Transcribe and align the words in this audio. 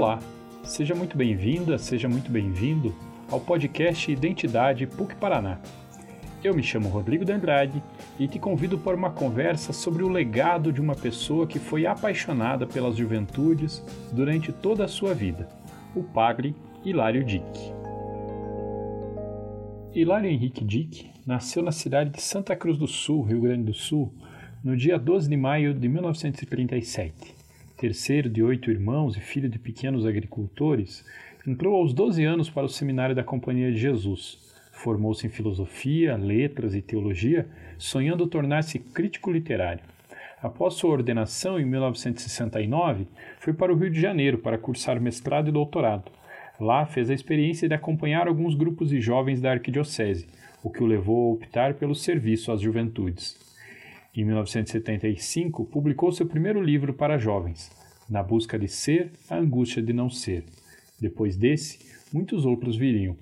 Olá, 0.00 0.18
seja 0.64 0.94
muito 0.94 1.14
bem-vinda, 1.14 1.76
seja 1.76 2.08
muito 2.08 2.30
bem-vindo 2.30 2.94
ao 3.30 3.38
podcast 3.38 4.10
Identidade 4.10 4.86
PUC 4.86 5.14
Paraná. 5.16 5.60
Eu 6.42 6.54
me 6.54 6.62
chamo 6.62 6.88
Rodrigo 6.88 7.22
de 7.22 7.32
Andrade 7.32 7.82
e 8.18 8.26
te 8.26 8.38
convido 8.38 8.78
para 8.78 8.96
uma 8.96 9.10
conversa 9.10 9.74
sobre 9.74 10.02
o 10.02 10.08
legado 10.08 10.72
de 10.72 10.80
uma 10.80 10.94
pessoa 10.94 11.46
que 11.46 11.58
foi 11.58 11.84
apaixonada 11.84 12.66
pelas 12.66 12.96
juventudes 12.96 13.84
durante 14.10 14.50
toda 14.52 14.86
a 14.86 14.88
sua 14.88 15.12
vida, 15.12 15.46
o 15.94 16.02
padre 16.02 16.56
Hilário 16.82 17.22
Dick. 17.22 17.74
Hilário 19.94 20.30
Henrique 20.30 20.64
Dick 20.64 21.10
nasceu 21.26 21.62
na 21.62 21.72
cidade 21.72 22.08
de 22.08 22.22
Santa 22.22 22.56
Cruz 22.56 22.78
do 22.78 22.86
Sul, 22.86 23.24
Rio 23.24 23.42
Grande 23.42 23.64
do 23.64 23.74
Sul, 23.74 24.14
no 24.64 24.74
dia 24.74 24.98
12 24.98 25.28
de 25.28 25.36
maio 25.36 25.74
de 25.74 25.86
1937 25.86 27.39
terceiro 27.80 28.28
de 28.28 28.42
oito 28.42 28.70
irmãos 28.70 29.16
e 29.16 29.20
filho 29.20 29.48
de 29.48 29.58
pequenos 29.58 30.04
agricultores, 30.04 31.02
entrou 31.48 31.76
aos 31.76 31.94
12 31.94 32.22
anos 32.22 32.50
para 32.50 32.66
o 32.66 32.68
seminário 32.68 33.14
da 33.14 33.24
Companhia 33.24 33.72
de 33.72 33.78
Jesus. 33.78 34.38
Formou-se 34.70 35.26
em 35.26 35.30
filosofia, 35.30 36.14
letras 36.14 36.74
e 36.74 36.82
teologia, 36.82 37.48
sonhando 37.78 38.26
tornar-se 38.26 38.78
crítico 38.78 39.32
literário. 39.32 39.82
Após 40.42 40.74
sua 40.74 40.90
ordenação 40.90 41.58
em 41.58 41.64
1969, 41.64 43.06
foi 43.38 43.54
para 43.54 43.72
o 43.72 43.76
Rio 43.76 43.90
de 43.90 43.98
Janeiro 43.98 44.36
para 44.36 44.58
cursar 44.58 45.00
mestrado 45.00 45.48
e 45.48 45.52
doutorado. 45.52 46.12
Lá 46.60 46.84
fez 46.84 47.08
a 47.08 47.14
experiência 47.14 47.66
de 47.66 47.74
acompanhar 47.74 48.28
alguns 48.28 48.54
grupos 48.54 48.90
de 48.90 49.00
jovens 49.00 49.40
da 49.40 49.52
arquidiocese, 49.52 50.28
o 50.62 50.68
que 50.68 50.82
o 50.82 50.86
levou 50.86 51.30
a 51.30 51.34
optar 51.34 51.72
pelo 51.72 51.94
serviço 51.94 52.52
às 52.52 52.60
juventudes. 52.60 53.38
Em 54.14 54.24
1975, 54.24 55.64
publicou 55.66 56.10
seu 56.10 56.26
primeiro 56.26 56.60
livro 56.60 56.92
para 56.92 57.16
jovens, 57.16 57.70
Na 58.10 58.24
Busca 58.24 58.58
de 58.58 58.66
Ser, 58.66 59.12
a 59.30 59.36
Angústia 59.36 59.80
de 59.80 59.92
Não 59.92 60.10
Ser. 60.10 60.44
Depois 61.00 61.36
desse, 61.36 61.78
muitos 62.12 62.44
outros 62.44 62.76
viriam. 62.76 63.16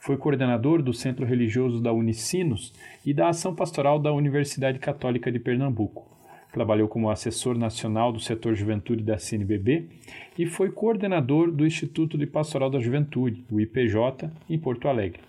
Foi 0.00 0.16
coordenador 0.16 0.80
do 0.80 0.92
Centro 0.92 1.26
Religioso 1.26 1.80
da 1.80 1.92
Unicinos 1.92 2.72
e 3.04 3.12
da 3.12 3.30
Ação 3.30 3.52
Pastoral 3.52 3.98
da 3.98 4.12
Universidade 4.12 4.78
Católica 4.78 5.32
de 5.32 5.40
Pernambuco. 5.40 6.06
Trabalhou 6.52 6.86
como 6.86 7.10
assessor 7.10 7.58
nacional 7.58 8.12
do 8.12 8.20
setor 8.20 8.54
juventude 8.54 9.02
da 9.02 9.18
CNBB 9.18 9.88
e 10.38 10.46
foi 10.46 10.70
coordenador 10.70 11.50
do 11.50 11.66
Instituto 11.66 12.16
de 12.16 12.26
Pastoral 12.26 12.70
da 12.70 12.78
Juventude, 12.78 13.44
o 13.50 13.60
IPJ, 13.60 14.30
em 14.48 14.56
Porto 14.56 14.86
Alegre. 14.86 15.20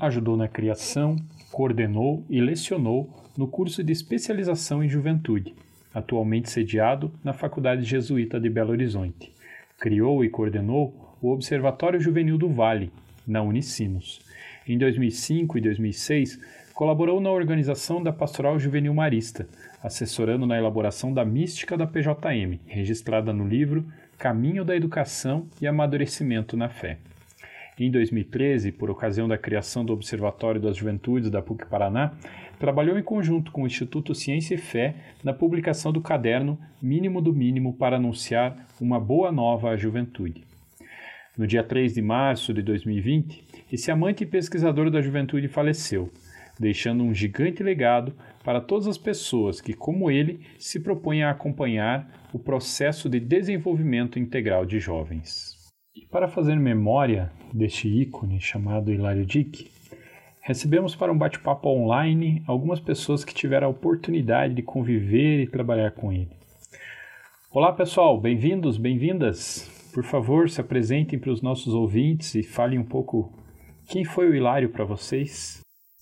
Ajudou 0.00 0.36
na 0.36 0.48
criação, 0.48 1.14
coordenou 1.52 2.26
e 2.28 2.40
lecionou 2.40 3.08
no 3.36 3.46
curso 3.46 3.84
de 3.84 3.92
especialização 3.92 4.82
em 4.82 4.88
juventude, 4.88 5.54
atualmente 5.94 6.50
sediado 6.50 7.12
na 7.22 7.32
Faculdade 7.32 7.84
Jesuíta 7.84 8.40
de 8.40 8.48
Belo 8.48 8.70
Horizonte. 8.70 9.32
Criou 9.78 10.24
e 10.24 10.28
coordenou 10.28 11.16
o 11.20 11.30
Observatório 11.30 12.00
Juvenil 12.00 12.38
do 12.38 12.48
Vale, 12.48 12.90
na 13.26 13.42
Unicinos. 13.42 14.20
Em 14.66 14.78
2005 14.78 15.58
e 15.58 15.60
2006, 15.60 16.40
colaborou 16.74 17.20
na 17.20 17.30
organização 17.30 18.02
da 18.02 18.12
Pastoral 18.12 18.58
Juvenil 18.58 18.94
Marista, 18.94 19.48
assessorando 19.82 20.46
na 20.46 20.58
elaboração 20.58 21.12
da 21.12 21.24
mística 21.24 21.76
da 21.76 21.86
PJM, 21.86 22.58
registrada 22.66 23.32
no 23.32 23.46
livro 23.46 23.84
Caminho 24.18 24.64
da 24.64 24.76
Educação 24.76 25.46
e 25.60 25.66
Amadurecimento 25.66 26.56
na 26.56 26.68
Fé. 26.68 26.98
Em 27.78 27.90
2013, 27.90 28.70
por 28.70 28.90
ocasião 28.90 29.26
da 29.26 29.38
criação 29.38 29.82
do 29.82 29.94
Observatório 29.94 30.60
das 30.60 30.76
Juventudes 30.76 31.30
da 31.30 31.40
PUC 31.40 31.64
Paraná, 31.66 32.12
trabalhou 32.58 32.98
em 32.98 33.02
conjunto 33.02 33.50
com 33.50 33.62
o 33.62 33.66
Instituto 33.66 34.14
Ciência 34.14 34.54
e 34.54 34.58
Fé 34.58 34.94
na 35.24 35.32
publicação 35.32 35.90
do 35.90 36.00
caderno 36.00 36.58
Mínimo 36.82 37.22
do 37.22 37.32
Mínimo 37.32 37.72
para 37.72 37.96
anunciar 37.96 38.66
uma 38.78 39.00
boa 39.00 39.32
nova 39.32 39.70
à 39.70 39.76
juventude. 39.76 40.44
No 41.36 41.46
dia 41.46 41.64
3 41.64 41.94
de 41.94 42.02
março 42.02 42.52
de 42.52 42.60
2020, 42.60 43.42
esse 43.72 43.90
amante 43.90 44.22
e 44.22 44.26
pesquisador 44.26 44.90
da 44.90 45.00
juventude 45.00 45.48
faleceu, 45.48 46.10
deixando 46.60 47.02
um 47.02 47.14
gigante 47.14 47.62
legado 47.62 48.12
para 48.44 48.60
todas 48.60 48.86
as 48.86 48.98
pessoas 48.98 49.62
que, 49.62 49.72
como 49.72 50.10
ele, 50.10 50.40
se 50.58 50.78
propõem 50.78 51.22
a 51.22 51.30
acompanhar 51.30 52.28
o 52.34 52.38
processo 52.38 53.08
de 53.08 53.18
desenvolvimento 53.18 54.18
integral 54.18 54.66
de 54.66 54.78
jovens. 54.78 55.61
E 55.94 56.06
para 56.06 56.28
fazer 56.28 56.56
memória 56.56 57.30
deste 57.52 57.88
ícone 57.88 58.40
chamado 58.40 58.92
Hilário 58.92 59.26
Dick, 59.26 59.70
Recebemos 60.44 60.96
para 60.96 61.12
um 61.12 61.16
bate-papo 61.16 61.68
online 61.68 62.42
algumas 62.48 62.80
pessoas 62.80 63.24
que 63.24 63.32
tiveram 63.32 63.68
a 63.68 63.70
oportunidade 63.70 64.54
de 64.54 64.62
conviver 64.62 65.40
e 65.40 65.46
trabalhar 65.46 65.92
com 65.92 66.12
ele. 66.12 66.30
Olá, 67.48 67.72
pessoal, 67.72 68.20
bem-vindos, 68.20 68.76
bem-vindas. 68.76 69.70
Por 69.94 70.02
favor, 70.02 70.50
se 70.50 70.60
apresentem 70.60 71.16
para 71.16 71.30
os 71.30 71.40
nossos 71.40 71.72
ouvintes 71.72 72.34
e 72.34 72.42
falem 72.42 72.76
um 72.76 72.84
pouco 72.84 73.32
quem 73.86 74.04
foi 74.04 74.28
o 74.28 74.34
Hilário 74.34 74.70
para 74.70 74.84
vocês. 74.84 75.60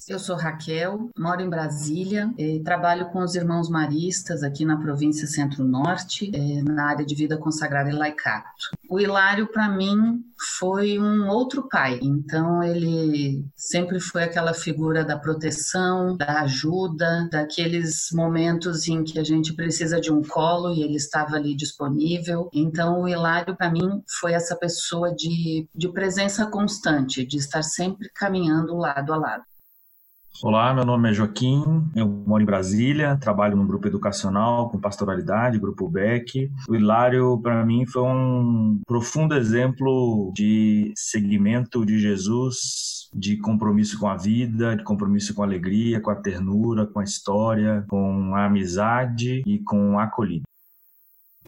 Eu 0.08 0.18
sou 0.18 0.34
Raquel, 0.34 1.10
moro 1.16 1.42
em 1.42 1.48
Brasília, 1.48 2.32
trabalho 2.64 3.10
com 3.10 3.22
os 3.22 3.34
irmãos 3.34 3.68
maristas 3.68 4.42
aqui 4.42 4.64
na 4.64 4.76
província 4.76 5.26
Centro-Norte, 5.26 6.30
eh, 6.34 6.62
na 6.62 6.86
área 6.88 7.04
de 7.04 7.14
vida 7.14 7.36
consagrada 7.36 7.90
e 7.90 7.92
laicato. 7.92 8.48
O 8.88 8.98
Hilário, 8.98 9.46
para 9.46 9.68
mim, 9.68 10.24
foi 10.58 10.98
um 10.98 11.28
outro 11.28 11.68
pai, 11.68 12.00
então 12.02 12.62
ele 12.62 13.44
sempre 13.54 14.00
foi 14.00 14.24
aquela 14.24 14.54
figura 14.54 15.04
da 15.04 15.18
proteção, 15.18 16.16
da 16.16 16.40
ajuda, 16.40 17.28
daqueles 17.30 18.08
momentos 18.12 18.88
em 18.88 19.04
que 19.04 19.18
a 19.18 19.24
gente 19.24 19.52
precisa 19.54 20.00
de 20.00 20.12
um 20.12 20.22
colo 20.22 20.72
e 20.74 20.82
ele 20.82 20.96
estava 20.96 21.36
ali 21.36 21.54
disponível. 21.54 22.48
Então, 22.52 23.02
o 23.02 23.08
Hilário, 23.08 23.56
para 23.56 23.70
mim, 23.70 24.02
foi 24.18 24.32
essa 24.32 24.56
pessoa 24.56 25.14
de, 25.14 25.68
de 25.74 25.92
presença 25.92 26.46
constante, 26.46 27.24
de 27.24 27.36
estar 27.36 27.62
sempre 27.62 28.10
caminhando 28.14 28.76
lado 28.76 29.12
a 29.12 29.16
lado. 29.16 29.49
Olá, 30.42 30.72
meu 30.72 30.86
nome 30.86 31.10
é 31.10 31.12
Joaquim, 31.12 31.62
eu 31.94 32.08
moro 32.08 32.42
em 32.42 32.46
Brasília, 32.46 33.18
trabalho 33.18 33.56
num 33.56 33.66
grupo 33.66 33.86
educacional 33.86 34.70
com 34.70 34.80
pastoralidade, 34.80 35.58
grupo 35.58 35.86
Beck. 35.86 36.50
O 36.66 36.74
Hilário, 36.74 37.38
para 37.42 37.62
mim, 37.62 37.84
foi 37.84 38.02
um 38.02 38.80
profundo 38.86 39.34
exemplo 39.34 40.32
de 40.34 40.94
seguimento 40.96 41.84
de 41.84 41.98
Jesus, 41.98 43.10
de 43.12 43.36
compromisso 43.36 43.98
com 43.98 44.08
a 44.08 44.16
vida, 44.16 44.74
de 44.74 44.82
compromisso 44.82 45.34
com 45.34 45.42
a 45.42 45.46
alegria, 45.46 46.00
com 46.00 46.10
a 46.10 46.16
ternura, 46.16 46.86
com 46.86 47.00
a 47.00 47.04
história, 47.04 47.84
com 47.86 48.34
a 48.34 48.46
amizade 48.46 49.42
e 49.44 49.58
com 49.58 49.98
a 49.98 50.04
acolhida. 50.04 50.49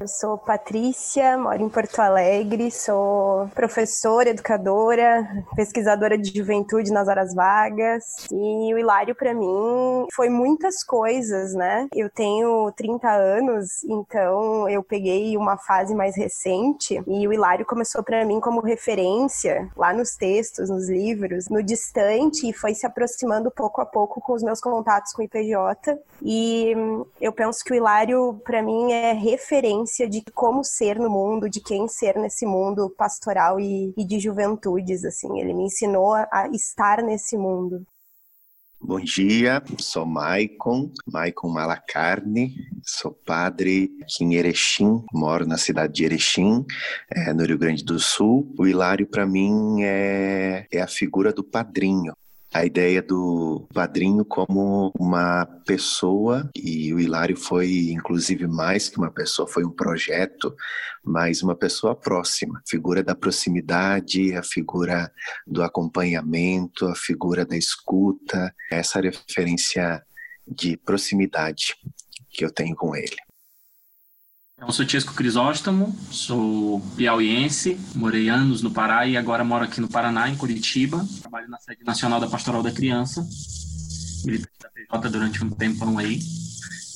Eu 0.02 0.08
sou 0.08 0.36
Patrícia, 0.36 1.38
moro 1.38 1.62
em 1.62 1.68
Porto 1.68 2.00
Alegre, 2.00 2.72
sou 2.72 3.46
professora, 3.54 4.30
educadora, 4.30 5.24
pesquisadora 5.54 6.18
de 6.18 6.36
juventude 6.36 6.90
nas 6.90 7.06
horas 7.06 7.32
vagas. 7.32 8.02
E 8.28 8.74
o 8.74 8.78
Hilário, 8.78 9.14
para 9.14 9.32
mim, 9.32 10.04
foi 10.12 10.28
muitas 10.28 10.82
coisas, 10.82 11.54
né? 11.54 11.86
Eu 11.94 12.10
tenho 12.10 12.72
30 12.72 13.08
anos, 13.12 13.84
então 13.84 14.68
eu 14.68 14.82
peguei 14.82 15.36
uma 15.36 15.56
fase 15.56 15.94
mais 15.94 16.16
recente 16.16 17.00
e 17.06 17.28
o 17.28 17.32
Hilário 17.32 17.64
começou 17.64 18.02
para 18.02 18.24
mim 18.24 18.40
como 18.40 18.60
referência 18.60 19.70
lá 19.76 19.92
nos 19.92 20.16
textos, 20.16 20.69
nos 20.69 20.88
livros, 20.88 21.48
no 21.48 21.62
distante 21.62 22.50
e 22.50 22.52
foi 22.52 22.74
se 22.74 22.84
aproximando 22.84 23.52
pouco 23.52 23.80
a 23.80 23.86
pouco 23.86 24.20
com 24.20 24.32
os 24.32 24.42
meus 24.42 24.60
contatos 24.60 25.12
com 25.12 25.22
o 25.22 25.24
IPJ. 25.24 25.96
E 26.20 26.74
eu 27.20 27.32
penso 27.32 27.62
que 27.64 27.72
o 27.72 27.76
Hilário, 27.76 28.40
para 28.44 28.60
mim, 28.60 28.92
é 28.92 29.12
referência 29.12 29.91
de 30.08 30.22
como 30.34 30.64
ser 30.64 30.98
no 30.98 31.10
mundo, 31.10 31.48
de 31.48 31.60
quem 31.60 31.86
ser 31.88 32.16
nesse 32.16 32.47
mundo 32.47 32.91
pastoral 32.91 33.60
e, 33.60 33.92
e 33.97 34.04
de 34.04 34.19
juventudes, 34.19 35.04
assim. 35.04 35.38
Ele 35.38 35.53
me 35.53 35.64
ensinou 35.64 36.14
a 36.14 36.48
estar 36.53 37.03
nesse 37.03 37.36
mundo. 37.36 37.86
Bom 38.84 38.98
dia, 38.98 39.62
sou 39.78 40.04
Maicon, 40.04 40.91
Maicon 41.06 41.48
Malacarne, 41.50 42.52
sou 42.84 43.12
padre 43.12 43.88
aqui 44.02 44.25
em 44.25 44.34
Erechim, 44.34 45.04
moro 45.12 45.47
na 45.47 45.56
cidade 45.56 45.92
de 45.92 46.04
Erechim, 46.04 46.66
é, 47.08 47.32
no 47.32 47.44
Rio 47.44 47.56
Grande 47.56 47.84
do 47.84 48.00
Sul. 48.00 48.52
O 48.58 48.66
Hilário, 48.66 49.06
para 49.06 49.25
mim, 49.25 49.84
é, 49.84 50.66
é 50.72 50.81
a 50.81 50.88
figura 50.88 51.32
do 51.32 51.44
padrinho 51.44 52.12
a 52.52 52.66
ideia 52.66 53.00
do 53.00 53.66
padrinho 53.72 54.25
como 54.25 54.93
uma 54.99 55.46
pessoa, 55.66 56.50
e 56.54 56.93
o 56.93 57.00
Hilário 57.00 57.37
foi, 57.37 57.90
inclusive, 57.90 58.46
mais 58.46 58.88
que 58.88 58.99
uma 58.99 59.10
pessoa, 59.10 59.49
foi 59.49 59.64
um 59.64 59.70
projeto, 59.70 60.54
mas 61.02 61.43
uma 61.43 61.56
pessoa 61.56 61.94
próxima, 61.94 62.62
figura 62.69 63.02
da 63.02 63.14
proximidade, 63.14 64.37
a 64.37 64.43
figura 64.43 65.10
do 65.46 65.62
acompanhamento, 65.62 66.87
a 66.87 66.94
figura 66.94 67.46
da 67.46 67.56
escuta, 67.56 68.54
essa 68.70 69.00
referência 69.00 70.02
de 70.46 70.76
proximidade 70.76 71.75
que 72.28 72.44
eu 72.44 72.50
tenho 72.50 72.76
com 72.76 72.94
ele. 72.94 73.16
Eu 74.62 74.70
sou 74.70 74.87
Tiesco 74.87 75.12
Crisóstomo, 75.12 75.93
sou 76.09 76.81
piauiense, 76.97 77.76
morei 77.97 78.29
anos 78.29 78.62
no 78.62 78.70
Pará 78.70 79.05
e 79.09 79.17
agora 79.17 79.43
moro 79.43 79.64
aqui 79.64 79.81
no 79.81 79.88
Paraná, 79.88 80.29
em 80.29 80.37
Curitiba. 80.37 81.05
Trabalho 81.20 81.49
na 81.49 81.59
sede 81.59 81.82
nacional 81.85 82.20
da 82.20 82.29
Pastoral 82.29 82.62
da 82.62 82.70
Criança, 82.70 83.26
militante 84.25 84.53
da 84.62 84.69
PJ 84.69 85.11
durante 85.11 85.44
um 85.44 85.50
tempão 85.50 85.99
aí. 85.99 86.20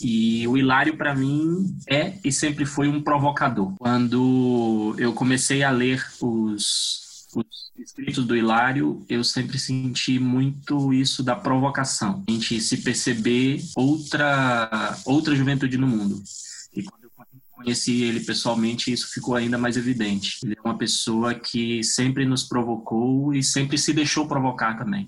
E 0.00 0.46
o 0.46 0.56
Hilário, 0.56 0.96
para 0.96 1.12
mim, 1.12 1.76
é 1.88 2.14
e 2.22 2.30
sempre 2.30 2.64
foi 2.64 2.86
um 2.86 3.02
provocador. 3.02 3.74
Quando 3.78 4.94
eu 4.96 5.12
comecei 5.12 5.64
a 5.64 5.70
ler 5.70 6.06
os, 6.20 7.26
os 7.34 7.72
escritos 7.76 8.24
do 8.24 8.36
Hilário, 8.36 9.04
eu 9.08 9.24
sempre 9.24 9.58
senti 9.58 10.20
muito 10.20 10.92
isso 10.92 11.20
da 11.20 11.34
provocação. 11.34 12.22
A 12.28 12.30
gente 12.30 12.60
se 12.60 12.76
perceber 12.76 13.60
outra, 13.74 14.96
outra 15.04 15.34
juventude 15.34 15.76
no 15.76 15.88
mundo. 15.88 16.22
E 17.58 17.64
conheci 17.64 18.02
ele 18.04 18.20
pessoalmente, 18.20 18.92
isso 18.92 19.12
ficou 19.12 19.34
ainda 19.34 19.56
mais 19.56 19.76
evidente. 19.76 20.38
Ele 20.44 20.56
é 20.56 20.60
uma 20.68 20.76
pessoa 20.76 21.34
que 21.34 21.82
sempre 21.82 22.24
nos 22.24 22.44
provocou 22.44 23.34
e 23.34 23.42
sempre 23.42 23.78
se 23.78 23.92
deixou 23.92 24.28
provocar 24.28 24.76
também. 24.76 25.06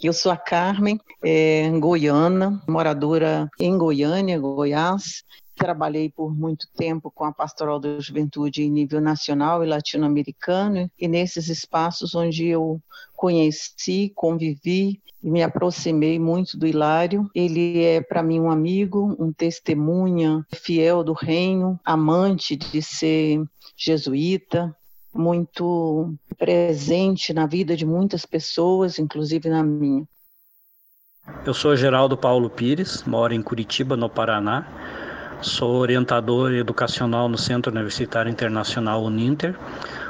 Eu 0.00 0.12
sou 0.12 0.30
a 0.30 0.36
Carmen, 0.36 1.00
é, 1.24 1.68
goiana, 1.80 2.62
moradora 2.68 3.50
em 3.58 3.76
Goiânia, 3.76 4.38
Goiás. 4.38 5.24
Trabalhei 5.58 6.08
por 6.08 6.32
muito 6.34 6.68
tempo 6.76 7.10
com 7.10 7.24
a 7.24 7.32
Pastoral 7.32 7.80
da 7.80 7.98
Juventude 7.98 8.62
em 8.62 8.70
nível 8.70 9.00
nacional 9.00 9.64
e 9.64 9.66
latino-americano, 9.66 10.88
e 10.98 11.08
nesses 11.08 11.48
espaços 11.48 12.14
onde 12.14 12.46
eu 12.46 12.80
conheci, 13.16 14.12
convivi 14.14 15.02
e 15.20 15.28
me 15.28 15.42
aproximei 15.42 16.18
muito 16.18 16.56
do 16.56 16.64
Hilário. 16.64 17.28
Ele 17.34 17.82
é, 17.82 18.00
para 18.00 18.22
mim, 18.22 18.38
um 18.38 18.50
amigo, 18.50 19.16
um 19.18 19.32
testemunha 19.32 20.46
fiel 20.54 21.02
do 21.02 21.12
reino, 21.12 21.78
amante 21.84 22.54
de 22.54 22.80
ser 22.80 23.42
jesuíta, 23.76 24.74
muito 25.12 26.14
presente 26.38 27.32
na 27.32 27.46
vida 27.46 27.76
de 27.76 27.84
muitas 27.84 28.24
pessoas, 28.24 29.00
inclusive 29.00 29.48
na 29.48 29.64
minha. 29.64 30.06
Eu 31.44 31.52
sou 31.52 31.76
Geraldo 31.76 32.16
Paulo 32.16 32.48
Pires, 32.48 33.02
moro 33.02 33.34
em 33.34 33.42
Curitiba, 33.42 33.96
no 33.96 34.08
Paraná. 34.08 34.66
Sou 35.40 35.76
orientador 35.76 36.52
educacional 36.52 37.28
no 37.28 37.38
Centro 37.38 37.70
Universitário 37.70 38.30
Internacional 38.30 39.04
Uninter. 39.04 39.54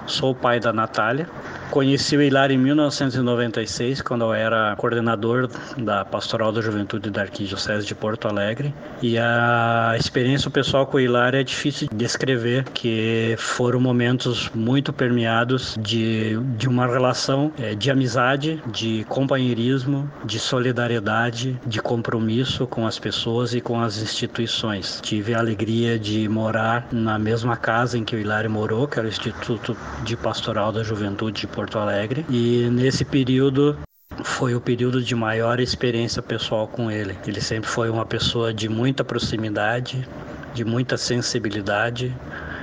Sou 0.06 0.34
pai 0.34 0.58
da 0.58 0.72
Natália. 0.72 1.28
Conheci 1.70 2.16
o 2.16 2.22
Hilário 2.22 2.54
em 2.54 2.58
1996, 2.58 4.00
quando 4.00 4.24
eu 4.24 4.32
era 4.32 4.74
coordenador 4.76 5.48
da 5.76 6.04
Pastoral 6.04 6.50
da 6.50 6.62
Juventude 6.62 7.10
da 7.10 7.22
Arquidiocese 7.22 7.86
de 7.86 7.94
Porto 7.94 8.26
Alegre. 8.26 8.74
E 9.02 9.18
a 9.18 9.94
experiência 9.98 10.50
pessoal 10.50 10.86
com 10.86 10.96
o 10.96 11.00
Hilário 11.00 11.38
é 11.38 11.44
difícil 11.44 11.88
de 11.88 11.94
descrever, 11.94 12.64
que 12.72 13.34
foram 13.38 13.80
momentos 13.80 14.50
muito 14.54 14.92
permeados 14.92 15.76
de, 15.78 16.38
de 16.56 16.68
uma 16.68 16.86
relação 16.86 17.52
é, 17.58 17.74
de 17.74 17.90
amizade, 17.90 18.62
de 18.72 19.04
companheirismo, 19.08 20.10
de 20.24 20.38
solidariedade, 20.38 21.60
de 21.66 21.82
compromisso 21.82 22.66
com 22.66 22.86
as 22.86 22.98
pessoas 22.98 23.52
e 23.52 23.60
com 23.60 23.80
as 23.80 24.00
instituições. 24.00 25.00
Tive 25.02 25.34
a 25.34 25.38
alegria 25.38 25.98
de 25.98 26.28
morar 26.28 26.88
na 26.90 27.18
mesma 27.18 27.56
casa 27.56 27.98
em 27.98 28.04
que 28.04 28.16
o 28.16 28.18
Hilário 28.18 28.50
morou, 28.50 28.88
que 28.88 28.98
era 28.98 29.06
o 29.06 29.10
Instituto 29.10 29.76
de 30.02 30.16
Pastoral 30.16 30.72
da 30.72 30.82
Juventude 30.82 31.40
de 31.40 31.46
Porto 31.58 31.76
Alegre 31.76 32.24
e 32.30 32.70
nesse 32.70 33.04
período 33.04 33.76
foi 34.22 34.54
o 34.54 34.60
período 34.60 35.02
de 35.02 35.12
maior 35.16 35.58
experiência 35.58 36.22
pessoal 36.22 36.68
com 36.68 36.88
ele. 36.88 37.18
Ele 37.26 37.40
sempre 37.40 37.68
foi 37.68 37.90
uma 37.90 38.06
pessoa 38.06 38.54
de 38.54 38.68
muita 38.68 39.02
proximidade, 39.02 40.08
de 40.54 40.64
muita 40.64 40.96
sensibilidade, 40.96 42.14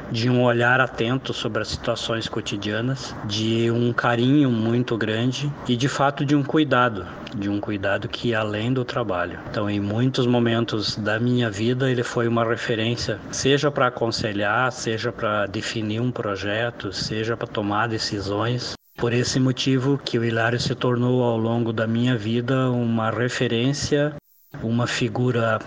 de 0.09 0.29
um 0.29 0.41
olhar 0.41 0.79
atento 0.79 1.33
sobre 1.33 1.61
as 1.61 1.67
situações 1.67 2.29
cotidianas, 2.29 3.13
de 3.25 3.69
um 3.69 3.91
carinho 3.91 4.49
muito 4.49 4.97
grande 4.97 5.51
e 5.67 5.75
de 5.75 5.89
fato 5.89 6.25
de 6.25 6.33
um 6.33 6.41
cuidado, 6.41 7.05
de 7.35 7.49
um 7.49 7.59
cuidado 7.59 8.07
que 8.07 8.29
ia 8.29 8.39
além 8.39 8.71
do 8.71 8.85
trabalho. 8.85 9.37
Então, 9.51 9.69
em 9.69 9.81
muitos 9.81 10.25
momentos 10.25 10.95
da 10.95 11.19
minha 11.19 11.51
vida, 11.51 11.91
ele 11.91 12.01
foi 12.01 12.29
uma 12.29 12.45
referência, 12.45 13.19
seja 13.29 13.69
para 13.69 13.87
aconselhar, 13.87 14.71
seja 14.71 15.11
para 15.11 15.47
definir 15.47 15.99
um 15.99 16.11
projeto, 16.11 16.93
seja 16.93 17.35
para 17.35 17.45
tomar 17.45 17.87
decisões. 17.87 18.73
Por 18.97 19.11
esse 19.13 19.39
motivo 19.39 19.97
que 19.97 20.17
o 20.17 20.23
Hilário 20.23 20.59
se 20.59 20.73
tornou 20.73 21.21
ao 21.21 21.37
longo 21.37 21.73
da 21.73 21.85
minha 21.85 22.17
vida 22.17 22.71
uma 22.71 23.11
referência, 23.11 24.15
uma 24.63 24.87
figura 24.87 25.59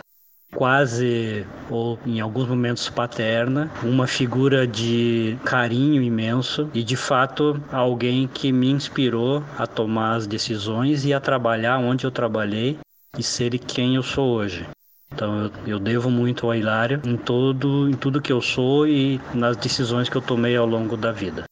quase 0.55 1.47
ou 1.71 1.99
em 2.07 2.21
alguns 2.21 2.49
momentos 2.49 2.89
paterna, 2.89 3.71
uma 3.83 4.07
figura 4.07 4.67
de 4.67 5.37
carinho 5.45 6.03
imenso 6.03 6.71
e 6.73 6.83
de 6.83 6.97
fato 6.97 7.61
alguém 7.71 8.27
que 8.27 8.51
me 8.51 8.71
inspirou 8.71 9.45
a 9.59 9.67
tomar 9.67 10.17
as 10.17 10.27
decisões 10.27 11.05
e 11.05 11.13
a 11.13 11.21
trabalhar 11.21 11.79
onde 11.79 12.07
eu 12.07 12.11
trabalhei 12.11 12.79
e 13.17 13.23
ser 13.23 13.59
quem 13.59 13.97
eu 13.97 14.03
sou 14.03 14.31
hoje. 14.31 14.67
Então 15.13 15.45
eu, 15.45 15.53
eu 15.67 15.79
devo 15.79 16.11
muito 16.11 16.47
ao 16.47 16.55
Hilário 16.55 17.03
em 17.05 17.17
todo 17.17 17.89
em 17.89 17.95
tudo 17.95 18.23
que 18.23 18.33
eu 18.33 18.41
sou 18.41 18.87
e 18.87 19.21
nas 19.35 19.57
decisões 19.57 20.09
que 20.09 20.17
eu 20.17 20.23
tomei 20.23 20.57
ao 20.57 20.67
longo 20.67 20.97
da 20.97 21.13
vida. 21.13 21.45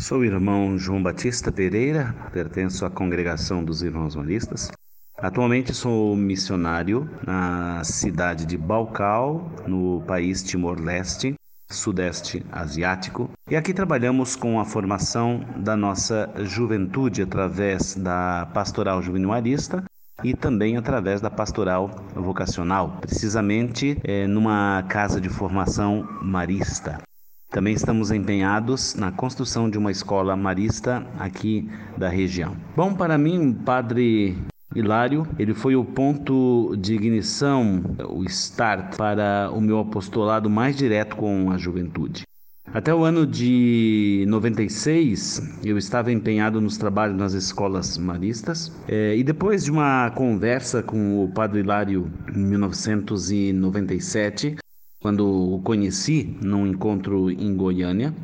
Sou 0.00 0.20
o 0.20 0.24
irmão 0.24 0.78
João 0.78 1.02
Batista 1.02 1.52
Pereira, 1.52 2.16
pertenço 2.32 2.86
à 2.86 2.90
congregação 2.90 3.62
dos 3.62 3.82
Irmãos 3.82 4.16
Maristas. 4.16 4.70
Atualmente 5.18 5.74
sou 5.74 6.16
missionário 6.16 7.06
na 7.26 7.84
cidade 7.84 8.46
de 8.46 8.56
Balcal, 8.56 9.52
no 9.66 10.02
país 10.06 10.42
Timor-Leste, 10.42 11.34
sudeste 11.70 12.42
asiático. 12.50 13.30
E 13.50 13.54
aqui 13.54 13.74
trabalhamos 13.74 14.34
com 14.34 14.58
a 14.58 14.64
formação 14.64 15.44
da 15.58 15.76
nossa 15.76 16.32
juventude 16.38 17.20
através 17.20 17.94
da 17.94 18.48
pastoral 18.54 19.02
juvenil 19.02 19.28
marista 19.28 19.84
e 20.24 20.34
também 20.34 20.78
através 20.78 21.20
da 21.20 21.30
pastoral 21.30 21.90
vocacional, 22.14 22.96
precisamente 23.02 24.00
é, 24.02 24.26
numa 24.26 24.82
casa 24.88 25.20
de 25.20 25.28
formação 25.28 26.08
marista. 26.22 27.02
Também 27.50 27.74
estamos 27.74 28.12
empenhados 28.12 28.94
na 28.94 29.10
construção 29.10 29.68
de 29.68 29.76
uma 29.76 29.90
escola 29.90 30.36
marista 30.36 31.04
aqui 31.18 31.68
da 31.98 32.08
região. 32.08 32.56
Bom, 32.76 32.94
para 32.94 33.18
mim, 33.18 33.52
Padre 33.52 34.38
Hilário, 34.72 35.26
ele 35.36 35.52
foi 35.52 35.74
o 35.74 35.84
ponto 35.84 36.76
de 36.76 36.94
ignição, 36.94 37.82
o 38.08 38.22
start 38.22 38.96
para 38.96 39.50
o 39.52 39.60
meu 39.60 39.80
apostolado 39.80 40.48
mais 40.48 40.76
direto 40.76 41.16
com 41.16 41.50
a 41.50 41.58
juventude. 41.58 42.22
Até 42.72 42.94
o 42.94 43.02
ano 43.02 43.26
de 43.26 44.24
96, 44.28 45.58
eu 45.64 45.76
estava 45.76 46.12
empenhado 46.12 46.60
nos 46.60 46.78
trabalhos 46.78 47.16
nas 47.16 47.32
escolas 47.32 47.98
maristas, 47.98 48.70
é, 48.86 49.16
e 49.16 49.24
depois 49.24 49.64
de 49.64 49.72
uma 49.72 50.08
conversa 50.12 50.80
com 50.80 51.24
o 51.24 51.32
Padre 51.32 51.58
Hilário 51.58 52.08
em 52.32 52.38
1997, 52.38 54.58
quando 55.00 55.54
o 55.54 55.60
conheci 55.60 56.36
num 56.42 56.66
encontro 56.66 57.30
em 57.30 57.56
Goiânia, 57.56 58.14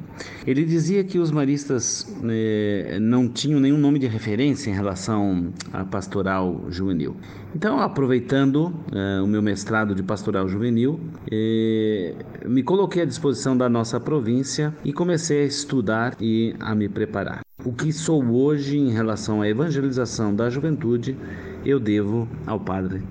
ele 0.47 0.65
dizia 0.65 1.03
que 1.03 1.19
os 1.19 1.31
maristas 1.31 2.07
eh, 2.25 2.99
não 3.01 3.29
tinham 3.29 3.59
nenhum 3.59 3.79
nome 3.79 3.99
de 3.99 4.07
referência 4.07 4.71
em 4.71 4.75
relação 4.75 5.53
à 5.73 5.85
pastoral 5.85 6.65
juvenil. 6.69 7.17
Então, 7.55 7.81
aproveitando 7.81 8.75
eh, 8.93 9.21
o 9.23 9.27
meu 9.27 9.41
mestrado 9.41 9.95
de 9.95 10.03
pastoral 10.03 10.47
juvenil, 10.49 11.01
eh, 11.31 12.15
me 12.45 12.63
coloquei 12.63 13.03
à 13.03 13.07
disposição 13.07 13.57
da 13.57 13.69
nossa 13.71 13.99
província 13.99 14.75
e 14.85 14.93
comecei 14.93 15.43
a 15.43 15.47
estudar 15.47 16.15
e 16.21 16.55
a 16.61 16.75
me 16.75 16.91
preparar. 16.91 17.41
O 17.65 17.73
que 17.73 17.91
sou 17.91 18.23
hoje 18.23 18.77
em 18.77 18.91
relação 18.91 19.41
à 19.41 19.49
evangelização 19.49 20.35
da 20.35 20.51
juventude, 20.51 21.17
eu 21.65 21.81
devo 21.81 22.29
ao 22.47 22.61
padre 22.61 23.03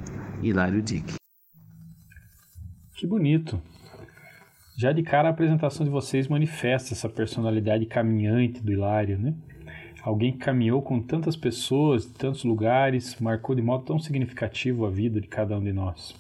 Hilário 0.44 0.82
Dick. 0.84 1.16
Que 2.96 3.06
bonito. 3.06 3.62
Já 4.78 4.94
de 4.94 5.04
cara 5.04 5.28
a 5.28 5.32
apresentação 5.32 5.86
de 5.86 5.92
vocês 5.92 6.30
manifesta 6.30 6.94
essa 6.94 7.10
personalidade 7.10 7.86
caminhante 7.86 8.64
do 8.64 8.72
Hilário, 8.72 9.20
né? 9.20 9.34
Alguém 10.02 10.32
que 10.32 10.38
caminhou 10.38 10.82
com 10.82 11.02
tantas 11.02 11.36
pessoas, 11.36 12.06
de 12.06 12.14
tantos 12.14 12.46
lugares, 12.46 13.20
marcou 13.20 13.54
de 13.54 13.62
modo 13.62 13.84
tão 13.84 14.00
significativo 14.00 14.86
a 14.86 14.90
vida 14.90 15.20
de 15.20 15.28
cada 15.28 15.58
um 15.58 15.64
de 15.64 15.74
nós. 15.74 16.16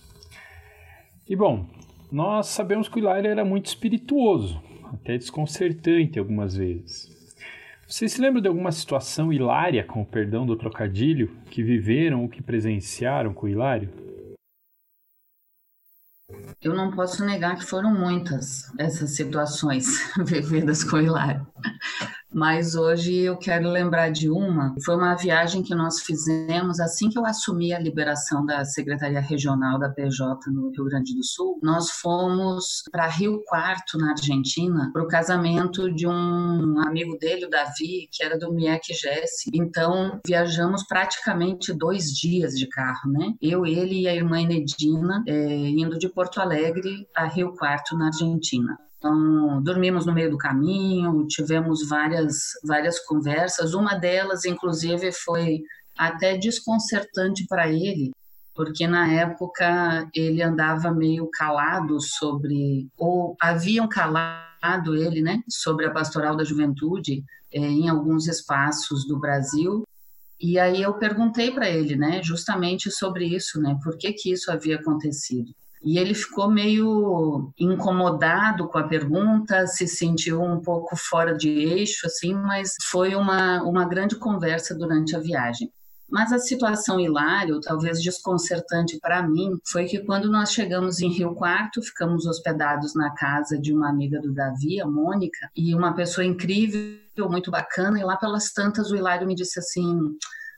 E 1.29 1.33
bom, 1.33 1.65
nós 2.11 2.47
sabemos 2.47 2.89
que 2.89 2.97
o 2.97 2.99
Hilário 2.99 3.31
era 3.31 3.45
muito 3.45 3.67
espirituoso, 3.67 4.61
até 4.91 5.17
desconcertante 5.17 6.19
algumas 6.19 6.57
vezes. 6.57 7.09
Vocês 7.87 8.11
se 8.11 8.21
lembram 8.21 8.41
de 8.41 8.49
alguma 8.49 8.73
situação 8.73 9.31
hilária, 9.31 9.83
com 9.83 10.01
o 10.01 10.05
perdão 10.05 10.45
do 10.45 10.57
trocadilho, 10.57 11.31
que 11.49 11.63
viveram 11.63 12.23
ou 12.23 12.27
que 12.27 12.43
presenciaram 12.43 13.33
com 13.33 13.45
o 13.45 13.49
Hilário? 13.49 13.89
Eu 16.61 16.73
não 16.73 16.89
posso 16.89 17.23
negar 17.23 17.55
que 17.55 17.65
foram 17.65 17.93
muitas 17.93 18.71
essas 18.79 19.11
situações 19.11 19.85
vividas 20.25 20.83
com 20.83 20.97
o 20.97 21.01
Hilário. 21.01 21.45
Mas 22.35 22.75
hoje 22.75 23.15
eu 23.15 23.37
quero 23.37 23.69
lembrar 23.69 24.11
de 24.11 24.29
uma. 24.29 24.75
Foi 24.83 24.93
uma 24.97 25.15
viagem 25.15 25.63
que 25.63 25.73
nós 25.73 26.01
fizemos 26.01 26.81
assim 26.81 27.07
que 27.07 27.17
eu 27.17 27.25
assumi 27.25 27.73
a 27.73 27.79
liberação 27.79 28.45
da 28.45 28.65
Secretaria 28.65 29.21
Regional 29.21 29.79
da 29.79 29.87
PJ 29.87 30.51
no 30.51 30.69
Rio 30.69 30.83
Grande 30.83 31.15
do 31.15 31.23
Sul. 31.23 31.57
Nós 31.63 31.91
fomos 31.91 32.83
para 32.91 33.07
Rio 33.07 33.41
Quarto, 33.45 33.97
na 33.97 34.11
Argentina, 34.11 34.89
para 34.91 35.01
o 35.01 35.07
casamento 35.07 35.89
de 35.89 36.05
um 36.05 36.77
amigo 36.85 37.17
dele, 37.17 37.45
o 37.45 37.49
Davi, 37.49 38.09
que 38.11 38.21
era 38.21 38.37
do 38.37 38.51
Miek 38.51 38.93
Jesse. 38.93 39.49
Então, 39.53 40.19
viajamos 40.27 40.83
praticamente 40.85 41.71
dois 41.71 42.11
dias 42.11 42.55
de 42.55 42.67
carro, 42.67 43.13
né? 43.13 43.33
Eu, 43.41 43.65
ele 43.65 44.01
e 44.01 44.07
a 44.09 44.13
irmã 44.13 44.41
Enedina, 44.41 45.23
é, 45.25 45.69
indo 45.69 45.97
de 45.97 46.09
Porto 46.09 46.41
Alegre 46.41 47.07
a 47.15 47.27
Rio 47.27 47.53
Quarto, 47.55 47.97
na 47.97 48.07
Argentina. 48.07 48.77
Então, 49.05 49.61
dormimos 49.61 50.03
no 50.03 50.13
meio 50.15 50.31
do 50.31 50.37
caminho, 50.37 51.27
tivemos 51.27 51.87
várias, 51.87 52.37
várias 52.63 52.99
conversas. 53.01 53.75
Uma 53.75 53.93
delas, 53.93 54.45
inclusive, 54.45 55.11
foi 55.11 55.61
até 55.95 56.35
desconcertante 56.35 57.45
para 57.47 57.69
ele, 57.69 58.09
porque 58.55 58.87
na 58.87 59.07
época 59.13 60.09
ele 60.15 60.41
andava 60.41 60.91
meio 60.91 61.29
calado 61.31 62.01
sobre, 62.01 62.89
ou 62.97 63.37
haviam 63.39 63.87
calado 63.87 64.95
ele, 64.95 65.21
né, 65.21 65.43
sobre 65.47 65.85
a 65.85 65.91
pastoral 65.91 66.35
da 66.35 66.43
juventude 66.43 67.23
é, 67.53 67.59
em 67.59 67.87
alguns 67.87 68.27
espaços 68.27 69.05
do 69.07 69.19
Brasil. 69.19 69.83
E 70.41 70.57
aí 70.57 70.81
eu 70.81 70.95
perguntei 70.95 71.51
para 71.51 71.69
ele, 71.69 71.95
né, 71.95 72.23
justamente 72.23 72.89
sobre 72.89 73.27
isso, 73.27 73.61
né, 73.61 73.77
por 73.83 73.99
que 73.99 74.13
que 74.13 74.31
isso 74.31 74.51
havia 74.51 74.77
acontecido. 74.77 75.53
E 75.85 75.99
ele 75.99 76.15
ficou 76.15 76.49
meio 76.49 77.53
incomodado 77.59 78.67
com 78.67 78.79
a 78.79 78.87
pergunta, 78.87 79.67
se 79.67 79.87
sentiu 79.87 80.41
um 80.41 80.59
pouco 80.59 80.95
fora 80.95 81.37
de 81.37 81.47
eixo, 81.47 82.07
assim, 82.07 82.33
mas 82.33 82.73
foi 82.89 83.13
uma, 83.13 83.61
uma 83.61 83.85
grande 83.85 84.15
conversa 84.15 84.73
durante 84.73 85.15
a 85.15 85.19
viagem. 85.19 85.71
Mas 86.09 86.31
a 86.31 86.39
situação 86.39 86.99
hilária, 86.99 87.59
talvez 87.61 88.01
desconcertante 88.01 88.99
para 88.99 89.21
mim, 89.27 89.59
foi 89.67 89.85
que 89.85 89.99
quando 89.99 90.27
nós 90.29 90.51
chegamos 90.51 91.01
em 91.01 91.11
Rio 91.11 91.35
Quarto, 91.35 91.83
ficamos 91.83 92.25
hospedados 92.25 92.95
na 92.95 93.11
casa 93.13 93.55
de 93.55 93.71
uma 93.71 93.89
amiga 93.89 94.19
do 94.19 94.33
Davi, 94.33 94.81
a 94.81 94.87
Mônica, 94.87 95.49
e 95.55 95.75
uma 95.75 95.93
pessoa 95.93 96.25
incrível, 96.25 96.97
muito 97.29 97.51
bacana, 97.51 97.99
e 97.99 98.03
lá 98.03 98.17
pelas 98.17 98.51
tantas 98.51 98.89
o 98.89 98.95
Hilário 98.95 99.27
me 99.27 99.35
disse 99.35 99.59
assim: 99.59 99.99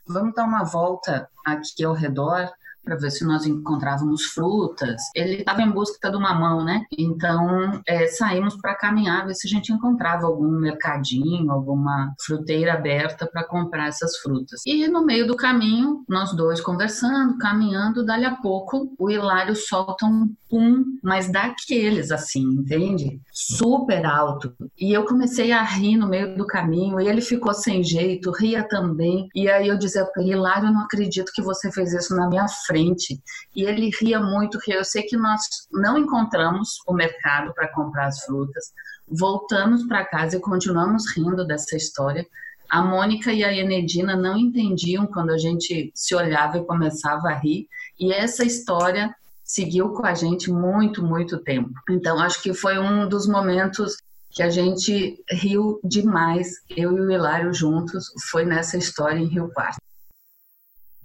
vamos 0.08 0.34
dar 0.34 0.46
uma 0.46 0.64
volta 0.64 1.30
aqui 1.46 1.84
ao 1.84 1.94
redor 1.94 2.50
para 2.88 2.96
ver 2.96 3.12
se 3.12 3.25
nós 3.25 3.46
encontrávamos 3.46 4.24
frutas. 4.27 5.01
Ele 5.13 5.39
estava 5.39 5.62
em 5.62 5.70
busca 5.70 6.10
do 6.10 6.22
mamão, 6.22 6.63
né? 6.63 6.86
Então 6.98 7.82
é, 7.86 8.08
saímos 8.08 8.56
para 8.56 8.75
caminhar, 8.75 9.27
ver 9.27 9.36
se 9.36 9.46
a 9.46 9.50
gente 9.50 9.74
encontrava 9.74 10.25
algum 10.25 10.50
mercadinho, 10.50 11.51
alguma 11.51 12.13
fruteira 12.25 12.74
aberta 12.74 13.27
para 13.27 13.44
comprar 13.44 13.88
essas 13.88 14.17
frutas. 14.17 14.62
E 14.65 14.88
no 14.88 15.06
meio 15.06 15.27
do 15.27 15.36
caminho, 15.36 16.06
nós 16.08 16.34
dois 16.34 16.62
conversando, 16.62 17.38
caminhando, 17.38 18.06
dali 18.06 18.24
a 18.24 18.36
pouco 18.36 18.94
o 18.98 19.10
Hilário 19.10 19.56
solta 19.56 20.06
um 20.06 20.34
pum, 20.50 20.86
mas 21.03 21.29
daqueles 21.29 22.10
assim, 22.10 22.44
entende? 22.44 23.20
Super 23.34 24.06
alto. 24.06 24.53
E 24.79 24.94
eu 24.94 25.03
comecei 25.03 25.51
a 25.51 25.62
rir 25.62 25.98
no 25.98 26.08
meio 26.08 26.38
do 26.38 26.48
caminho 26.48 27.01
e 27.01 27.08
ele 27.08 27.20
ficou 27.20 27.53
sem 27.53 27.84
jeito, 27.84 28.32
ria 28.32 28.63
também. 28.63 29.27
E 29.36 29.50
aí 29.50 29.67
eu 29.67 29.77
dizia 29.77 30.08
Hilário, 30.17 30.70
eu 30.70 30.74
não 30.74 30.82
acredito 30.82 31.32
que 31.34 31.41
você 31.41 31.70
fez 31.70 31.94
isso 31.94 32.15
na 32.15 32.29
minha 32.29 32.48
frente 32.48 32.77
frente 32.78 33.20
e 33.56 33.64
ele 33.64 33.90
ria 34.00 34.20
muito, 34.20 34.60
ria. 34.66 34.76
Eu 34.76 34.86
sei 34.86 35.04
que 35.04 35.18
nós 35.18 35.42
não 35.72 35.98
encontramos 35.98 36.78
o 36.88 36.94
mercado 36.94 37.54
para 37.54 37.68
comprar 37.74 38.08
as 38.08 38.24
frutas, 38.24 38.66
voltamos 39.08 39.86
para 39.88 40.06
casa 40.06 40.38
e 40.38 40.42
continuamos 40.42 41.06
rindo 41.16 41.46
dessa 41.46 41.76
história. 41.76 42.26
A 42.70 42.82
Mônica 42.82 43.34
e 43.34 43.44
a 43.44 43.54
Enedina 43.54 44.16
não 44.16 44.38
entendiam 44.38 45.08
quando 45.08 45.32
a 45.32 45.38
gente 45.38 45.92
se 45.96 46.14
olhava 46.14 46.58
e 46.58 46.66
começava 46.66 47.30
a 47.30 47.34
rir, 47.34 47.68
e 47.98 48.12
essa 48.14 48.44
história 48.44 49.16
seguiu 49.44 49.92
com 49.92 50.06
a 50.06 50.14
gente 50.14 50.52
muito, 50.52 51.02
muito 51.02 51.38
tempo. 51.38 51.72
Então, 51.90 52.20
acho 52.20 52.44
que 52.44 52.54
foi 52.54 52.78
um 52.78 53.08
dos 53.08 53.26
momentos 53.26 53.96
que 54.32 54.44
a 54.44 54.50
gente 54.50 55.18
riu 55.32 55.80
demais, 55.82 56.56
eu 56.70 56.96
e 56.98 57.00
o 57.00 57.10
Hilário 57.10 57.54
juntos, 57.54 58.12
foi 58.30 58.44
nessa 58.46 58.78
história 58.78 59.18
em 59.18 59.28
Rio 59.28 59.50
Quarto. 59.54 59.87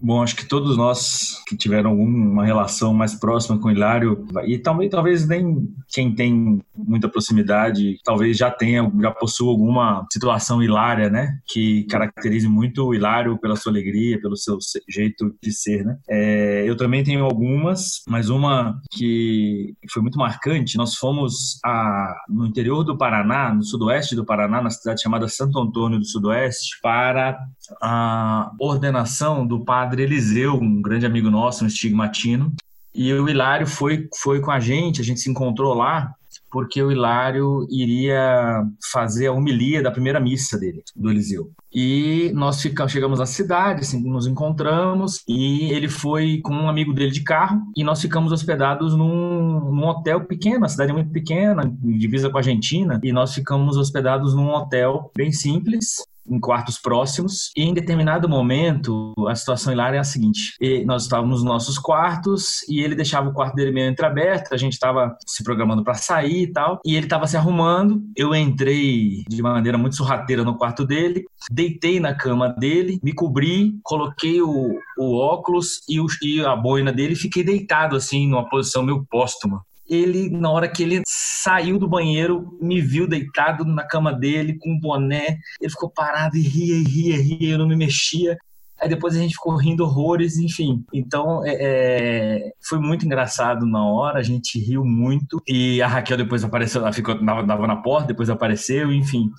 Bom, 0.02 0.20
acho 0.20 0.34
que 0.34 0.48
todos 0.48 0.76
nós 0.76 1.40
que 1.46 1.56
tiveram 1.56 1.90
alguma 1.90 2.44
relação 2.44 2.92
mais 2.92 3.14
próxima 3.14 3.56
com 3.56 3.68
o 3.68 3.70
Hilário, 3.70 4.26
e 4.44 4.58
também 4.58 4.88
talvez 4.88 5.28
nem 5.28 5.68
quem 5.88 6.12
tem 6.12 6.60
muita 6.74 7.08
proximidade, 7.08 8.00
talvez 8.02 8.36
já 8.36 8.50
tenha, 8.50 8.90
já 9.00 9.12
possua 9.12 9.50
alguma 9.50 10.04
situação 10.12 10.60
hilária, 10.60 11.08
né? 11.08 11.38
Que 11.46 11.84
caracterize 11.84 12.48
muito 12.48 12.84
o 12.84 12.94
Hilário 12.94 13.38
pela 13.38 13.54
sua 13.54 13.70
alegria, 13.70 14.20
pelo 14.20 14.36
seu 14.36 14.58
jeito 14.88 15.32
de 15.40 15.52
ser, 15.52 15.84
né? 15.84 15.96
É, 16.10 16.64
eu 16.66 16.76
também 16.76 17.04
tenho 17.04 17.24
algumas, 17.24 18.02
mas 18.08 18.28
uma 18.28 18.80
que 18.90 19.76
foi 19.92 20.02
muito 20.02 20.18
marcante, 20.18 20.76
nós 20.76 20.96
fomos 20.96 21.60
a, 21.64 22.16
no 22.28 22.44
interior 22.44 22.82
do 22.82 22.98
Paraná, 22.98 23.54
no 23.54 23.62
sudoeste 23.62 24.16
do 24.16 24.24
Paraná, 24.24 24.60
na 24.60 24.70
cidade 24.70 25.00
chamada 25.00 25.28
Santo 25.28 25.60
Antônio 25.60 26.00
do 26.00 26.06
Sudoeste, 26.06 26.80
para 26.82 27.38
a 27.80 28.50
ordenação 28.58 29.46
do 29.46 29.64
padre 29.64 29.91
padre 29.92 30.04
Eliseu, 30.04 30.54
um 30.54 30.80
grande 30.80 31.04
amigo 31.04 31.28
nosso, 31.30 31.64
um 31.64 31.66
estigmatino. 31.66 32.50
E 32.94 33.12
o 33.12 33.28
Hilário 33.28 33.66
foi, 33.66 34.08
foi 34.22 34.40
com 34.40 34.50
a 34.50 34.58
gente, 34.58 35.02
a 35.02 35.04
gente 35.04 35.20
se 35.20 35.30
encontrou 35.30 35.74
lá, 35.74 36.14
porque 36.50 36.82
o 36.82 36.90
Hilário 36.90 37.66
iria 37.70 38.64
fazer 38.90 39.26
a 39.26 39.32
homilia 39.32 39.82
da 39.82 39.90
primeira 39.90 40.18
missa 40.18 40.58
dele, 40.58 40.82
do 40.96 41.10
Eliseu. 41.10 41.50
E 41.70 42.32
nós 42.34 42.62
ficamos, 42.62 42.90
chegamos 42.90 43.20
à 43.20 43.26
cidade, 43.26 43.82
assim, 43.82 44.02
nos 44.02 44.26
encontramos, 44.26 45.22
e 45.28 45.70
ele 45.70 45.90
foi 45.90 46.40
com 46.42 46.54
um 46.54 46.70
amigo 46.70 46.94
dele 46.94 47.10
de 47.10 47.22
carro, 47.22 47.60
e 47.76 47.84
nós 47.84 48.00
ficamos 48.00 48.32
hospedados 48.32 48.96
num, 48.96 49.60
num 49.60 49.84
hotel 49.84 50.24
pequeno, 50.24 50.64
a 50.64 50.68
cidade 50.70 50.90
é 50.90 50.94
muito 50.94 51.10
pequena, 51.10 51.70
divisa 51.82 52.30
com 52.30 52.38
a 52.38 52.40
Argentina, 52.40 52.98
e 53.02 53.12
nós 53.12 53.34
ficamos 53.34 53.76
hospedados 53.76 54.34
num 54.34 54.48
hotel 54.54 55.10
bem 55.14 55.32
simples, 55.32 55.96
em 56.28 56.38
quartos 56.40 56.78
próximos. 56.78 57.50
E 57.56 57.62
em 57.62 57.74
determinado 57.74 58.28
momento, 58.28 59.12
a 59.28 59.34
situação 59.34 59.72
hilária 59.72 59.96
é 59.96 60.00
a 60.00 60.04
seguinte: 60.04 60.54
nós 60.84 61.04
estávamos 61.04 61.42
nos 61.42 61.44
nossos 61.44 61.78
quartos 61.78 62.62
e 62.68 62.80
ele 62.80 62.94
deixava 62.94 63.28
o 63.28 63.32
quarto 63.32 63.54
dele 63.54 63.72
meio 63.72 63.90
entreaberto, 63.90 64.54
a 64.54 64.56
gente 64.56 64.74
estava 64.74 65.16
se 65.26 65.42
programando 65.42 65.84
para 65.84 65.94
sair 65.94 66.42
e 66.42 66.52
tal, 66.52 66.80
e 66.84 66.96
ele 66.96 67.06
estava 67.06 67.26
se 67.26 67.36
arrumando. 67.36 68.02
Eu 68.16 68.34
entrei 68.34 69.24
de 69.28 69.42
maneira 69.42 69.78
muito 69.78 69.96
sorrateira 69.96 70.44
no 70.44 70.56
quarto 70.56 70.84
dele, 70.84 71.24
deitei 71.50 72.00
na 72.00 72.14
cama 72.14 72.48
dele, 72.48 72.98
me 73.02 73.12
cobri, 73.12 73.74
coloquei 73.82 74.40
o, 74.40 74.78
o 74.98 75.16
óculos 75.16 75.80
e, 75.88 76.00
o, 76.00 76.06
e 76.22 76.44
a 76.44 76.56
boina 76.56 76.92
dele 76.92 77.14
e 77.14 77.16
fiquei 77.16 77.42
deitado 77.42 77.96
assim, 77.96 78.28
numa 78.28 78.48
posição 78.48 78.82
meio 78.82 79.04
póstuma 79.10 79.62
ele, 79.92 80.30
na 80.30 80.50
hora 80.50 80.68
que 80.68 80.82
ele 80.82 81.02
saiu 81.06 81.78
do 81.78 81.86
banheiro, 81.86 82.56
me 82.60 82.80
viu 82.80 83.06
deitado 83.06 83.64
na 83.64 83.86
cama 83.86 84.12
dele, 84.12 84.56
com 84.58 84.70
um 84.70 84.80
boné. 84.80 85.38
Ele 85.60 85.70
ficou 85.70 85.90
parado 85.90 86.36
e 86.36 86.40
ria, 86.40 86.76
e 86.76 86.82
ria, 86.82 87.16
e 87.16 87.20
ria, 87.20 87.52
eu 87.52 87.58
não 87.58 87.68
me 87.68 87.76
mexia. 87.76 88.38
Aí 88.82 88.88
depois 88.88 89.14
a 89.14 89.18
gente 89.18 89.34
ficou 89.34 89.54
rindo 89.56 89.84
horrores, 89.84 90.36
enfim. 90.38 90.84
Então 90.92 91.46
é, 91.46 91.56
é 91.60 92.52
foi 92.68 92.80
muito 92.80 93.06
engraçado 93.06 93.64
na 93.64 93.84
hora, 93.86 94.18
a 94.18 94.22
gente 94.22 94.58
riu 94.58 94.84
muito. 94.84 95.40
E 95.46 95.80
a 95.80 95.86
Raquel 95.86 96.16
depois 96.16 96.42
apareceu, 96.42 96.80
ela 96.80 96.92
ficou, 96.92 97.14
dava 97.24 97.66
na 97.66 97.76
porta, 97.76 98.08
depois 98.08 98.28
apareceu, 98.28 98.92
enfim. 98.92 99.30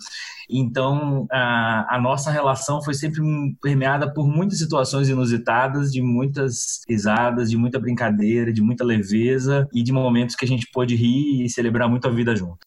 Então, 0.49 1.25
a, 1.31 1.95
a, 1.95 2.01
nossa 2.01 2.29
relação 2.31 2.81
foi 2.81 2.93
sempre 2.93 3.21
permeada 3.61 4.13
por 4.13 4.27
muitas 4.27 4.59
situações 4.59 5.09
inusitadas, 5.09 5.91
de 5.91 6.01
muitas 6.01 6.81
risadas, 6.87 7.49
de 7.49 7.57
muita 7.57 7.79
brincadeira, 7.79 8.51
de 8.51 8.61
muita 8.61 8.83
leveza 8.83 9.67
e 9.73 9.81
de 9.81 9.91
momentos 9.91 10.35
que 10.35 10.45
a 10.45 10.47
gente 10.47 10.67
pôde 10.71 10.95
rir 10.95 11.45
e 11.45 11.49
celebrar 11.49 11.89
muito 11.89 12.07
a 12.07 12.11
vida 12.11 12.35
junto. 12.35 12.59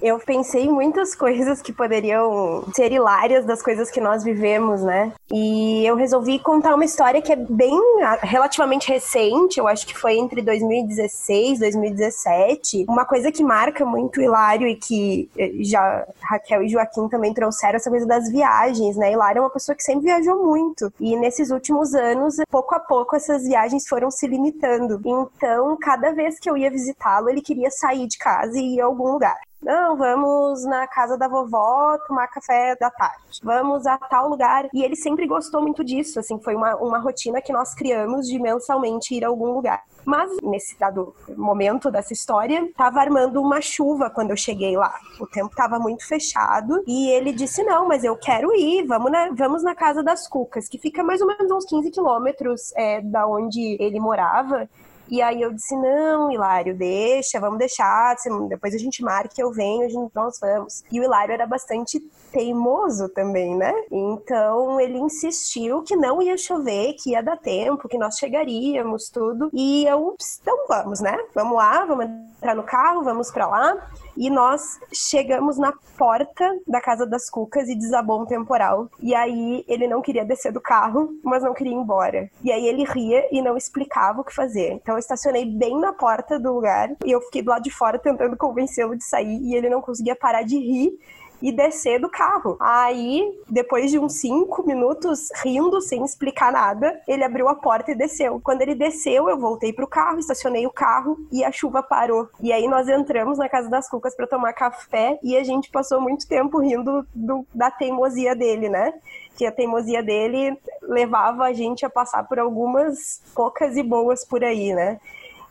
Eu 0.00 0.18
pensei 0.18 0.64
em 0.64 0.72
muitas 0.72 1.14
coisas 1.14 1.62
que 1.62 1.72
poderiam 1.72 2.64
ser 2.74 2.92
hilárias 2.92 3.44
das 3.44 3.62
coisas 3.62 3.90
que 3.90 4.00
nós 4.00 4.24
vivemos, 4.24 4.82
né? 4.82 5.12
E 5.32 5.86
eu 5.86 5.96
resolvi 5.96 6.38
contar 6.38 6.74
uma 6.74 6.84
história 6.84 7.22
que 7.22 7.32
é 7.32 7.36
bem 7.36 7.78
relativamente 8.22 8.88
recente, 8.88 9.58
eu 9.58 9.66
acho 9.66 9.86
que 9.86 9.96
foi 9.96 10.16
entre 10.18 10.42
2016 10.42 11.58
e 11.58 11.60
2017. 11.60 12.84
Uma 12.88 13.04
coisa 13.04 13.30
que 13.30 13.42
marca 13.42 13.84
muito 13.84 14.20
Hilário 14.20 14.66
e 14.66 14.76
que 14.76 15.30
eh, 15.38 15.52
já 15.60 16.06
Raquel 16.22 16.62
e 16.62 16.68
Joaquim 16.68 17.08
também 17.08 17.32
trouxeram 17.32 17.76
essa 17.76 17.90
coisa 17.90 18.06
das 18.06 18.30
viagens, 18.30 18.96
né? 18.96 19.12
Hilário 19.12 19.38
é 19.38 19.42
uma 19.42 19.50
pessoa 19.50 19.76
que 19.76 19.82
sempre 19.82 20.04
viajou 20.04 20.44
muito. 20.44 20.92
E 21.00 21.16
nesses 21.16 21.50
últimos 21.50 21.94
anos, 21.94 22.36
pouco 22.50 22.74
a 22.74 22.80
pouco, 22.80 23.16
essas 23.16 23.44
viagens 23.44 23.86
foram 23.88 24.10
se 24.10 24.26
limitando. 24.26 25.00
Então, 25.04 25.76
cada 25.80 26.12
vez 26.12 26.38
que 26.38 26.48
eu 26.48 26.56
ia 26.56 26.70
visitá-lo, 26.70 27.28
ele 27.28 27.40
queria 27.40 27.70
sair 27.70 28.06
de 28.06 28.18
casa 28.18 28.58
e 28.58 28.76
ir 28.76 28.80
a 28.80 28.86
algum 28.86 29.12
lugar. 29.12 29.38
Não, 29.64 29.96
vamos 29.96 30.62
na 30.66 30.86
casa 30.86 31.16
da 31.16 31.26
vovó 31.26 31.96
tomar 32.06 32.28
café 32.28 32.76
da 32.78 32.90
tarde. 32.90 33.40
Vamos 33.42 33.86
a 33.86 33.96
tal 33.96 34.28
lugar. 34.28 34.68
E 34.74 34.84
ele 34.84 34.94
sempre 34.94 35.26
gostou 35.26 35.62
muito 35.62 35.82
disso, 35.82 36.20
assim, 36.20 36.38
foi 36.38 36.54
uma, 36.54 36.76
uma 36.76 36.98
rotina 36.98 37.40
que 37.40 37.50
nós 37.50 37.74
criamos 37.74 38.28
de 38.28 38.38
mensalmente 38.38 39.14
ir 39.14 39.24
a 39.24 39.28
algum 39.28 39.52
lugar. 39.52 39.82
Mas 40.04 40.30
nesse 40.42 40.78
dado 40.78 41.14
momento 41.34 41.90
dessa 41.90 42.12
história, 42.12 42.62
estava 42.62 43.00
armando 43.00 43.40
uma 43.40 43.62
chuva 43.62 44.10
quando 44.10 44.32
eu 44.32 44.36
cheguei 44.36 44.76
lá. 44.76 44.94
O 45.18 45.26
tempo 45.26 45.48
estava 45.48 45.78
muito 45.78 46.06
fechado 46.06 46.82
e 46.86 47.08
ele 47.08 47.32
disse: 47.32 47.64
Não, 47.64 47.88
mas 47.88 48.04
eu 48.04 48.14
quero 48.16 48.54
ir, 48.54 48.86
vamos 48.86 49.10
na, 49.10 49.30
vamos 49.30 49.62
na 49.62 49.74
Casa 49.74 50.02
das 50.02 50.28
Cucas, 50.28 50.68
que 50.68 50.76
fica 50.76 51.02
mais 51.02 51.22
ou 51.22 51.26
menos 51.26 51.50
uns 51.50 51.64
15 51.64 51.90
quilômetros 51.90 52.70
é, 52.76 53.00
da 53.00 53.26
onde 53.26 53.78
ele 53.80 53.98
morava. 53.98 54.68
E 55.08 55.20
aí 55.20 55.42
eu 55.42 55.52
disse, 55.52 55.76
não, 55.76 56.30
Hilário, 56.30 56.76
deixa, 56.76 57.38
vamos 57.38 57.58
deixar, 57.58 58.16
depois 58.48 58.74
a 58.74 58.78
gente 58.78 59.02
marca, 59.02 59.34
eu 59.38 59.52
venho, 59.52 59.84
a 59.84 59.88
gente, 59.88 60.10
nós 60.14 60.38
vamos. 60.40 60.82
E 60.90 60.98
o 61.00 61.04
Hilário 61.04 61.32
era 61.32 61.46
bastante 61.46 62.00
teimoso 62.32 63.08
também, 63.10 63.56
né? 63.56 63.72
Então 63.90 64.80
ele 64.80 64.98
insistiu 64.98 65.82
que 65.82 65.94
não 65.94 66.20
ia 66.20 66.36
chover, 66.36 66.94
que 66.94 67.10
ia 67.10 67.22
dar 67.22 67.36
tempo, 67.36 67.88
que 67.88 67.98
nós 67.98 68.16
chegaríamos, 68.16 69.08
tudo. 69.08 69.50
E 69.52 69.86
eu, 69.86 70.16
então 70.40 70.66
vamos, 70.66 71.00
né? 71.00 71.16
Vamos 71.34 71.56
lá, 71.56 71.84
vamos 71.84 72.06
entrar 72.06 72.54
no 72.54 72.62
carro, 72.62 73.02
vamos 73.04 73.30
para 73.30 73.46
lá. 73.46 73.88
E 74.16 74.30
nós 74.30 74.78
chegamos 74.92 75.58
na 75.58 75.72
porta 75.96 76.58
da 76.66 76.80
casa 76.80 77.06
das 77.06 77.28
Cucas 77.28 77.68
e 77.68 77.74
desabou 77.74 78.22
um 78.22 78.26
temporal. 78.26 78.88
E 79.00 79.14
aí 79.14 79.64
ele 79.68 79.86
não 79.86 80.02
queria 80.02 80.24
descer 80.24 80.52
do 80.52 80.60
carro, 80.60 81.14
mas 81.22 81.42
não 81.42 81.54
queria 81.54 81.72
ir 81.72 81.76
embora. 81.76 82.30
E 82.42 82.52
aí 82.52 82.66
ele 82.66 82.84
ria 82.84 83.26
e 83.30 83.42
não 83.42 83.56
explicava 83.56 84.20
o 84.20 84.24
que 84.24 84.34
fazer. 84.34 84.72
Então 84.72 84.94
eu 84.94 84.98
estacionei 84.98 85.44
bem 85.44 85.78
na 85.78 85.92
porta 85.92 86.38
do 86.38 86.52
lugar 86.52 86.90
e 87.04 87.10
eu 87.10 87.20
fiquei 87.22 87.42
do 87.42 87.50
lado 87.50 87.62
de 87.62 87.70
fora 87.70 87.98
tentando 87.98 88.36
convencê-lo 88.36 88.96
de 88.96 89.04
sair 89.04 89.40
e 89.42 89.54
ele 89.54 89.68
não 89.68 89.80
conseguia 89.80 90.16
parar 90.16 90.42
de 90.42 90.56
rir 90.58 90.98
e 91.44 91.52
descer 91.52 92.00
do 92.00 92.08
carro. 92.08 92.56
Aí, 92.58 93.38
depois 93.50 93.90
de 93.90 93.98
uns 93.98 94.14
cinco 94.14 94.66
minutos 94.66 95.28
rindo, 95.44 95.78
sem 95.82 96.02
explicar 96.02 96.50
nada, 96.50 96.98
ele 97.06 97.22
abriu 97.22 97.48
a 97.48 97.54
porta 97.54 97.92
e 97.92 97.94
desceu. 97.94 98.40
Quando 98.42 98.62
ele 98.62 98.74
desceu, 98.74 99.28
eu 99.28 99.38
voltei 99.38 99.70
pro 99.70 99.86
carro, 99.86 100.18
estacionei 100.18 100.66
o 100.66 100.72
carro 100.72 101.18
e 101.30 101.44
a 101.44 101.52
chuva 101.52 101.82
parou. 101.82 102.30
E 102.40 102.50
aí 102.50 102.66
nós 102.66 102.88
entramos 102.88 103.36
na 103.36 103.46
casa 103.46 103.68
das 103.68 103.90
Cucas 103.90 104.16
para 104.16 104.26
tomar 104.26 104.54
café 104.54 105.18
e 105.22 105.36
a 105.36 105.44
gente 105.44 105.70
passou 105.70 106.00
muito 106.00 106.26
tempo 106.26 106.58
rindo 106.58 107.06
do, 107.14 107.46
da 107.54 107.70
teimosia 107.70 108.34
dele, 108.34 108.70
né? 108.70 108.94
que 109.36 109.44
a 109.44 109.52
teimosia 109.52 110.02
dele 110.02 110.56
levava 110.80 111.44
a 111.44 111.52
gente 111.52 111.84
a 111.84 111.90
passar 111.90 112.22
por 112.28 112.38
algumas 112.38 113.20
poucas 113.34 113.76
e 113.76 113.82
boas 113.82 114.24
por 114.24 114.44
aí, 114.44 114.72
né? 114.72 115.00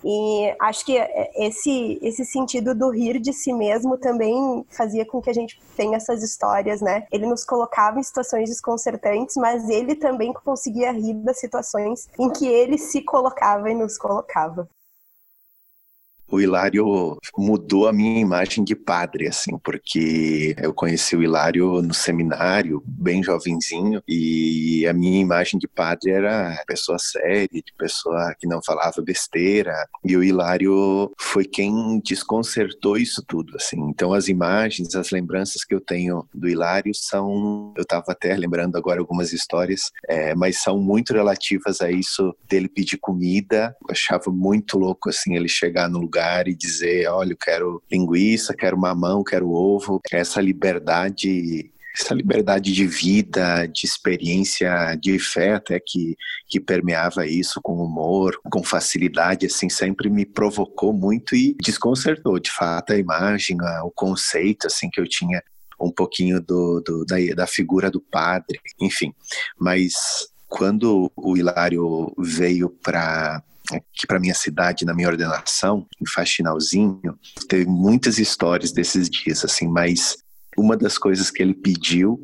E 0.04 0.56
acho 0.60 0.86
que 0.86 0.98
esse, 1.36 2.00
esse 2.02 2.26
sentido 2.26 2.76
do 2.76 2.90
rir 2.90 3.20
de 3.20 3.32
si 3.32 3.54
mesmo 3.54 3.98
também 3.98 4.66
fazia 4.70 5.06
com 5.06 5.22
que 5.22 5.30
a 5.30 5.34
gente 5.34 5.60
tenha 5.78 5.98
essas 5.98 6.22
histórias, 6.22 6.82
né? 6.82 7.06
Ele 7.12 7.26
nos 7.26 7.46
colocava 7.46 8.00
em 8.00 8.04
situações 8.04 8.50
desconcertantes, 8.50 9.36
mas 9.38 9.70
ele 9.70 9.96
também 9.96 10.34
conseguia 10.34 10.92
rir 10.92 11.14
das 11.16 11.40
situações 11.40 12.10
em 12.20 12.30
que 12.30 12.46
ele 12.48 12.78
se 12.78 13.02
colocava 13.02 13.70
e 13.70 13.76
nos 13.76 13.98
colocava 13.98 14.68
o 16.34 16.42
Hilário 16.42 17.18
mudou 17.38 17.88
a 17.88 17.94
minha 17.94 18.20
imagem 18.20 18.64
de 18.64 18.76
padre, 18.76 19.28
assim, 19.28 19.58
porque 19.64 20.56
eu 20.58 20.74
conheci 20.74 21.16
o 21.16 21.22
Hilário 21.22 21.82
no 21.82 21.94
seminário, 21.94 22.82
bem 22.86 23.22
jovenzinho, 23.22 24.02
e 24.08 24.86
a 24.88 24.94
minha 24.94 25.20
imagem 25.20 25.60
de 25.60 25.68
padre 25.68 26.12
era 26.12 26.60
pessoa 26.66 26.98
séria, 26.98 27.48
de 27.52 27.74
pessoa 27.78 28.34
que 28.40 28.48
não 28.48 28.62
falava 28.64 29.02
besteira, 29.02 29.76
e 30.04 30.18
o 30.18 30.24
Hilário 30.24 31.12
foi 31.20 31.46
quem 31.46 32.02
desconcertou 32.04 32.98
isso 32.98 33.24
tudo, 33.28 33.56
assim. 33.56 33.80
Então 33.90 34.12
as 34.12 34.28
imagens, 34.28 34.96
as 34.96 35.12
lembranças 35.12 35.64
que 35.64 35.76
eu 35.76 35.82
tenho 35.82 36.28
do 36.34 36.50
Hilário 36.50 36.94
são, 36.96 37.74
eu 37.78 37.84
estava 37.84 38.06
até 38.10 38.36
lembrando 38.36 38.76
agora 38.76 39.00
algumas 39.00 39.34
histórias, 39.34 39.92
é, 40.08 40.34
mas 40.34 40.62
são 40.62 40.80
muito 40.80 41.14
relativas 41.14 41.80
a 41.82 41.92
isso 41.92 42.36
dele 42.50 42.68
pedir 42.68 42.98
comida, 42.98 43.76
eu 43.88 43.92
achava 43.92 44.32
muito 44.32 44.80
louco, 44.80 45.10
assim, 45.10 45.36
ele 45.36 45.48
chegar 45.48 45.88
no 45.88 46.00
lugar 46.00 46.23
lugar 46.24 46.48
e 46.48 46.56
dizer, 46.56 47.08
olha, 47.08 47.34
eu 47.34 47.38
quero 47.38 47.84
linguiça, 47.92 48.56
quero 48.56 48.78
mamão, 48.78 49.24
quero 49.24 49.52
ovo. 49.52 50.00
Essa 50.12 50.42
liberdade 50.42 51.70
essa 51.96 52.16
liberdade 52.16 52.74
de 52.74 52.88
vida, 52.88 53.68
de 53.68 53.86
experiência, 53.86 54.98
de 55.00 55.20
fé 55.20 55.54
até 55.54 55.80
que, 55.80 56.18
que 56.48 56.60
permeava 56.60 57.28
isso 57.28 57.62
com 57.62 57.76
humor, 57.76 58.36
com 58.52 58.64
facilidade, 58.64 59.46
assim, 59.46 59.70
sempre 59.70 60.10
me 60.10 60.26
provocou 60.26 60.92
muito 60.92 61.36
e 61.36 61.56
desconcertou, 61.62 62.40
de 62.40 62.50
fato, 62.50 62.94
a 62.94 62.98
imagem, 62.98 63.58
o 63.84 63.92
conceito, 63.92 64.66
assim, 64.66 64.90
que 64.92 65.00
eu 65.00 65.08
tinha 65.08 65.40
um 65.80 65.92
pouquinho 65.92 66.42
do, 66.42 66.82
do 66.84 67.06
da, 67.06 67.18
da 67.36 67.46
figura 67.46 67.92
do 67.92 68.02
padre, 68.02 68.60
enfim. 68.82 69.14
Mas 69.56 69.94
quando 70.48 71.12
o 71.16 71.38
Hilário 71.38 72.12
veio 72.18 72.72
para 72.72 73.44
aqui 73.78 74.08
para 74.08 74.20
minha 74.20 74.34
cidade 74.34 74.86
na 74.86 74.94
minha 74.94 75.10
ordenação, 75.10 75.86
em 76.02 76.06
Faxinalzinho, 76.08 77.18
teve 77.48 77.66
muitas 77.66 78.18
histórias 78.18 78.72
desses 78.72 79.10
dias, 79.10 79.44
assim, 79.44 79.68
mas 79.68 80.18
uma 80.58 80.78
das 80.78 80.98
coisas 80.98 81.32
que 81.32 81.42
ele 81.42 81.54
pediu 81.54 82.22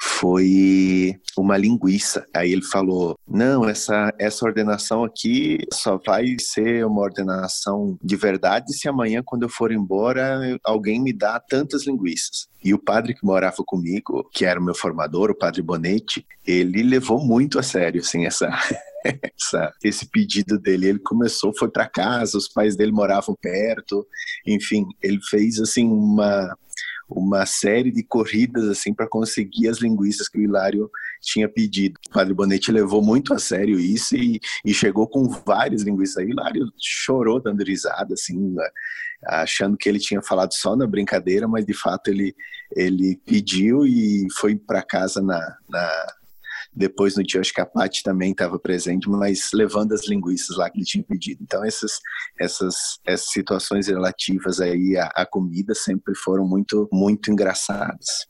foi 0.00 1.14
uma 1.36 1.56
linguiça. 1.56 2.26
Aí 2.34 2.52
ele 2.52 2.62
falou: 2.62 3.16
"Não, 3.26 3.68
essa 3.68 4.12
essa 4.18 4.44
ordenação 4.44 5.04
aqui 5.04 5.58
só 5.72 5.98
vai 6.04 6.36
ser 6.40 6.84
uma 6.84 7.00
ordenação 7.00 7.98
de 8.02 8.16
verdade 8.16 8.76
se 8.76 8.88
amanhã 8.88 9.22
quando 9.24 9.44
eu 9.44 9.48
for 9.48 9.72
embora 9.72 10.58
alguém 10.64 11.00
me 11.00 11.12
dá 11.12 11.40
tantas 11.40 11.86
linguiças". 11.86 12.48
E 12.62 12.74
o 12.74 12.78
padre 12.78 13.14
que 13.14 13.24
morava 13.24 13.62
comigo, 13.64 14.28
que 14.32 14.44
era 14.44 14.60
o 14.60 14.64
meu 14.64 14.74
formador, 14.74 15.30
o 15.30 15.38
padre 15.38 15.62
Bonetti, 15.62 16.26
ele 16.46 16.82
levou 16.82 17.24
muito 17.24 17.58
a 17.58 17.62
sério 17.62 18.00
assim 18.00 18.26
essa 18.26 18.48
essa, 19.04 19.72
esse 19.82 20.08
pedido 20.08 20.58
dele. 20.58 20.88
Ele 20.88 20.98
começou, 20.98 21.56
foi 21.56 21.70
para 21.70 21.88
casa, 21.88 22.38
os 22.38 22.48
pais 22.48 22.76
dele 22.76 22.92
moravam 22.92 23.36
perto, 23.40 24.06
enfim, 24.46 24.86
ele 25.02 25.18
fez 25.30 25.60
assim 25.60 25.86
uma 25.86 26.54
uma 27.08 27.44
série 27.44 27.90
de 27.90 28.02
corridas 28.02 28.66
assim 28.68 28.94
para 28.94 29.06
conseguir 29.06 29.68
as 29.68 29.78
linguiças 29.78 30.26
que 30.26 30.38
o 30.38 30.42
Hilário 30.42 30.90
tinha 31.20 31.48
pedido. 31.48 31.98
O 32.08 32.10
Padre 32.10 32.34
Bonetti 32.34 32.72
levou 32.72 33.02
muito 33.02 33.34
a 33.34 33.38
sério 33.38 33.78
isso 33.78 34.16
e, 34.16 34.40
e 34.64 34.72
chegou 34.72 35.06
com 35.06 35.28
várias 35.46 35.82
linguiças. 35.82 36.24
O 36.24 36.28
Hilário 36.28 36.72
chorou 36.80 37.40
dando 37.40 37.62
risada, 37.62 38.14
assim, 38.14 38.54
achando 39.26 39.76
que 39.76 39.88
ele 39.88 39.98
tinha 39.98 40.22
falado 40.22 40.52
só 40.54 40.74
na 40.74 40.86
brincadeira, 40.86 41.46
mas 41.46 41.64
de 41.64 41.74
fato 41.74 42.08
ele, 42.08 42.34
ele 42.74 43.20
pediu 43.24 43.86
e 43.86 44.26
foi 44.38 44.56
para 44.56 44.82
casa 44.82 45.20
na, 45.20 45.56
na 45.68 46.06
depois 46.74 47.16
no 47.16 47.22
dia, 47.22 47.40
acho 47.40 47.52
que 47.52 47.60
a 47.60 47.68
também 48.02 48.32
estava 48.32 48.58
presente, 48.58 49.08
mas 49.08 49.50
levando 49.52 49.92
as 49.92 50.08
linguiças 50.08 50.56
lá 50.56 50.68
que 50.68 50.78
ele 50.78 50.84
tinha 50.84 51.04
pedido. 51.04 51.42
Então, 51.42 51.64
essas, 51.64 52.00
essas, 52.38 52.74
essas 53.06 53.30
situações 53.30 53.86
relativas 53.86 54.60
aí 54.60 54.96
à, 54.96 55.06
à 55.14 55.26
comida 55.26 55.74
sempre 55.74 56.14
foram 56.16 56.46
muito, 56.46 56.88
muito 56.92 57.30
engraçadas. 57.30 58.26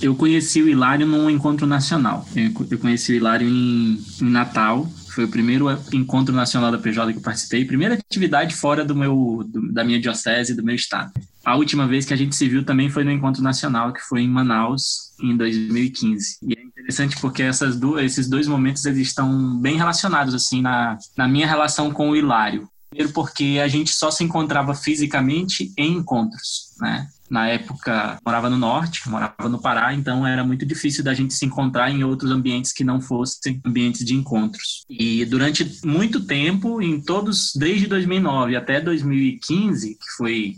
Eu 0.00 0.14
conheci 0.14 0.62
o 0.62 0.68
Hilário 0.68 1.06
num 1.06 1.28
encontro 1.28 1.66
nacional. 1.66 2.24
Eu 2.34 2.78
conheci 2.78 3.12
o 3.12 3.16
Hilário 3.16 3.48
em, 3.48 3.98
em 4.20 4.30
Natal. 4.30 4.86
Foi 5.14 5.24
o 5.24 5.28
primeiro 5.28 5.66
encontro 5.92 6.34
nacional 6.34 6.70
da 6.70 6.78
PJ 6.78 7.12
que 7.12 7.18
eu 7.18 7.22
participei, 7.22 7.64
primeira 7.64 7.94
atividade 7.94 8.54
fora 8.54 8.84
do 8.84 8.94
meu, 8.94 9.44
do, 9.46 9.72
da 9.72 9.82
minha 9.82 10.00
diocese, 10.00 10.54
do 10.54 10.62
meu 10.62 10.74
estado. 10.74 11.12
A 11.44 11.56
última 11.56 11.86
vez 11.86 12.04
que 12.04 12.12
a 12.12 12.16
gente 12.16 12.36
se 12.36 12.48
viu 12.48 12.64
também 12.64 12.90
foi 12.90 13.02
no 13.02 13.10
encontro 13.10 13.42
nacional, 13.42 13.92
que 13.92 14.00
foi 14.00 14.22
em 14.22 14.28
Manaus, 14.28 15.12
em 15.22 15.36
2015. 15.36 16.38
E 16.42 16.58
é 16.58 16.62
interessante 16.62 17.18
porque 17.20 17.42
essas 17.42 17.78
duas, 17.78 18.04
esses 18.04 18.28
dois 18.28 18.46
momentos 18.46 18.84
eles 18.84 19.08
estão 19.08 19.58
bem 19.58 19.76
relacionados 19.76 20.34
assim 20.34 20.60
na, 20.60 20.98
na 21.16 21.26
minha 21.26 21.46
relação 21.46 21.90
com 21.92 22.10
o 22.10 22.16
Hilário. 22.16 22.68
Primeiro 22.90 23.12
porque 23.12 23.60
a 23.62 23.68
gente 23.68 23.92
só 23.92 24.10
se 24.10 24.24
encontrava 24.24 24.74
fisicamente 24.74 25.72
em 25.78 25.96
encontros, 25.98 26.74
né? 26.80 27.08
Na 27.30 27.46
época, 27.46 28.18
morava 28.26 28.50
no 28.50 28.58
norte, 28.58 29.08
morava 29.08 29.48
no 29.48 29.60
Pará, 29.60 29.94
então 29.94 30.26
era 30.26 30.42
muito 30.42 30.66
difícil 30.66 31.04
da 31.04 31.14
gente 31.14 31.32
se 31.32 31.46
encontrar 31.46 31.88
em 31.88 32.02
outros 32.02 32.32
ambientes 32.32 32.72
que 32.72 32.82
não 32.82 33.00
fossem 33.00 33.60
ambientes 33.64 34.04
de 34.04 34.16
encontros. 34.16 34.84
E 34.90 35.24
durante 35.24 35.78
muito 35.86 36.26
tempo, 36.26 36.82
em 36.82 37.00
todos, 37.00 37.52
desde 37.54 37.86
2009 37.86 38.56
até 38.56 38.80
2015, 38.80 39.94
que 39.94 40.10
foi 40.16 40.56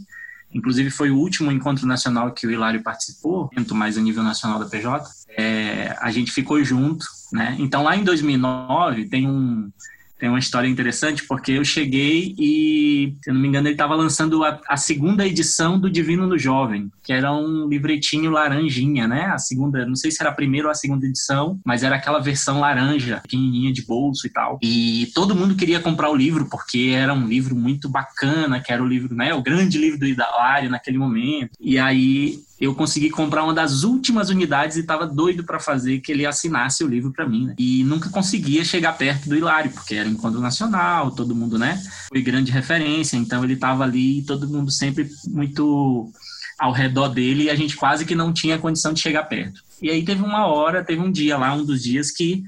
inclusive 0.55 0.91
foi 0.91 1.11
o 1.11 1.17
último 1.17 1.51
encontro 1.51 1.87
nacional 1.87 2.33
que 2.33 2.47
o 2.47 2.51
Hilário 2.51 2.83
participou, 2.83 3.51
mais 3.75 3.97
a 3.97 4.01
nível 4.01 4.23
nacional 4.23 4.59
da 4.59 4.67
PJ, 4.67 5.05
é, 5.37 5.97
a 6.01 6.11
gente 6.11 6.31
ficou 6.33 6.63
junto, 6.63 7.05
né? 7.33 7.57
Então 7.59 7.83
lá 7.83 7.97
em 7.97 8.05
2009 8.05 9.09
tem 9.09 9.29
um 9.29 9.71
tem 10.23 10.29
uma 10.29 10.39
história 10.39 10.69
interessante, 10.69 11.25
porque 11.27 11.51
eu 11.51 11.65
cheguei 11.65 12.33
e, 12.39 13.17
se 13.21 13.29
eu 13.29 13.35
não 13.35 13.41
me 13.41 13.49
engano, 13.49 13.67
ele 13.67 13.75
estava 13.75 13.97
lançando 13.97 14.45
a, 14.45 14.61
a, 14.69 14.77
segunda 14.77 15.27
edição 15.27 15.81
do 15.81 15.91
Divino 15.91 16.29
no 16.29 16.39
Jovem, 16.39 16.93
que 17.03 17.13
era 17.13 17.33
um 17.33 17.69
livretinho 17.69 18.31
laranjinha, 18.31 19.09
né? 19.09 19.27
A 19.27 19.39
segunda, 19.39 19.85
não 19.85 19.97
sei 19.97 20.11
se 20.11 20.23
era 20.23 20.31
a 20.31 20.35
primeira 20.35 20.69
ou 20.69 20.71
a 20.71 20.75
segunda 20.75 21.07
edição, 21.07 21.59
mas 21.65 21.83
era 21.83 21.97
aquela 21.97 22.21
versão 22.21 22.61
laranja, 22.61 23.21
pequenininha 23.23 23.73
de 23.73 23.85
bolso 23.85 24.27
e 24.27 24.31
tal. 24.31 24.59
E 24.63 25.11
todo 25.15 25.35
mundo 25.35 25.57
queria 25.57 25.81
comprar 25.81 26.11
o 26.11 26.17
livro, 26.17 26.49
porque 26.49 26.93
era 26.95 27.13
um 27.13 27.27
livro 27.27 27.55
muito 27.57 27.89
bacana, 27.89 28.61
que 28.61 28.73
era 28.73 28.83
o 28.83 28.87
livro, 28.87 29.15
né? 29.15 29.35
O 29.35 29.43
grande 29.43 29.79
livro 29.79 29.99
do 29.99 30.07
Hilário 30.07 30.71
naquele 30.71 30.99
momento. 30.99 31.51
E 31.61 31.79
aí 31.79 32.41
eu 32.61 32.77
consegui 32.77 33.11
comprar 33.11 33.43
uma 33.43 33.53
das 33.53 33.83
últimas 33.83 34.31
unidades 34.31 34.77
e 34.77 34.81
estava 34.81 35.05
doido 35.05 35.43
para 35.43 35.59
fazer 35.59 35.99
que 35.99 36.13
ele 36.13 36.25
assinasse 36.25 36.85
o 36.85 36.87
livro 36.87 37.13
para 37.13 37.29
mim, 37.29 37.47
né? 37.47 37.55
E 37.59 37.83
nunca 37.83 38.09
conseguia 38.09 38.65
chegar 38.65 38.97
perto 38.97 39.29
do 39.29 39.37
Hilário, 39.37 39.73
porque 39.73 39.97
era 39.97 40.09
encontro 40.09 40.41
nacional, 40.41 41.11
todo 41.11 41.35
mundo, 41.35 41.59
né? 41.59 41.83
Foi 42.09 42.23
grande 42.23 42.53
referência, 42.53 43.17
então 43.17 43.43
ele 43.43 43.55
estava 43.55 43.83
ali, 43.83 44.23
todo 44.23 44.49
mundo 44.49 44.71
sempre 44.71 45.11
muito 45.27 46.13
ao 46.59 46.73
redor 46.73 47.09
dele 47.09 47.45
e 47.45 47.51
a 47.51 47.55
gente 47.55 47.77
quase 47.77 48.05
que 48.05 48.15
não 48.15 48.33
tinha 48.33 48.59
condição 48.59 48.93
de 48.93 49.01
chegar 49.01 49.25
perto. 49.25 49.63
E 49.81 49.91
aí 49.91 50.05
teve 50.05 50.23
uma 50.23 50.47
hora, 50.47 50.85
teve 50.85 51.01
um 51.01 51.11
dia 51.11 51.37
lá, 51.37 51.53
um 51.55 51.65
dos 51.65 51.83
dias 51.83 52.11
que 52.11 52.45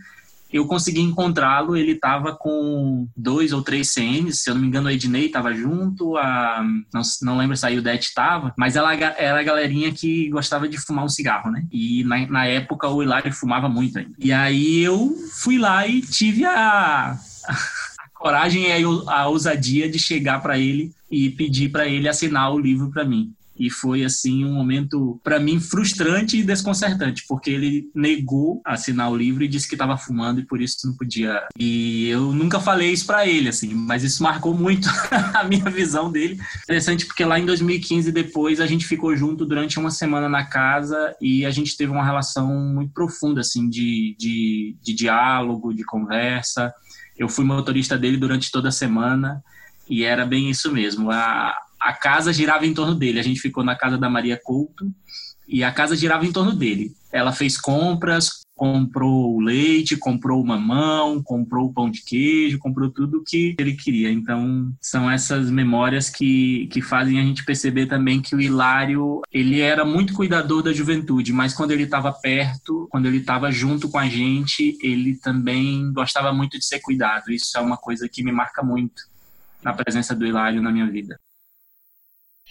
eu 0.55 0.69
consegui 0.69 1.01
encontrá-lo, 1.01 1.77
ele 1.77 1.93
estava 1.93 2.33
com 2.33 3.09
dois 3.17 3.53
ou 3.53 3.61
três 3.61 3.91
CNs, 3.91 4.41
se 4.41 4.49
eu 4.49 4.55
não 4.55 4.63
me 4.63 4.69
engano, 4.69 4.87
a 4.87 4.93
Ednei 4.93 5.27
estava 5.27 5.53
junto, 5.53 6.17
a, 6.17 6.65
não, 6.93 7.03
não 7.23 7.37
lembro 7.37 7.57
se 7.57 7.67
a 7.67 7.73
Ildete 7.73 8.07
estava, 8.07 8.55
mas 8.57 8.77
ela 8.77 8.95
era 8.95 9.41
a 9.41 9.43
galerinha 9.43 9.93
que 9.93 10.31
gostava 10.31 10.69
de 10.69 10.79
fumar 10.79 11.05
um 11.05 11.09
cigarro, 11.09 11.51
né? 11.51 11.67
E 11.73 12.05
na, 12.05 12.25
na 12.29 12.47
época 12.47 12.89
o 12.89 13.03
Hilário 13.03 13.33
fumava 13.33 13.69
muito 13.69 13.99
ainda. 13.99 14.13
E 14.17 14.33
aí 14.33 14.79
eu 14.79 15.17
fui 15.33 15.59
lá 15.59 15.89
e 15.89 16.01
tive 16.01 16.45
a, 16.45 17.19
a 17.49 18.09
coragem 18.15 18.67
e 18.67 18.85
a 19.09 19.27
ousadia 19.27 19.91
de 19.91 19.99
chegar 19.99 20.41
para 20.41 20.57
ele 20.57 20.93
e 21.11 21.31
pedir 21.31 21.69
para 21.69 21.89
ele 21.89 22.09
assinar 22.09 22.55
o 22.55 22.61
livro 22.61 22.93
para 22.93 23.05
mim 23.05 23.35
e 23.59 23.71
foi 23.71 24.05
assim 24.05 24.45
um 24.45 24.53
momento 24.53 25.21
para 25.23 25.39
mim 25.39 25.61
frustrante 25.61 26.39
e 26.39 26.43
desconcertante 26.43 27.25
porque 27.29 27.51
ele 27.51 27.91
negou 27.95 28.61
assinar 28.65 29.11
o 29.11 29.17
livro 29.17 29.45
e 29.45 29.49
disse 29.49 29.69
que 29.69 29.75
estava 29.75 29.97
fumando 29.97 30.41
e 30.41 30.47
por 30.47 30.61
isso 30.61 30.87
não 30.87 30.95
podia. 30.95 31.47
E 31.59 32.09
eu 32.09 32.33
nunca 32.33 32.59
falei 32.61 32.93
isso 32.93 33.07
para 33.07 33.27
ele 33.27 33.49
assim 33.49 33.75
mas 33.75 34.03
isso 34.03 34.23
marcou 34.23 34.55
muito 34.55 34.89
a 35.35 35.45
minha 35.45 35.71
visão 35.71 36.11
dele. 36.11 36.41
Interessante 36.63 37.07
porque 37.07 37.25
lá 37.25 37.39
em 37.39 37.47
2015 37.47 38.11
depois 38.13 38.61
a 38.61 38.67
gente 38.67 38.87
ficou 38.87 39.17
junto 39.17 39.45
durante 39.45 39.79
uma 39.79 39.91
semana 39.91 40.29
na 40.29 40.45
casa 40.45 41.15
e 41.21 41.45
a 41.45 41.51
gente 41.51 41.77
teve 41.77 41.93
uma 41.93 42.05
relação 42.05 42.49
muito 42.49 42.93
profunda 42.93 43.41
assim 43.41 43.69
de, 43.69 44.17
de, 44.19 44.77
de 44.83 44.95
diálogo 44.95 45.73
de 45.73 45.85
conversa. 45.85 46.73
Eu 47.17 47.29
fui 47.29 47.45
motorista 47.45 47.97
dele 47.97 48.17
durante 48.17 48.51
toda 48.51 48.69
a 48.69 48.73
semana 48.73 49.43
e 49.89 50.05
era 50.05 50.25
bem 50.25 50.51
isso 50.51 50.73
mesmo. 50.73 51.11
A, 51.11 51.55
a 51.85 51.93
casa 51.93 52.33
girava 52.33 52.67
em 52.67 52.73
torno 52.73 52.95
dele. 52.95 53.21
A 53.21 53.23
gente 53.23 53.41
ficou 53.41 53.63
na 53.63 53.77
casa 53.77 53.99
da 53.99 54.09
Maria 54.09 54.41
Couto 54.43 54.91
e 55.47 55.63
a 55.63 55.71
casa 55.71 55.95
girava 55.95 56.25
em 56.25 56.33
torno 56.33 56.57
dele. 56.57 56.93
Ela 57.13 57.31
fez 57.31 57.61
compras, 57.61 58.41
comprou 58.57 59.39
leite, 59.39 59.95
comprou 59.95 60.43
mamão, 60.43 61.23
comprou 61.23 61.71
pão 61.75 61.91
de 61.91 62.03
queijo, 62.03 62.59
comprou 62.59 62.91
tudo 62.91 63.23
que 63.23 63.55
ele 63.59 63.75
queria. 63.75 64.11
Então, 64.11 64.73
são 64.81 65.11
essas 65.11 65.51
memórias 65.51 66.09
que, 66.09 66.67
que 66.69 66.81
fazem 66.81 67.21
a 67.21 67.23
gente 67.23 67.45
perceber 67.45 67.85
também 67.85 68.23
que 68.23 68.35
o 68.35 68.41
Hilário, 68.41 69.21
ele 69.31 69.61
era 69.61 69.85
muito 69.85 70.15
cuidador 70.15 70.63
da 70.63 70.73
juventude, 70.73 71.35
mas 71.35 71.53
quando 71.53 71.73
ele 71.73 71.83
estava 71.83 72.11
perto, 72.13 72.89
quando 72.91 73.05
ele 73.05 73.19
estava 73.19 73.53
junto 73.53 73.91
com 73.91 73.99
a 73.99 74.09
gente, 74.09 74.79
ele 74.83 75.17
também 75.17 75.93
gostava 75.93 76.33
muito 76.33 76.59
de 76.59 76.65
ser 76.65 76.81
cuidado. 76.81 77.31
Isso 77.31 77.59
é 77.59 77.61
uma 77.61 77.77
coisa 77.77 78.09
que 78.09 78.25
me 78.25 78.33
marca 78.33 78.63
muito 78.63 79.03
na 79.63 79.75
presença 79.75 80.15
do 80.15 80.27
Hilário 80.27 80.63
na 80.63 80.73
minha 80.73 80.91
vida. 80.91 81.19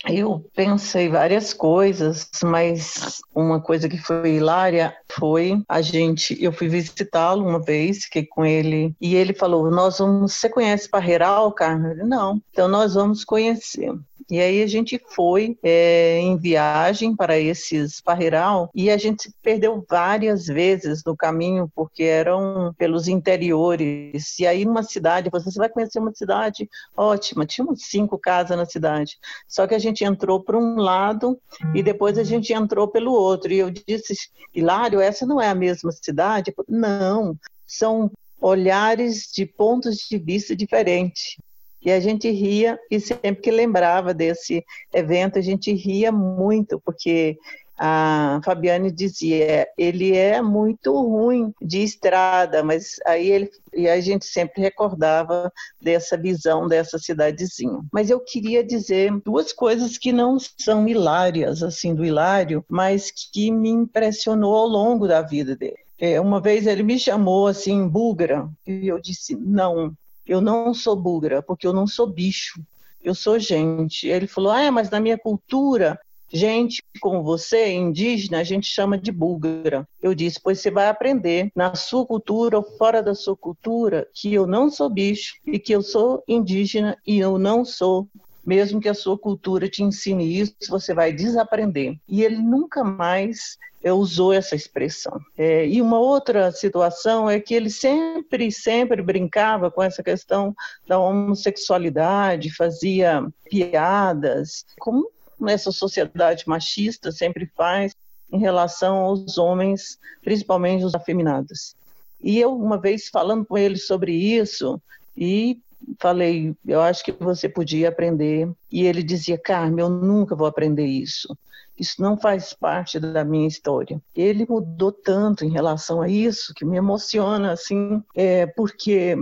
Eu 0.10 0.49
pensei 0.53 1.08
várias 1.08 1.53
coisas, 1.53 2.29
mas 2.43 3.21
uma 3.34 3.62
coisa 3.62 3.88
que 3.88 3.97
foi 3.97 4.36
hilária 4.36 4.93
foi 5.12 5.63
a 5.67 5.82
gente. 5.82 6.36
Eu 6.43 6.51
fui 6.51 6.67
visitá-lo 6.67 7.47
uma 7.47 7.62
vez, 7.62 8.06
fiquei 8.06 8.25
com 8.25 8.45
ele, 8.45 8.95
e 8.99 9.15
ele 9.15 9.34
falou: 9.34 9.71
Nós 9.71 9.99
vamos. 9.99 10.34
Você 10.34 10.49
conhece 10.49 10.89
Parreiral, 10.89 11.51
Carmen? 11.53 11.95
Não. 12.06 12.41
Então 12.51 12.67
nós 12.67 12.95
vamos 12.95 13.23
conhecer. 13.23 13.93
E 14.29 14.39
aí 14.39 14.62
a 14.62 14.67
gente 14.67 15.01
foi 15.09 15.57
é, 15.63 16.19
em 16.19 16.38
viagem 16.38 17.15
para 17.15 17.38
esses 17.38 18.01
Parreiral 18.01 18.69
e 18.73 18.89
a 18.89 18.97
gente 18.97 19.31
perdeu 19.41 19.86
várias 19.89 20.45
vezes 20.45 21.03
no 21.05 21.15
caminho 21.15 21.71
porque 21.75 22.03
eram 22.03 22.73
pelos 22.77 23.07
interiores. 23.07 24.39
E 24.39 24.47
aí 24.47 24.65
numa 24.65 24.83
cidade, 24.83 25.29
você 25.29 25.57
vai 25.57 25.69
conhecer 25.69 25.99
uma 25.99 26.13
cidade 26.13 26.69
ótima, 26.95 27.45
tinha 27.45 27.65
uns 27.65 27.83
cinco 27.86 28.17
casas 28.17 28.57
na 28.57 28.65
cidade. 28.65 29.17
Só 29.47 29.67
que 29.67 29.75
a 29.75 29.79
gente 29.79 30.03
entrou 30.03 30.41
por 30.41 30.55
um 30.55 30.75
lado 30.75 31.39
e 31.73 31.83
depois 31.83 32.17
a 32.17 32.23
gente 32.23 32.53
entrou 32.53 32.88
pelo 32.88 33.12
outro. 33.13 33.51
E 33.51 33.59
eu 33.59 33.69
disse, 33.69 34.15
Hilário, 34.53 34.99
essa 34.99 35.25
não 35.25 35.39
é 35.39 35.49
a 35.49 35.55
mesma 35.55 35.91
cidade? 35.91 36.53
Não, 36.67 37.38
são 37.65 38.12
olhares 38.39 39.31
de 39.33 39.45
pontos 39.45 39.95
de 40.09 40.17
vista 40.17 40.55
diferentes. 40.55 41.38
E 41.83 41.91
a 41.91 41.99
gente 41.99 42.29
ria, 42.29 42.79
e 42.89 42.99
sempre 42.99 43.41
que 43.41 43.51
lembrava 43.51 44.13
desse 44.13 44.63
evento, 44.93 45.37
a 45.37 45.41
gente 45.41 45.73
ria 45.73 46.11
muito, 46.11 46.79
porque 46.79 47.37
a 47.77 48.39
Fabiane 48.45 48.91
dizia, 48.91 49.67
ele 49.77 50.15
é 50.15 50.41
muito 50.41 50.93
ruim 50.93 51.53
de 51.61 51.83
estrada, 51.83 52.63
mas 52.63 52.97
aí 53.05 53.29
ele 53.29 53.49
e 53.75 53.89
a 53.89 53.99
gente 53.99 54.25
sempre 54.25 54.61
recordava 54.61 55.51
dessa 55.81 56.15
visão 56.15 56.67
dessa 56.67 56.99
cidadezinha. 56.99 57.81
Mas 57.91 58.09
eu 58.09 58.19
queria 58.19 58.63
dizer 58.63 59.11
duas 59.25 59.51
coisas 59.51 59.97
que 59.97 60.11
não 60.11 60.37
são 60.59 60.87
hilárias 60.87 61.63
assim 61.63 61.95
do 61.95 62.05
Hilário, 62.05 62.63
mas 62.69 63.11
que 63.11 63.51
me 63.51 63.69
impressionou 63.69 64.55
ao 64.55 64.67
longo 64.67 65.07
da 65.07 65.21
vida 65.21 65.55
dele. 65.55 65.83
É, 65.99 66.21
uma 66.21 66.39
vez 66.39 66.67
ele 66.67 66.83
me 66.83 66.99
chamou 66.99 67.47
assim, 67.47 67.87
búlgara, 67.87 68.47
e 68.67 68.87
eu 68.87 68.99
disse: 68.99 69.35
não, 69.35 69.93
eu 70.25 70.41
não 70.41 70.73
sou 70.73 70.95
búlgara, 70.95 71.41
porque 71.41 71.67
eu 71.67 71.73
não 71.73 71.88
sou 71.88 72.07
bicho, 72.07 72.62
eu 73.03 73.13
sou 73.13 73.38
gente. 73.38 74.07
Ele 74.07 74.27
falou: 74.27 74.51
Ah, 74.51 74.71
mas 74.71 74.89
na 74.89 74.99
minha 74.99 75.17
cultura, 75.17 75.99
gente 76.31 76.81
como 76.99 77.21
você, 77.21 77.71
indígena, 77.71 78.39
a 78.39 78.43
gente 78.43 78.67
chama 78.67 78.97
de 78.97 79.12
búlgara. 79.12 79.88
Eu 80.01 80.15
disse: 80.15 80.39
Pois 80.41 80.59
você 80.59 80.71
vai 80.71 80.88
aprender 80.88 81.51
na 81.55 81.75
sua 81.75 82.05
cultura 82.05 82.57
ou 82.57 82.63
fora 82.77 83.03
da 83.03 83.13
sua 83.13 83.36
cultura 83.36 84.07
que 84.13 84.33
eu 84.33 84.47
não 84.47 84.69
sou 84.69 84.89
bicho 84.89 85.36
e 85.45 85.59
que 85.59 85.73
eu 85.73 85.81
sou 85.81 86.23
indígena 86.27 86.97
e 87.05 87.19
eu 87.19 87.38
não 87.38 87.65
sou 87.65 88.07
mesmo 88.45 88.79
que 88.79 88.89
a 88.89 88.93
sua 88.93 89.17
cultura 89.17 89.69
te 89.69 89.84
ensine 89.84 90.39
isso, 90.39 90.53
você 90.69 90.93
vai 90.93 91.13
desaprender. 91.13 91.97
E 92.08 92.23
ele 92.23 92.38
nunca 92.38 92.84
mais 92.84 93.58
usou 93.91 94.32
essa 94.32 94.56
expressão. 94.56 95.19
É, 95.38 95.67
e 95.67 95.82
uma 95.82 95.99
outra 95.99 96.51
situação 96.51 97.29
é 97.29 97.39
que 97.39 97.53
ele 97.53 97.69
sempre, 97.69 98.51
sempre 98.51 99.01
brincava 99.01 99.69
com 99.69 99.84
essa 99.84 100.01
questão 100.01 100.56
da 100.88 100.97
homossexualidade, 100.97 102.56
fazia 102.56 103.25
piadas, 103.49 104.65
como 104.79 105.10
essa 105.47 105.71
sociedade 105.71 106.45
machista 106.47 107.12
sempre 107.12 107.49
faz 107.58 107.93
em 108.32 108.39
relação 108.39 108.97
aos 108.97 109.38
homens, 109.38 109.99
principalmente 110.23 110.86
os 110.86 110.95
afeminados. 110.95 111.75
E 112.21 112.39
eu, 112.39 112.56
uma 112.56 112.79
vez 112.79 113.10
falando 113.10 113.45
com 113.45 113.58
ele 113.58 113.77
sobre 113.77 114.13
isso, 114.13 114.82
e 115.15 115.60
falei, 115.99 116.55
eu 116.65 116.81
acho 116.81 117.03
que 117.03 117.11
você 117.11 117.47
podia 117.47 117.89
aprender. 117.89 118.49
E 118.71 118.85
ele 118.85 119.03
dizia, 119.03 119.37
Carmen, 119.37 119.79
eu 119.79 119.89
nunca 119.89 120.35
vou 120.35 120.47
aprender 120.47 120.85
isso. 120.85 121.35
Isso 121.77 122.01
não 122.01 122.17
faz 122.17 122.53
parte 122.53 122.99
da 122.99 123.23
minha 123.23 123.47
história. 123.47 123.99
Ele 124.15 124.45
mudou 124.47 124.91
tanto 124.91 125.43
em 125.43 125.49
relação 125.49 126.01
a 126.01 126.07
isso 126.07 126.53
que 126.53 126.65
me 126.65 126.77
emociona, 126.77 127.51
assim, 127.51 128.01
é, 128.15 128.45
porque, 128.45 129.17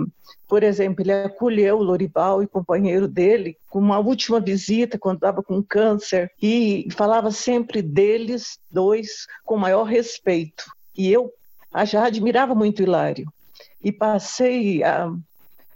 por 0.47 0.61
exemplo, 0.61 1.01
ele 1.01 1.13
acolheu 1.13 1.77
o 1.77 1.83
Lorival 1.83 2.43
e 2.43 2.47
companheiro 2.47 3.07
dele 3.07 3.57
com 3.69 3.79
uma 3.79 3.99
última 3.99 4.39
visita 4.39 4.99
quando 4.99 5.17
estava 5.17 5.41
com 5.41 5.63
câncer 5.63 6.31
e 6.41 6.87
falava 6.91 7.31
sempre 7.31 7.81
deles 7.81 8.59
dois 8.69 9.27
com 9.45 9.55
maior 9.55 9.83
respeito. 9.83 10.65
E 10.97 11.09
eu 11.09 11.33
já 11.85 12.05
admirava 12.05 12.53
muito 12.53 12.83
Hilário 12.83 13.31
e 13.81 13.93
passei 13.93 14.83
a 14.83 15.11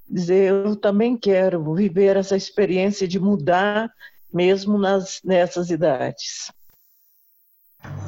dizer, 0.07 0.51
eu 0.51 0.75
também 0.75 1.17
quero 1.17 1.73
viver 1.73 2.17
essa 2.17 2.35
experiência 2.35 3.07
de 3.07 3.19
mudar 3.19 3.91
mesmo 4.33 4.77
nas, 4.77 5.21
nessas 5.23 5.69
idades. 5.69 6.51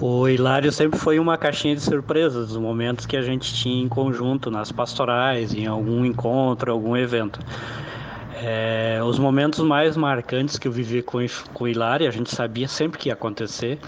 O 0.01 0.27
Hilário 0.27 0.71
sempre 0.71 0.99
foi 0.99 1.19
uma 1.19 1.37
caixinha 1.37 1.75
de 1.75 1.81
surpresas, 1.81 2.51
os 2.51 2.57
momentos 2.57 3.05
que 3.05 3.15
a 3.15 3.21
gente 3.21 3.53
tinha 3.53 3.83
em 3.83 3.87
conjunto, 3.87 4.51
nas 4.51 4.71
pastorais, 4.71 5.53
em 5.53 5.65
algum 5.65 6.03
encontro, 6.05 6.71
algum 6.71 6.95
evento. 6.95 7.39
É, 8.39 8.99
os 9.03 9.17
momentos 9.17 9.59
mais 9.59 9.97
marcantes 9.97 10.59
que 10.59 10.67
eu 10.67 10.71
vivi 10.71 11.01
com, 11.01 11.17
com 11.53 11.63
o 11.63 11.67
Hilário, 11.67 12.07
a 12.07 12.11
gente 12.11 12.33
sabia 12.33 12.67
sempre 12.67 12.99
que 12.99 13.09
ia 13.09 13.13
acontecer, 13.13 13.79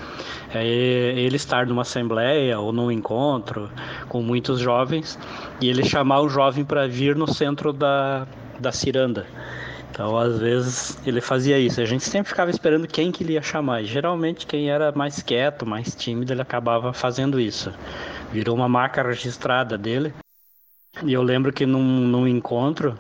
é 0.54 0.66
ele 0.66 1.36
estar 1.36 1.68
numa 1.68 1.84
assembleia 1.84 2.60
ou 2.60 2.72
num 2.72 2.92
encontro 2.92 3.70
com 4.08 4.24
muitos 4.24 4.60
jovens 4.60 5.20
e 5.62 5.70
ele 5.70 5.86
chamar 5.86 6.22
o 6.22 6.30
jovem 6.30 6.66
para 6.66 6.88
vir 6.88 7.16
no 7.16 7.32
centro 7.32 7.72
da, 7.72 8.26
da 8.60 8.72
ciranda. 8.72 9.28
Então, 9.92 10.18
às 10.18 10.40
vezes, 10.40 10.98
ele 11.06 11.20
fazia 11.20 11.60
isso. 11.60 11.82
A 11.82 11.86
gente 11.86 12.06
sempre 12.06 12.30
ficava 12.30 12.50
esperando 12.50 12.88
quem 12.88 13.12
que 13.12 13.22
ele 13.24 13.34
ia 13.34 13.42
chamar. 13.42 13.82
E, 13.82 13.86
geralmente, 13.86 14.48
quem 14.48 14.70
era 14.70 14.94
mais 14.94 15.22
quieto, 15.22 15.66
mais 15.66 15.94
tímido, 15.94 16.32
ele 16.32 16.42
acabava 16.42 16.94
fazendo 16.94 17.38
isso. 17.38 17.74
Virou 18.32 18.56
uma 18.56 18.70
marca 18.70 19.04
registrada 19.04 19.78
dele. 19.78 20.14
E 21.04 21.12
eu 21.12 21.22
lembro 21.22 21.52
que 21.52 21.66
num, 21.66 21.84
num 21.84 22.26
encontro, 22.26 22.98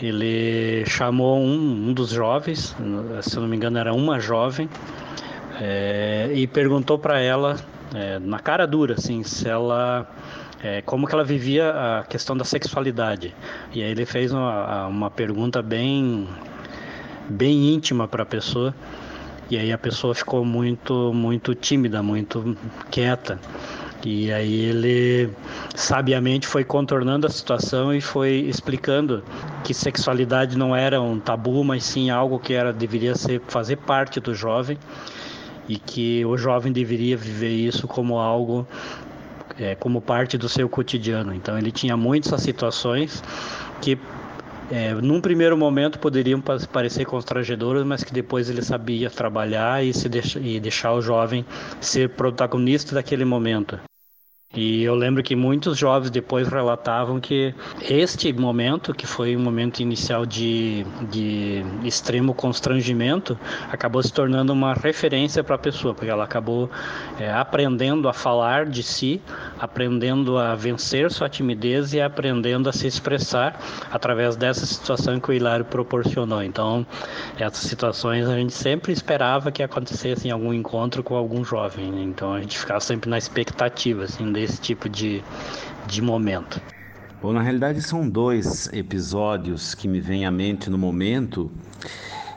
ele 0.00 0.84
chamou 0.86 1.38
um, 1.38 1.88
um, 1.88 1.92
dos 1.92 2.10
jovens, 2.10 2.76
se 3.22 3.36
não 3.36 3.48
me 3.48 3.56
engano 3.56 3.78
era 3.78 3.92
uma 3.94 4.20
jovem, 4.20 4.68
é, 5.60 6.30
e 6.34 6.46
perguntou 6.46 6.98
para 6.98 7.20
ela, 7.20 7.56
é, 7.94 8.18
na 8.18 8.38
cara 8.38 8.66
dura, 8.66 8.94
assim, 8.94 9.22
se 9.22 9.48
ela 9.48 10.06
é, 10.62 10.82
como 10.82 11.06
que 11.06 11.14
ela 11.14 11.24
vivia 11.24 11.70
a 11.70 12.04
questão 12.04 12.36
da 12.36 12.44
sexualidade. 12.44 13.34
E 13.72 13.82
aí 13.82 13.90
ele 13.90 14.06
fez 14.06 14.32
uma, 14.32 14.86
uma 14.86 15.10
pergunta 15.10 15.62
bem, 15.62 16.28
bem 17.28 17.74
íntima 17.74 18.08
para 18.08 18.22
a 18.22 18.26
pessoa. 18.26 18.74
E 19.48 19.56
aí 19.56 19.72
a 19.72 19.78
pessoa 19.78 20.14
ficou 20.14 20.44
muito, 20.44 21.12
muito 21.14 21.54
tímida, 21.54 22.02
muito 22.02 22.56
quieta. 22.90 23.38
E 24.08 24.32
aí 24.32 24.66
ele 24.66 25.30
sabiamente 25.74 26.46
foi 26.46 26.62
contornando 26.62 27.26
a 27.26 27.28
situação 27.30 27.92
e 27.92 28.00
foi 28.00 28.34
explicando 28.34 29.24
que 29.64 29.74
sexualidade 29.74 30.56
não 30.56 30.76
era 30.76 31.02
um 31.02 31.18
tabu, 31.18 31.64
mas 31.64 31.82
sim 31.82 32.08
algo 32.08 32.38
que 32.38 32.52
era 32.54 32.72
deveria 32.72 33.16
ser 33.16 33.42
fazer 33.48 33.78
parte 33.78 34.20
do 34.20 34.32
jovem 34.32 34.78
e 35.68 35.76
que 35.76 36.24
o 36.24 36.36
jovem 36.36 36.72
deveria 36.72 37.16
viver 37.16 37.50
isso 37.50 37.88
como 37.88 38.16
algo 38.16 38.64
é, 39.58 39.74
como 39.74 40.00
parte 40.00 40.38
do 40.38 40.48
seu 40.48 40.68
cotidiano. 40.68 41.34
Então 41.34 41.58
ele 41.58 41.72
tinha 41.72 41.96
muitas 41.96 42.40
situações 42.40 43.24
que 43.82 43.98
é, 44.70 44.94
num 44.94 45.20
primeiro 45.20 45.58
momento 45.58 45.98
poderiam 45.98 46.40
parecer 46.72 47.04
constrangedoras, 47.06 47.84
mas 47.84 48.04
que 48.04 48.12
depois 48.12 48.48
ele 48.48 48.62
sabia 48.62 49.10
trabalhar 49.10 49.84
e, 49.84 49.92
se 49.92 50.08
e 50.40 50.60
deixar 50.60 50.92
o 50.92 51.02
jovem 51.02 51.44
ser 51.80 52.10
protagonista 52.10 52.94
daquele 52.94 53.24
momento. 53.24 53.80
E 54.56 54.82
eu 54.82 54.94
lembro 54.94 55.22
que 55.22 55.36
muitos 55.36 55.76
jovens 55.76 56.10
depois 56.10 56.48
relatavam 56.48 57.20
que 57.20 57.54
este 57.82 58.32
momento, 58.32 58.94
que 58.94 59.06
foi 59.06 59.36
um 59.36 59.40
momento 59.40 59.80
inicial 59.80 60.24
de, 60.24 60.86
de 61.10 61.62
extremo 61.84 62.32
constrangimento, 62.32 63.38
acabou 63.70 64.02
se 64.02 64.10
tornando 64.10 64.54
uma 64.54 64.72
referência 64.72 65.44
para 65.44 65.56
a 65.56 65.58
pessoa, 65.58 65.92
porque 65.92 66.10
ela 66.10 66.24
acabou 66.24 66.70
é, 67.20 67.30
aprendendo 67.30 68.08
a 68.08 68.14
falar 68.14 68.64
de 68.64 68.82
si, 68.82 69.20
aprendendo 69.60 70.38
a 70.38 70.54
vencer 70.54 71.10
sua 71.10 71.28
timidez 71.28 71.92
e 71.92 72.00
aprendendo 72.00 72.68
a 72.68 72.72
se 72.72 72.86
expressar 72.86 73.60
através 73.90 74.36
dessa 74.36 74.64
situação 74.64 75.20
que 75.20 75.30
o 75.30 75.32
Hilário 75.34 75.66
proporcionou. 75.66 76.42
Então, 76.42 76.86
essas 77.38 77.68
situações 77.68 78.26
a 78.26 78.36
gente 78.36 78.54
sempre 78.54 78.92
esperava 78.92 79.52
que 79.52 79.62
acontecesse 79.62 80.28
em 80.28 80.30
algum 80.30 80.54
encontro 80.54 81.02
com 81.02 81.14
algum 81.14 81.44
jovem. 81.44 81.90
Né? 81.90 82.02
Então, 82.04 82.32
a 82.32 82.40
gente 82.40 82.58
ficava 82.58 82.80
sempre 82.80 83.10
na 83.10 83.18
expectativa, 83.18 84.04
assim, 84.04 84.32
esse 84.46 84.60
tipo 84.60 84.88
de, 84.88 85.22
de 85.86 86.00
momento? 86.00 86.60
Bom, 87.20 87.32
na 87.32 87.42
realidade 87.42 87.82
são 87.82 88.08
dois 88.08 88.72
episódios 88.72 89.74
que 89.74 89.88
me 89.88 90.00
vêm 90.00 90.24
à 90.24 90.30
mente 90.30 90.70
no 90.70 90.78
momento. 90.78 91.50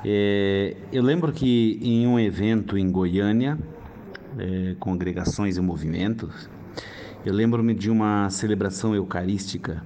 É, 0.04 0.76
eu 0.91 1.04
lembro 1.04 1.32
que 1.32 1.80
em 1.82 2.08
um 2.08 2.19
evento 2.19 2.78
em 2.78 2.91
Goiânia, 2.91 3.58
é, 4.38 4.76
congregações 4.80 5.58
e 5.58 5.62
movimentos, 5.62 6.50
eu 7.26 7.34
lembro-me 7.34 7.74
de 7.74 7.89
uma 7.89 8.30
celebração 8.30 8.95
eucarística. 8.95 9.84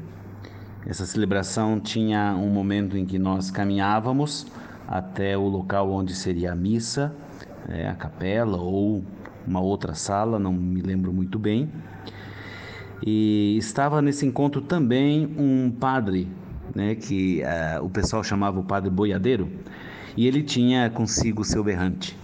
Essa 0.85 1.05
celebração 1.05 1.79
tinha 1.79 2.35
um 2.35 2.49
momento 2.49 2.97
em 2.97 3.05
que 3.05 3.17
nós 3.17 3.49
caminhávamos 3.49 4.45
até 4.87 5.37
o 5.37 5.47
local 5.47 5.91
onde 5.91 6.13
seria 6.13 6.51
a 6.51 6.55
missa, 6.55 7.13
é, 7.67 7.87
a 7.87 7.95
capela 7.95 8.57
ou 8.57 9.03
uma 9.45 9.61
outra 9.61 9.93
sala, 9.93 10.39
não 10.39 10.53
me 10.53 10.81
lembro 10.81 11.11
muito 11.13 11.37
bem. 11.37 11.69
E 13.05 13.57
estava 13.57 14.01
nesse 14.01 14.25
encontro 14.25 14.61
também 14.61 15.29
um 15.37 15.71
padre, 15.71 16.27
né, 16.73 16.95
que 16.95 17.41
uh, 17.43 17.83
o 17.83 17.89
pessoal 17.89 18.23
chamava 18.23 18.59
o 18.59 18.63
padre 18.63 18.89
boiadeiro, 18.89 19.49
e 20.15 20.27
ele 20.27 20.41
tinha 20.41 20.89
consigo 20.89 21.41
o 21.41 21.45
seu 21.45 21.63
berrante. 21.63 22.17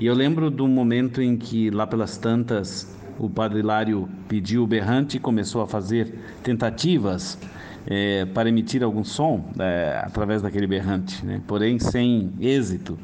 E 0.00 0.06
eu 0.06 0.14
lembro 0.14 0.50
do 0.50 0.66
momento 0.66 1.22
em 1.22 1.36
que, 1.36 1.70
lá 1.70 1.86
pelas 1.86 2.16
tantas, 2.16 2.94
o 3.18 3.28
padre 3.28 3.60
Hilário 3.60 4.08
pediu 4.28 4.64
o 4.64 4.66
berrante 4.66 5.18
e 5.18 5.20
começou 5.20 5.62
a 5.62 5.68
fazer 5.68 6.14
tentativas 6.42 7.38
é, 7.86 8.24
para 8.24 8.48
emitir 8.48 8.82
algum 8.82 9.04
som 9.04 9.44
é, 9.58 10.00
através 10.04 10.42
daquele 10.42 10.66
berrante, 10.66 11.24
né? 11.24 11.40
porém 11.46 11.78
sem 11.78 12.32
êxito. 12.40 12.98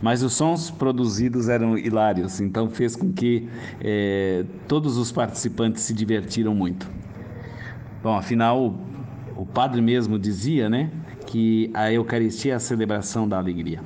Mas 0.00 0.22
os 0.22 0.32
sons 0.32 0.70
produzidos 0.70 1.48
eram 1.48 1.76
hilários, 1.76 2.40
então 2.40 2.70
fez 2.70 2.94
com 2.94 3.12
que 3.12 3.48
é, 3.80 4.44
todos 4.68 4.96
os 4.96 5.10
participantes 5.10 5.82
se 5.82 5.92
divertiram 5.92 6.54
muito. 6.54 6.88
Bom, 8.02 8.16
afinal, 8.16 8.76
o 9.36 9.44
padre 9.44 9.80
mesmo 9.80 10.18
dizia, 10.18 10.68
né, 10.70 10.90
que 11.26 11.70
a 11.74 11.92
Eucaristia 11.92 12.52
é 12.52 12.56
a 12.56 12.60
celebração 12.60 13.28
da 13.28 13.36
alegria. 13.36 13.80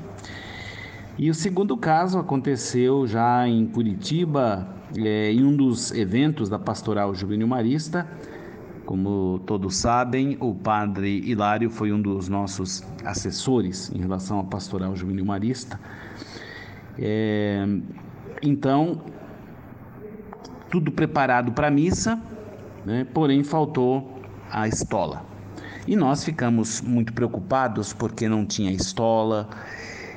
E 1.18 1.30
o 1.30 1.34
segundo 1.34 1.76
caso 1.76 2.18
aconteceu 2.18 3.06
já 3.06 3.46
em 3.48 3.66
Curitiba, 3.66 4.66
é, 4.96 5.32
em 5.32 5.44
um 5.44 5.54
dos 5.54 5.92
eventos 5.92 6.48
da 6.48 6.58
Pastoral 6.58 7.14
Juvenil 7.14 7.46
Marista, 7.46 8.06
como 8.84 9.40
todos 9.46 9.76
sabem, 9.76 10.36
o 10.40 10.54
padre 10.54 11.20
Hilário 11.20 11.70
foi 11.70 11.92
um 11.92 12.00
dos 12.00 12.28
nossos 12.28 12.84
assessores 13.04 13.90
em 13.94 13.98
relação 13.98 14.40
à 14.40 14.44
pastoral 14.44 14.94
juvenil 14.96 15.24
marista. 15.24 15.78
É, 16.98 17.64
então, 18.42 19.00
tudo 20.70 20.90
preparado 20.90 21.52
para 21.52 21.68
a 21.68 21.70
missa, 21.70 22.20
né, 22.84 23.06
porém 23.12 23.44
faltou 23.44 24.20
a 24.50 24.66
estola. 24.66 25.24
E 25.86 25.96
nós 25.96 26.24
ficamos 26.24 26.80
muito 26.80 27.12
preocupados 27.12 27.92
porque 27.92 28.28
não 28.28 28.46
tinha 28.46 28.70
estola. 28.70 29.48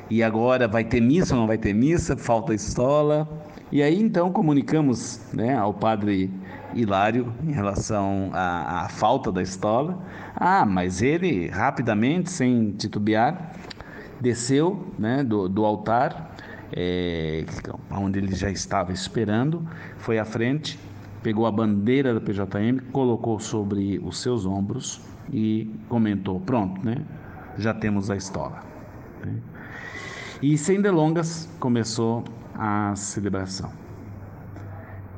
E 0.09 0.21
agora 0.21 0.67
vai 0.67 0.83
ter 0.83 1.01
missa 1.01 1.33
ou 1.33 1.41
não 1.41 1.47
vai 1.47 1.57
ter 1.57 1.73
missa? 1.73 2.15
Falta 2.15 2.53
estola. 2.53 3.27
E 3.71 3.81
aí 3.81 3.99
então 3.99 4.31
comunicamos 4.31 5.19
né, 5.33 5.55
ao 5.55 5.73
padre 5.73 6.29
Hilário 6.73 7.33
em 7.43 7.51
relação 7.51 8.31
à, 8.33 8.85
à 8.85 8.89
falta 8.89 9.31
da 9.31 9.41
estola. 9.41 9.97
Ah, 10.35 10.65
mas 10.65 11.01
ele 11.01 11.47
rapidamente, 11.47 12.29
sem 12.29 12.71
titubear, 12.71 13.53
desceu 14.19 14.91
né, 14.97 15.23
do, 15.23 15.47
do 15.47 15.65
altar, 15.65 16.35
é, 16.73 17.45
onde 17.91 18.19
ele 18.19 18.35
já 18.35 18.49
estava 18.49 18.91
esperando, 18.91 19.65
foi 19.97 20.19
à 20.19 20.25
frente, 20.25 20.79
pegou 21.21 21.45
a 21.45 21.51
bandeira 21.51 22.13
da 22.13 22.19
PJM, 22.19 22.79
colocou 22.91 23.39
sobre 23.39 23.99
os 24.03 24.19
seus 24.19 24.45
ombros 24.45 25.01
e 25.31 25.71
comentou: 25.87 26.39
Pronto, 26.39 26.83
né? 26.85 26.97
Já 27.57 27.73
temos 27.73 28.09
a 28.11 28.15
estola. 28.15 28.63
E 30.41 30.57
sem 30.57 30.81
delongas 30.81 31.49
começou 31.59 32.23
a 32.53 32.93
celebração. 32.95 33.84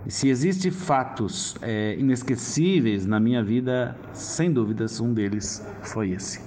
Se 0.09 0.29
existem 0.29 0.71
fatos 0.71 1.57
é, 1.61 1.95
inesquecíveis 1.99 3.05
na 3.05 3.19
minha 3.19 3.43
vida, 3.43 3.93
sem 4.13 4.51
dúvidas, 4.51 5.01
um 5.01 5.13
deles 5.13 5.67
foi 5.83 6.11
esse. 6.11 6.39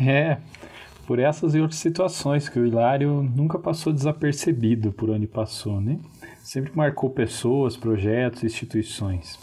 É, 0.00 0.38
por 1.04 1.18
essas 1.18 1.56
e 1.56 1.60
outras 1.60 1.80
situações 1.80 2.48
que 2.48 2.60
o 2.60 2.66
Hilário 2.66 3.28
nunca 3.34 3.58
passou 3.58 3.92
desapercebido 3.92 4.92
por 4.92 5.10
onde 5.10 5.26
passou, 5.26 5.80
né? 5.80 5.98
Sempre 6.44 6.70
marcou 6.76 7.10
pessoas, 7.10 7.76
projetos, 7.76 8.44
instituições. 8.44 9.36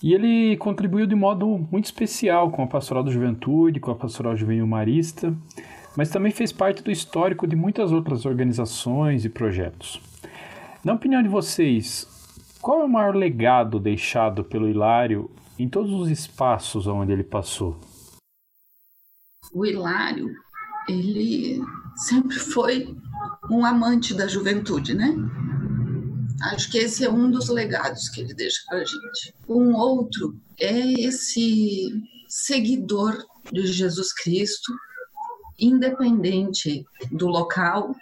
E 0.00 0.14
ele 0.14 0.56
contribuiu 0.58 1.06
de 1.06 1.16
modo 1.16 1.66
muito 1.72 1.86
especial 1.86 2.52
com 2.52 2.62
a 2.62 2.68
Pastoral 2.68 3.02
da 3.02 3.10
Juventude, 3.10 3.80
com 3.80 3.90
a 3.90 3.96
Pastoral 3.96 4.36
Juvenil 4.36 4.66
Marista, 4.66 5.34
mas 5.96 6.08
também 6.08 6.30
fez 6.30 6.52
parte 6.52 6.84
do 6.84 6.90
histórico 6.92 7.48
de 7.48 7.56
muitas 7.56 7.90
outras 7.90 8.24
organizações 8.24 9.24
e 9.24 9.28
projetos. 9.28 10.13
Na 10.84 10.92
opinião 10.92 11.22
de 11.22 11.30
vocês, 11.30 12.06
qual 12.60 12.82
é 12.82 12.84
o 12.84 12.88
maior 12.88 13.16
legado 13.16 13.80
deixado 13.80 14.44
pelo 14.44 14.68
Hilário 14.68 15.30
em 15.58 15.66
todos 15.66 15.90
os 15.90 16.10
espaços 16.10 16.86
onde 16.86 17.10
ele 17.10 17.24
passou? 17.24 17.80
O 19.50 19.64
Hilário, 19.64 20.30
ele 20.86 21.62
sempre 21.96 22.36
foi 22.36 22.94
um 23.50 23.64
amante 23.64 24.12
da 24.12 24.26
juventude, 24.26 24.92
né? 24.92 25.16
Acho 26.52 26.70
que 26.70 26.76
esse 26.76 27.02
é 27.02 27.10
um 27.10 27.30
dos 27.30 27.48
legados 27.48 28.10
que 28.10 28.20
ele 28.20 28.34
deixa 28.34 28.60
para 28.68 28.80
a 28.80 28.84
gente. 28.84 29.34
Um 29.48 29.74
outro 29.74 30.38
é 30.60 31.00
esse 31.00 31.98
seguidor 32.28 33.16
de 33.50 33.66
Jesus 33.68 34.12
Cristo, 34.12 34.70
independente 35.58 36.84
do 37.10 37.26
local, 37.26 37.96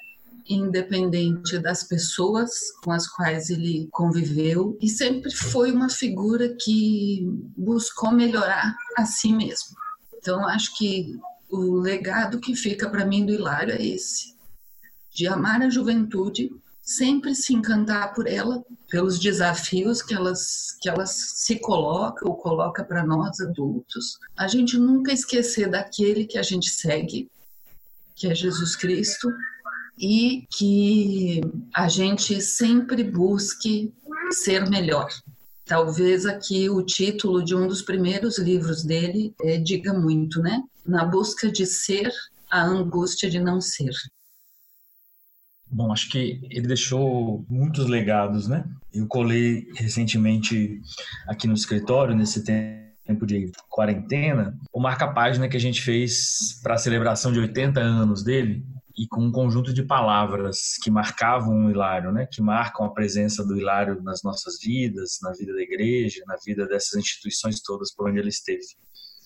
independente 0.55 1.59
das 1.59 1.85
pessoas 1.85 2.51
com 2.83 2.93
as 2.93 3.09
quais 3.09 3.51
ele 3.51 3.89
conviveu, 3.91 4.77
e 4.81 4.89
sempre 4.89 5.31
foi 5.35 5.73
uma 5.73 5.89
figura 5.89 6.57
que 6.61 7.27
buscou 7.57 8.13
melhorar 8.13 8.77
a 8.97 9.05
si 9.05 9.33
mesmo. 9.33 9.77
Então, 10.17 10.47
acho 10.47 10.77
que 10.77 11.19
o 11.51 11.75
legado 11.75 12.41
que 12.41 12.55
fica 12.57 12.89
para 12.89 13.05
mim 13.05 13.27
do 13.27 13.33
Hilário 13.33 13.75
é 13.75 13.85
esse: 13.85 14.35
de 15.11 15.27
amar 15.27 15.63
a 15.63 15.69
juventude, 15.69 16.51
sempre 16.83 17.35
se 17.35 17.55
encantar 17.55 18.13
por 18.13 18.27
ela, 18.27 18.65
pelos 18.91 19.19
desafios 19.19 20.03
que 20.03 20.15
elas, 20.15 20.77
que 20.81 20.89
elas 20.89 21.11
se 21.11 21.59
colocam 21.61 22.29
ou 22.29 22.37
coloca 22.37 22.85
para 22.85 23.05
nós 23.05 23.41
adultos. 23.41 24.19
A 24.37 24.49
gente 24.49 24.77
nunca 24.79 25.13
esquecer 25.13 25.71
daquele 25.71 26.25
que 26.25 26.39
a 26.39 26.43
gente 26.43 26.71
segue, 26.71 27.31
que 28.15 28.27
é 28.27 28.35
Jesus 28.35 28.77
Cristo, 28.77 29.29
e 29.99 30.47
que 30.51 31.41
a 31.75 31.89
gente 31.89 32.41
sempre 32.41 33.05
busque 33.05 33.93
ser 34.31 34.69
melhor. 34.69 35.09
Talvez 35.65 36.27
aqui 36.27 36.69
o 36.69 36.83
título 36.83 37.43
de 37.43 37.55
um 37.55 37.67
dos 37.67 37.83
primeiros 37.83 38.39
livros 38.39 38.83
dele 38.83 39.35
é, 39.43 39.59
diga 39.59 39.93
muito, 39.93 40.41
né? 40.41 40.63
Na 40.85 41.05
busca 41.05 41.51
de 41.51 41.65
ser, 41.65 42.11
a 42.51 42.63
angústia 42.63 43.31
de 43.31 43.41
não 43.41 43.61
ser. 43.61 43.93
Bom, 45.71 45.91
acho 45.91 46.11
que 46.11 46.41
ele 46.51 46.67
deixou 46.67 47.47
muitos 47.49 47.87
legados, 47.87 48.47
né? 48.47 48.65
Eu 48.93 49.07
colei 49.07 49.67
recentemente 49.75 50.79
aqui 51.27 51.47
no 51.47 51.55
escritório, 51.55 52.15
nesse 52.15 52.45
tempo 52.45 53.25
de 53.25 53.51
quarentena, 53.71 54.55
o 54.71 54.79
marca-página 54.79 55.49
que 55.49 55.57
a 55.57 55.61
gente 55.61 55.81
fez 55.81 56.61
para 56.63 56.75
a 56.75 56.79
celebração 56.79 57.33
de 57.33 57.41
80 57.41 57.81
anos 57.81 58.23
dele, 58.23 58.63
e 59.03 59.09
com 59.09 59.21
um 59.21 59.33
conjunto 59.33 59.75
de 59.75 59.83
palavras 59.83 60.77
que 60.81 60.89
marcavam 60.89 61.67
o 61.67 61.71
Hilário, 61.71 62.13
né? 62.13 62.29
que 62.31 62.41
marcam 62.41 62.87
a 62.87 62.95
presença 62.95 63.45
do 63.45 63.59
Hilário 63.59 64.01
nas 64.01 64.23
nossas 64.23 64.61
vidas, 64.63 65.19
na 65.21 65.33
vida 65.33 65.53
da 65.53 65.61
igreja, 65.61 66.23
na 66.25 66.37
vida 66.47 66.69
dessas 66.69 67.01
instituições 67.01 67.61
todas 67.61 67.93
por 67.93 68.09
onde 68.09 68.21
ele 68.21 68.29
esteve. 68.29 68.63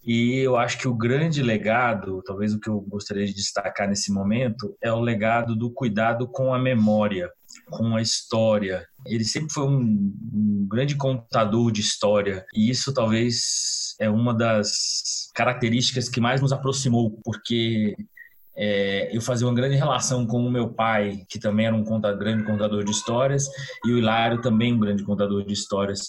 E 0.02 0.38
eu 0.38 0.56
acho 0.56 0.78
que 0.78 0.88
o 0.88 0.94
grande 0.94 1.42
legado, 1.42 2.22
talvez 2.24 2.54
o 2.54 2.60
que 2.60 2.70
eu 2.70 2.80
gostaria 2.80 3.26
de 3.26 3.34
destacar 3.34 3.86
nesse 3.86 4.10
momento, 4.10 4.74
é 4.82 4.90
o 4.90 5.00
legado 5.00 5.54
do 5.54 5.70
cuidado 5.70 6.26
com 6.26 6.54
a 6.54 6.58
memória, 6.58 7.30
com 7.68 7.96
a 7.96 8.00
história. 8.00 8.86
Ele 9.04 9.24
sempre 9.24 9.52
foi 9.52 9.64
um, 9.64 10.14
um 10.32 10.66
grande 10.70 10.94
contador 10.94 11.70
de 11.70 11.82
história, 11.82 12.46
e 12.54 12.70
isso 12.70 12.94
talvez 12.94 13.94
é 14.00 14.08
uma 14.08 14.32
das 14.32 15.30
características 15.34 16.08
que 16.08 16.20
mais 16.20 16.40
nos 16.40 16.52
aproximou, 16.52 17.20
porque 17.22 17.94
é, 18.56 19.14
eu 19.14 19.20
fazia 19.20 19.46
uma 19.46 19.54
grande 19.54 19.76
relação 19.76 20.26
com 20.26 20.44
o 20.44 20.50
meu 20.50 20.68
pai, 20.68 21.24
que 21.28 21.38
também 21.38 21.66
era 21.66 21.76
um 21.76 21.84
grande 22.18 22.44
contador 22.44 22.84
de 22.84 22.90
histórias, 22.90 23.48
e 23.84 23.92
o 23.92 23.98
Hilário 23.98 24.40
também 24.40 24.72
um 24.72 24.78
grande 24.78 25.04
contador 25.04 25.44
de 25.44 25.52
histórias. 25.52 26.08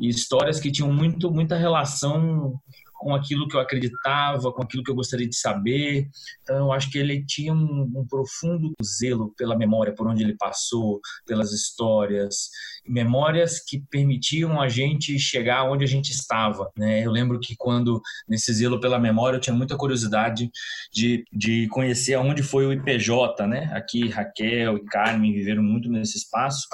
E 0.00 0.08
histórias 0.08 0.58
que 0.58 0.72
tinham 0.72 0.92
muito, 0.92 1.30
muita 1.30 1.56
relação 1.56 2.54
com 3.02 3.16
aquilo 3.16 3.48
que 3.48 3.56
eu 3.56 3.60
acreditava, 3.60 4.52
com 4.52 4.62
aquilo 4.62 4.84
que 4.84 4.90
eu 4.90 4.94
gostaria 4.94 5.28
de 5.28 5.36
saber. 5.36 6.08
Então, 6.42 6.56
eu 6.56 6.72
acho 6.72 6.88
que 6.88 6.98
ele 6.98 7.26
tinha 7.26 7.52
um, 7.52 7.92
um 7.96 8.06
profundo 8.08 8.72
zelo 8.82 9.34
pela 9.36 9.58
memória, 9.58 9.92
por 9.92 10.06
onde 10.06 10.22
ele 10.22 10.36
passou, 10.36 11.00
pelas 11.26 11.52
histórias, 11.52 12.48
memórias 12.86 13.58
que 13.58 13.82
permitiam 13.90 14.60
a 14.60 14.68
gente 14.68 15.18
chegar 15.18 15.68
onde 15.68 15.82
a 15.82 15.88
gente 15.88 16.10
estava. 16.10 16.70
Né? 16.76 17.04
Eu 17.04 17.10
lembro 17.10 17.40
que 17.40 17.56
quando, 17.56 18.00
nesse 18.28 18.52
zelo 18.52 18.78
pela 18.78 19.00
memória, 19.00 19.36
eu 19.36 19.40
tinha 19.40 19.54
muita 19.54 19.76
curiosidade 19.76 20.48
de, 20.92 21.24
de 21.32 21.66
conhecer 21.68 22.14
aonde 22.14 22.42
foi 22.42 22.66
o 22.66 22.72
IPJ. 22.72 23.46
Né? 23.48 23.68
Aqui, 23.74 24.08
Raquel 24.08 24.76
e 24.76 24.84
Carmen 24.84 25.32
viveram 25.32 25.62
muito 25.62 25.90
nesse 25.90 26.18
espaço. 26.18 26.68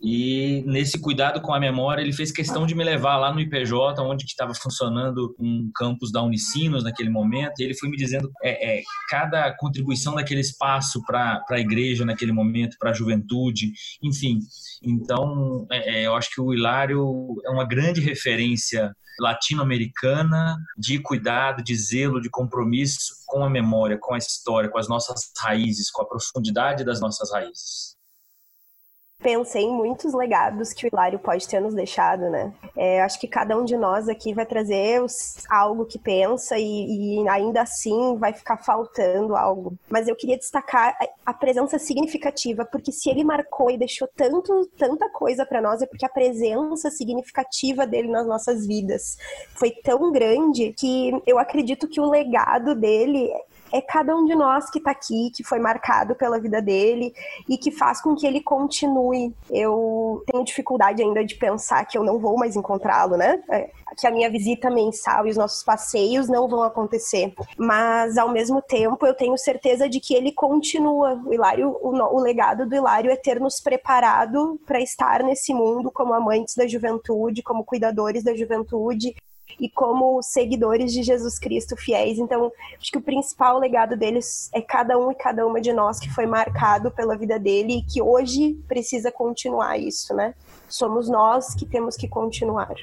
E 0.00 0.62
nesse 0.64 1.00
cuidado 1.00 1.40
com 1.40 1.52
a 1.52 1.58
memória, 1.58 2.00
ele 2.00 2.12
fez 2.12 2.30
questão 2.30 2.64
de 2.64 2.74
me 2.74 2.84
levar 2.84 3.16
lá 3.16 3.32
no 3.32 3.40
IPJ, 3.40 4.00
onde 4.00 4.24
estava 4.24 4.54
funcionando 4.54 5.34
campus 5.74 6.10
da 6.12 6.22
Unicinos 6.22 6.84
naquele 6.84 7.10
momento. 7.10 7.60
E 7.60 7.64
ele 7.64 7.74
foi 7.74 7.88
me 7.88 7.96
dizendo 7.96 8.30
é, 8.42 8.78
é 8.78 8.82
cada 9.08 9.54
contribuição 9.56 10.14
daquele 10.14 10.40
espaço 10.40 11.02
para 11.04 11.42
a 11.50 11.58
igreja 11.58 12.04
naquele 12.04 12.32
momento, 12.32 12.76
para 12.78 12.90
a 12.90 12.94
juventude, 12.94 13.72
enfim. 14.02 14.40
Então, 14.82 15.66
é, 15.70 16.00
é, 16.00 16.06
eu 16.06 16.14
acho 16.14 16.30
que 16.30 16.40
o 16.40 16.54
Hilário 16.54 17.36
é 17.44 17.50
uma 17.50 17.66
grande 17.66 18.00
referência 18.00 18.92
latino-americana 19.20 20.56
de 20.76 21.00
cuidado, 21.00 21.62
de 21.62 21.74
zelo, 21.74 22.20
de 22.20 22.30
compromisso 22.30 23.14
com 23.26 23.42
a 23.42 23.50
memória, 23.50 23.98
com 24.00 24.14
a 24.14 24.18
história, 24.18 24.70
com 24.70 24.78
as 24.78 24.88
nossas 24.88 25.32
raízes, 25.40 25.90
com 25.90 26.02
a 26.02 26.08
profundidade 26.08 26.84
das 26.84 27.00
nossas 27.00 27.32
raízes 27.32 27.97
pensei 29.22 29.64
em 29.64 29.72
muitos 29.72 30.14
legados 30.14 30.72
que 30.72 30.86
o 30.86 30.88
Hilário 30.88 31.18
pode 31.18 31.46
ter 31.48 31.60
nos 31.60 31.74
deixado, 31.74 32.30
né? 32.30 32.52
É, 32.76 33.02
acho 33.02 33.18
que 33.18 33.26
cada 33.26 33.58
um 33.58 33.64
de 33.64 33.76
nós 33.76 34.08
aqui 34.08 34.32
vai 34.32 34.46
trazer 34.46 35.02
os, 35.02 35.44
algo 35.50 35.84
que 35.84 35.98
pensa 35.98 36.56
e, 36.56 37.22
e, 37.22 37.28
ainda 37.28 37.62
assim 37.62 38.16
vai 38.16 38.32
ficar 38.32 38.58
faltando 38.58 39.34
algo. 39.34 39.76
Mas 39.88 40.06
eu 40.06 40.14
queria 40.14 40.38
destacar 40.38 40.96
a, 41.00 41.30
a 41.30 41.34
presença 41.34 41.78
significativa, 41.78 42.64
porque 42.64 42.92
se 42.92 43.10
ele 43.10 43.24
marcou 43.24 43.70
e 43.70 43.76
deixou 43.76 44.08
tanto, 44.14 44.70
tanta 44.78 45.08
coisa 45.10 45.44
para 45.44 45.60
nós, 45.60 45.82
é 45.82 45.86
porque 45.86 46.06
a 46.06 46.10
presença 46.10 46.88
significativa 46.90 47.86
dele 47.86 48.08
nas 48.08 48.26
nossas 48.26 48.66
vidas 48.66 49.16
foi 49.56 49.72
tão 49.82 50.12
grande 50.12 50.72
que 50.78 51.10
eu 51.26 51.38
acredito 51.40 51.88
que 51.88 52.00
o 52.00 52.08
legado 52.08 52.74
dele 52.74 53.32
é 53.72 53.80
cada 53.80 54.14
um 54.16 54.24
de 54.24 54.34
nós 54.34 54.70
que 54.70 54.78
está 54.78 54.90
aqui, 54.90 55.30
que 55.34 55.44
foi 55.44 55.58
marcado 55.58 56.14
pela 56.14 56.40
vida 56.40 56.60
dele 56.60 57.14
e 57.48 57.56
que 57.56 57.70
faz 57.70 58.00
com 58.00 58.14
que 58.14 58.26
ele 58.26 58.40
continue. 58.40 59.34
Eu 59.50 60.22
tenho 60.26 60.44
dificuldade 60.44 61.02
ainda 61.02 61.24
de 61.24 61.34
pensar 61.34 61.84
que 61.84 61.96
eu 61.96 62.04
não 62.04 62.18
vou 62.18 62.36
mais 62.36 62.56
encontrá-lo, 62.56 63.16
né? 63.16 63.42
É, 63.48 63.70
que 63.96 64.06
a 64.06 64.10
minha 64.10 64.30
visita 64.30 64.70
mensal 64.70 65.26
e 65.26 65.30
os 65.30 65.36
nossos 65.36 65.62
passeios 65.62 66.28
não 66.28 66.48
vão 66.48 66.62
acontecer. 66.62 67.34
Mas, 67.56 68.16
ao 68.16 68.30
mesmo 68.30 68.62
tempo, 68.62 69.06
eu 69.06 69.14
tenho 69.14 69.36
certeza 69.36 69.88
de 69.88 70.00
que 70.00 70.14
ele 70.14 70.32
continua. 70.32 71.20
O 71.24 71.32
Hilário, 71.32 71.76
o, 71.80 71.90
o 71.90 72.20
legado 72.20 72.66
do 72.66 72.74
Hilário 72.74 73.10
é 73.10 73.16
ter 73.16 73.40
nos 73.40 73.60
preparado 73.60 74.60
para 74.66 74.80
estar 74.80 75.22
nesse 75.22 75.52
mundo 75.52 75.90
como 75.90 76.14
amantes 76.14 76.54
da 76.54 76.66
juventude, 76.66 77.42
como 77.42 77.64
cuidadores 77.64 78.22
da 78.22 78.34
juventude, 78.34 79.14
e 79.60 79.68
como 79.68 80.22
seguidores 80.22 80.92
de 80.92 81.02
Jesus 81.02 81.38
Cristo 81.38 81.76
fiéis. 81.76 82.18
Então, 82.18 82.52
acho 82.80 82.90
que 82.90 82.98
o 82.98 83.02
principal 83.02 83.58
legado 83.58 83.96
deles 83.96 84.48
é 84.52 84.60
cada 84.60 84.98
um 84.98 85.10
e 85.10 85.14
cada 85.14 85.46
uma 85.46 85.60
de 85.60 85.72
nós 85.72 85.98
que 85.98 86.10
foi 86.10 86.26
marcado 86.26 86.90
pela 86.90 87.16
vida 87.16 87.38
dele 87.38 87.78
e 87.78 87.82
que 87.82 88.00
hoje 88.02 88.54
precisa 88.66 89.10
continuar 89.10 89.78
isso, 89.78 90.14
né? 90.14 90.34
Somos 90.68 91.08
nós 91.08 91.54
que 91.54 91.66
temos 91.66 91.96
que 91.96 92.08
continuar. 92.08 92.74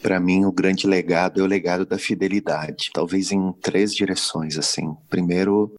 Para 0.00 0.20
mim, 0.20 0.44
o 0.44 0.52
grande 0.52 0.86
legado 0.86 1.40
é 1.40 1.42
o 1.42 1.46
legado 1.46 1.84
da 1.84 1.98
fidelidade, 1.98 2.90
talvez 2.92 3.32
em 3.32 3.52
três 3.52 3.92
direções 3.92 4.56
assim. 4.56 4.96
Primeiro, 5.08 5.74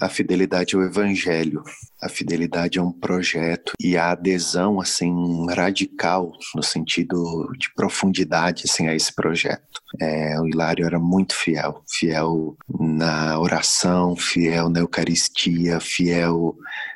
a 0.00 0.08
fidelidade 0.08 0.74
ao 0.74 0.82
evangelho, 0.82 1.62
a 2.00 2.08
fidelidade 2.08 2.78
a 2.78 2.82
um 2.82 2.92
projeto 2.92 3.72
e 3.80 3.96
a 3.96 4.10
adesão 4.10 4.80
assim 4.80 5.46
radical 5.50 6.32
no 6.54 6.62
sentido 6.62 7.50
de 7.58 7.72
profundidade 7.74 8.64
assim 8.66 8.88
a 8.88 8.94
esse 8.94 9.14
projeto. 9.14 9.80
É, 10.00 10.38
o 10.40 10.46
Hilário 10.46 10.84
era 10.84 10.98
muito 10.98 11.34
fiel, 11.34 11.82
fiel 11.88 12.56
na 12.68 13.38
oração, 13.38 14.14
fiel 14.14 14.68
na 14.68 14.80
Eucaristia, 14.80 15.80
fiel 15.80 16.54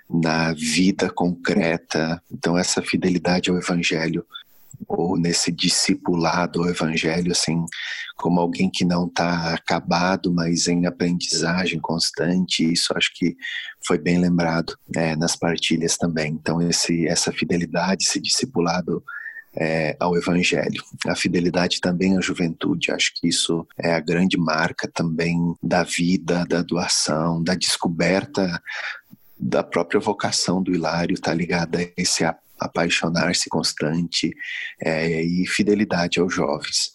na 0.08 0.52
vida 0.52 1.08
concreta. 1.08 2.22
Então 2.30 2.58
essa 2.58 2.82
fidelidade 2.82 3.50
ao 3.50 3.56
evangelho 3.56 4.26
ou 4.88 5.18
nesse 5.18 5.52
discipulado 5.52 6.62
ao 6.62 6.68
evangelho, 6.68 7.32
assim, 7.32 7.64
como 8.16 8.40
alguém 8.40 8.70
que 8.70 8.84
não 8.84 9.06
está 9.06 9.54
acabado, 9.54 10.32
mas 10.32 10.68
em 10.68 10.86
aprendizagem 10.86 11.80
constante. 11.80 12.72
Isso 12.72 12.92
acho 12.96 13.10
que 13.14 13.36
foi 13.86 13.98
bem 13.98 14.18
lembrado 14.18 14.76
né, 14.94 15.16
nas 15.16 15.36
partilhas 15.36 15.96
também. 15.96 16.32
Então, 16.32 16.60
esse, 16.62 17.06
essa 17.06 17.32
fidelidade, 17.32 18.04
esse 18.04 18.20
discipulado 18.20 19.02
é, 19.56 19.96
ao 19.98 20.16
Evangelho. 20.16 20.82
A 21.06 21.14
fidelidade 21.14 21.80
também 21.80 22.16
à 22.16 22.20
juventude, 22.20 22.92
acho 22.92 23.12
que 23.14 23.28
isso 23.28 23.66
é 23.78 23.92
a 23.92 24.00
grande 24.00 24.36
marca 24.38 24.88
também 24.92 25.54
da 25.62 25.82
vida, 25.82 26.44
da 26.46 26.62
doação, 26.62 27.42
da 27.42 27.54
descoberta 27.54 28.60
da 29.40 29.62
própria 29.62 29.98
vocação 29.98 30.62
do 30.62 30.74
Hilário, 30.74 31.14
está 31.14 31.32
ligada 31.32 31.78
a 31.78 31.86
esse 31.96 32.22
apaixonar-se 32.60 33.48
constante 33.48 34.32
é, 34.80 35.22
e 35.22 35.46
fidelidade 35.46 36.20
aos 36.20 36.34
jovens. 36.34 36.92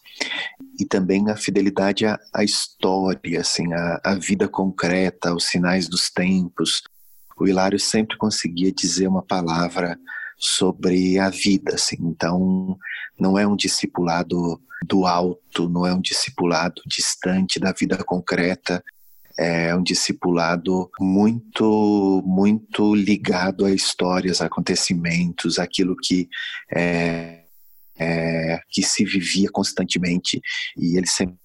E 0.80 0.86
também 0.86 1.30
a 1.30 1.36
fidelidade 1.36 2.06
à, 2.06 2.20
à 2.34 2.44
história, 2.44 3.42
assim, 3.42 3.74
à, 3.74 4.02
à 4.04 4.16
vida 4.16 4.48
concreta, 4.48 5.30
aos 5.30 5.46
sinais 5.46 5.88
dos 5.88 6.10
tempos. 6.10 6.84
O 7.38 7.48
Hilário 7.48 7.80
sempre 7.80 8.18
conseguia 8.18 8.72
dizer 8.72 9.08
uma 9.08 9.22
palavra 9.24 9.98
sobre 10.38 11.18
a 11.20 11.30
vida, 11.30 11.76
assim. 11.76 11.98
Então, 12.00 12.78
não 13.20 13.38
é 13.38 13.48
um 13.48 13.56
discipulado 13.56 14.62
do 14.86 15.06
alto, 15.06 15.70
não 15.70 15.86
é 15.86 15.94
um 15.94 16.02
discipulado 16.02 16.82
distante 16.86 17.60
da 17.60 17.72
vida 17.72 17.98
concreta, 18.04 18.84
é 19.38 19.76
um 19.76 19.84
discipulado 19.84 20.90
muito, 21.00 22.24
muito 22.26 22.96
ligado 22.96 23.66
a 23.66 23.72
histórias, 23.72 24.42
acontecimentos, 24.42 25.60
aquilo 25.60 25.96
que 26.02 26.30
é, 26.74 27.44
é, 27.98 28.60
que 28.70 28.82
se 28.82 29.04
vivia 29.04 29.50
constantemente 29.52 30.42
e 30.78 30.98
ele 30.98 31.08
sempre 31.08 31.36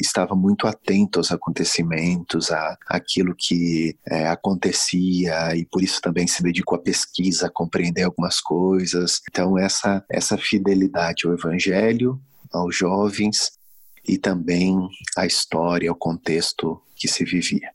estava 0.00 0.34
muito 0.34 0.66
atento 0.66 1.18
aos 1.18 1.30
acontecimentos, 1.30 2.50
a 2.50 2.76
aquilo 2.86 3.34
que 3.36 3.96
é, 4.08 4.26
acontecia 4.26 5.54
e 5.54 5.64
por 5.66 5.82
isso 5.82 6.00
também 6.00 6.26
se 6.26 6.42
dedicou 6.42 6.76
à 6.76 6.82
pesquisa, 6.82 7.46
a 7.46 7.52
compreender 7.52 8.02
algumas 8.02 8.40
coisas. 8.40 9.20
Então 9.30 9.58
essa 9.58 10.04
essa 10.10 10.36
fidelidade 10.36 11.26
ao 11.26 11.34
Evangelho, 11.34 12.20
aos 12.52 12.76
jovens 12.76 13.59
e 14.06 14.18
também 14.18 14.88
à 15.16 15.26
história, 15.26 15.90
ao 15.90 15.96
contexto 15.96 16.80
que 16.96 17.08
se 17.08 17.24
vivia. 17.24 17.70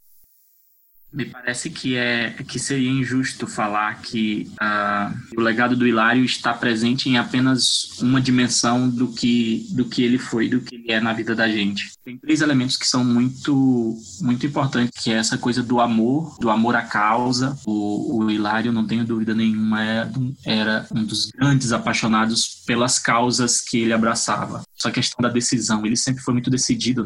Me 1.15 1.25
parece 1.25 1.69
que 1.69 1.95
é 1.95 2.31
que 2.47 2.59
seria 2.59 2.89
injusto 2.89 3.47
falar 3.47 4.01
que 4.01 4.51
uh, 4.61 5.37
o 5.37 5.41
legado 5.41 5.75
do 5.75 5.87
Hilário 5.87 6.25
está 6.25 6.53
presente 6.53 7.07
em 7.07 7.17
apenas 7.17 7.97
uma 8.01 8.19
dimensão 8.19 8.89
do 8.89 9.07
que 9.13 9.65
do 9.71 9.85
que 9.85 10.03
ele 10.03 10.17
foi, 10.17 10.49
do 10.49 10.59
que 10.59 10.75
ele 10.75 10.91
é 10.91 10.99
na 10.99 11.13
vida 11.13 11.33
da 11.33 11.47
gente. 11.47 11.91
Tem 12.03 12.17
três 12.17 12.41
elementos 12.41 12.75
que 12.75 12.85
são 12.85 13.03
muito 13.03 13.97
muito 14.21 14.45
importantes, 14.45 15.01
que 15.01 15.11
é 15.11 15.15
essa 15.15 15.37
coisa 15.37 15.63
do 15.63 15.79
amor, 15.79 16.37
do 16.39 16.49
amor 16.49 16.75
à 16.75 16.81
causa. 16.81 17.57
O, 17.65 18.23
o 18.23 18.29
Hilário, 18.29 18.73
não 18.73 18.85
tenho 18.85 19.05
dúvida 19.05 19.33
nenhuma, 19.33 19.81
era, 19.81 20.11
é 20.45 20.55
era 20.65 20.87
um 20.91 21.03
dos 21.03 21.29
grandes 21.29 21.71
apaixonados 21.71 22.63
pelas 22.65 22.97
causas 22.97 23.61
que 23.61 23.77
ele 23.77 23.93
abraçava. 23.93 24.63
Só 24.75 24.87
a 24.87 24.91
questão 24.91 25.21
da 25.21 25.29
decisão, 25.29 25.85
ele 25.85 25.95
sempre 25.95 26.23
foi 26.23 26.33
muito 26.33 26.49
decidido. 26.49 27.05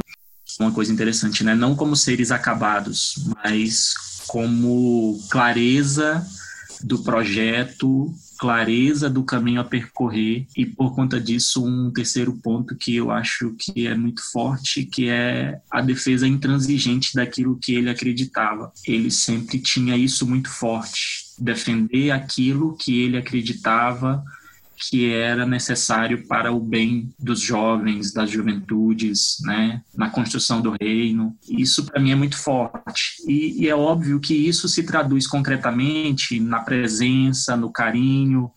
Uma 0.60 0.72
coisa 0.72 0.92
interessante, 0.92 1.44
né? 1.44 1.54
Não 1.54 1.76
como 1.76 1.96
seres 1.96 2.32
acabados, 2.32 3.16
mas 3.44 3.94
como 4.28 5.20
clareza 5.30 6.26
do 6.84 7.00
projeto, 7.00 8.14
clareza 8.40 9.10
do 9.10 9.24
caminho 9.24 9.60
a 9.60 9.66
percorrer 9.66 10.48
e 10.56 10.66
por 10.66 10.96
conta 10.96 11.20
disso 11.20 11.66
um 11.66 11.92
terceiro 11.92 12.34
ponto 12.42 12.76
que 12.76 12.96
eu 12.96 13.12
acho 13.12 13.54
que 13.60 13.86
é 13.86 13.94
muito 13.94 14.22
forte, 14.32 14.86
que 14.86 15.10
é 15.10 15.60
a 15.70 15.82
defesa 15.82 16.26
intransigente 16.26 17.14
daquilo 17.14 17.60
que 17.62 17.76
ele 17.76 17.90
acreditava. 17.90 18.72
Ele 18.88 19.12
sempre 19.12 19.60
tinha 19.60 19.98
isso 19.98 20.26
muito 20.26 20.50
forte, 20.50 21.26
defender 21.38 22.12
aquilo 22.12 22.78
que 22.78 23.02
ele 23.02 23.18
acreditava 23.18 24.24
que 24.80 25.12
era 25.12 25.46
necessário 25.46 26.26
para 26.28 26.52
o 26.52 26.60
bem 26.60 27.14
dos 27.20 27.42
jovens, 27.42 28.14
das 28.14 28.30
juventudes, 28.30 29.38
né, 29.42 29.82
na 29.96 30.10
construção 30.10 30.62
do 30.62 30.76
reino. 30.80 31.36
Isso 31.50 31.86
para 31.86 32.00
mim 32.00 32.12
é 32.12 32.16
muito 32.16 32.38
forte. 32.38 33.22
E, 33.28 33.64
e, 33.64 33.68
é 33.68 33.76
óbvio 33.76 34.20
que 34.20 34.34
isso 34.34 34.70
se 34.70 34.84
traduz 34.84 35.28
concretamente 35.28 36.40
na 36.40 36.62
presença, 36.62 37.58
no 37.58 37.72
carinho, 37.72 38.52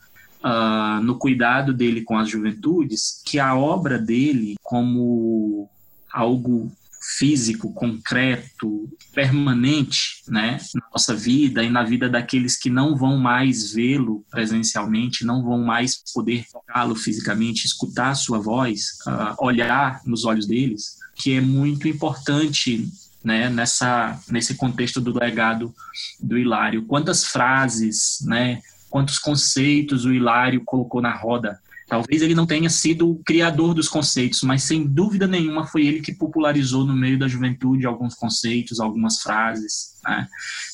uh, 0.44 1.02
no 1.02 1.16
cuidado 1.16 1.72
dele 1.72 2.02
com 2.02 2.16
as 2.16 2.28
juventudes, 2.28 3.20
que 3.24 3.38
a 3.38 3.54
obra 3.54 3.98
dele, 3.98 4.54
como 4.62 5.68
algo 6.12 6.70
físico, 7.02 7.72
concreto, 7.74 8.88
permanente, 9.12 10.22
né, 10.28 10.58
na 10.74 10.86
nossa 10.92 11.14
vida 11.14 11.62
e 11.62 11.70
na 11.70 11.82
vida 11.82 12.08
daqueles 12.08 12.56
que 12.56 12.70
não 12.70 12.96
vão 12.96 13.18
mais 13.18 13.72
vê-lo 13.72 14.24
presencialmente, 14.30 15.24
não 15.24 15.42
vão 15.42 15.62
mais 15.62 16.00
poder 16.14 16.44
tocá-lo 16.50 16.94
fisicamente, 16.94 17.66
escutar 17.66 18.10
a 18.10 18.14
sua 18.14 18.38
voz, 18.38 18.98
uh, 19.06 19.44
olhar 19.44 20.00
nos 20.06 20.24
olhos 20.24 20.46
deles, 20.46 20.98
que 21.16 21.34
é 21.34 21.40
muito 21.40 21.88
importante 21.88 22.88
né, 23.24 23.48
nessa, 23.50 24.18
nesse 24.28 24.54
contexto 24.54 25.00
do 25.00 25.18
legado 25.18 25.74
do 26.20 26.38
Hilário. 26.38 26.84
Quantas 26.86 27.24
frases, 27.24 28.18
né, 28.22 28.60
quantos 28.88 29.18
conceitos 29.18 30.04
o 30.04 30.12
Hilário 30.12 30.62
colocou 30.64 31.00
na 31.00 31.16
roda 31.16 31.58
Talvez 31.92 32.22
ele 32.22 32.34
não 32.34 32.46
tenha 32.46 32.70
sido 32.70 33.10
o 33.10 33.22
criador 33.22 33.74
dos 33.74 33.86
conceitos, 33.86 34.42
mas 34.44 34.62
sem 34.62 34.82
dúvida 34.82 35.26
nenhuma 35.26 35.66
foi 35.66 35.86
ele 35.86 36.00
que 36.00 36.14
popularizou 36.14 36.86
no 36.86 36.96
meio 36.96 37.18
da 37.18 37.28
juventude 37.28 37.84
alguns 37.84 38.14
conceitos, 38.14 38.80
algumas 38.80 39.20
frases. 39.20 40.00
Né? 40.02 40.26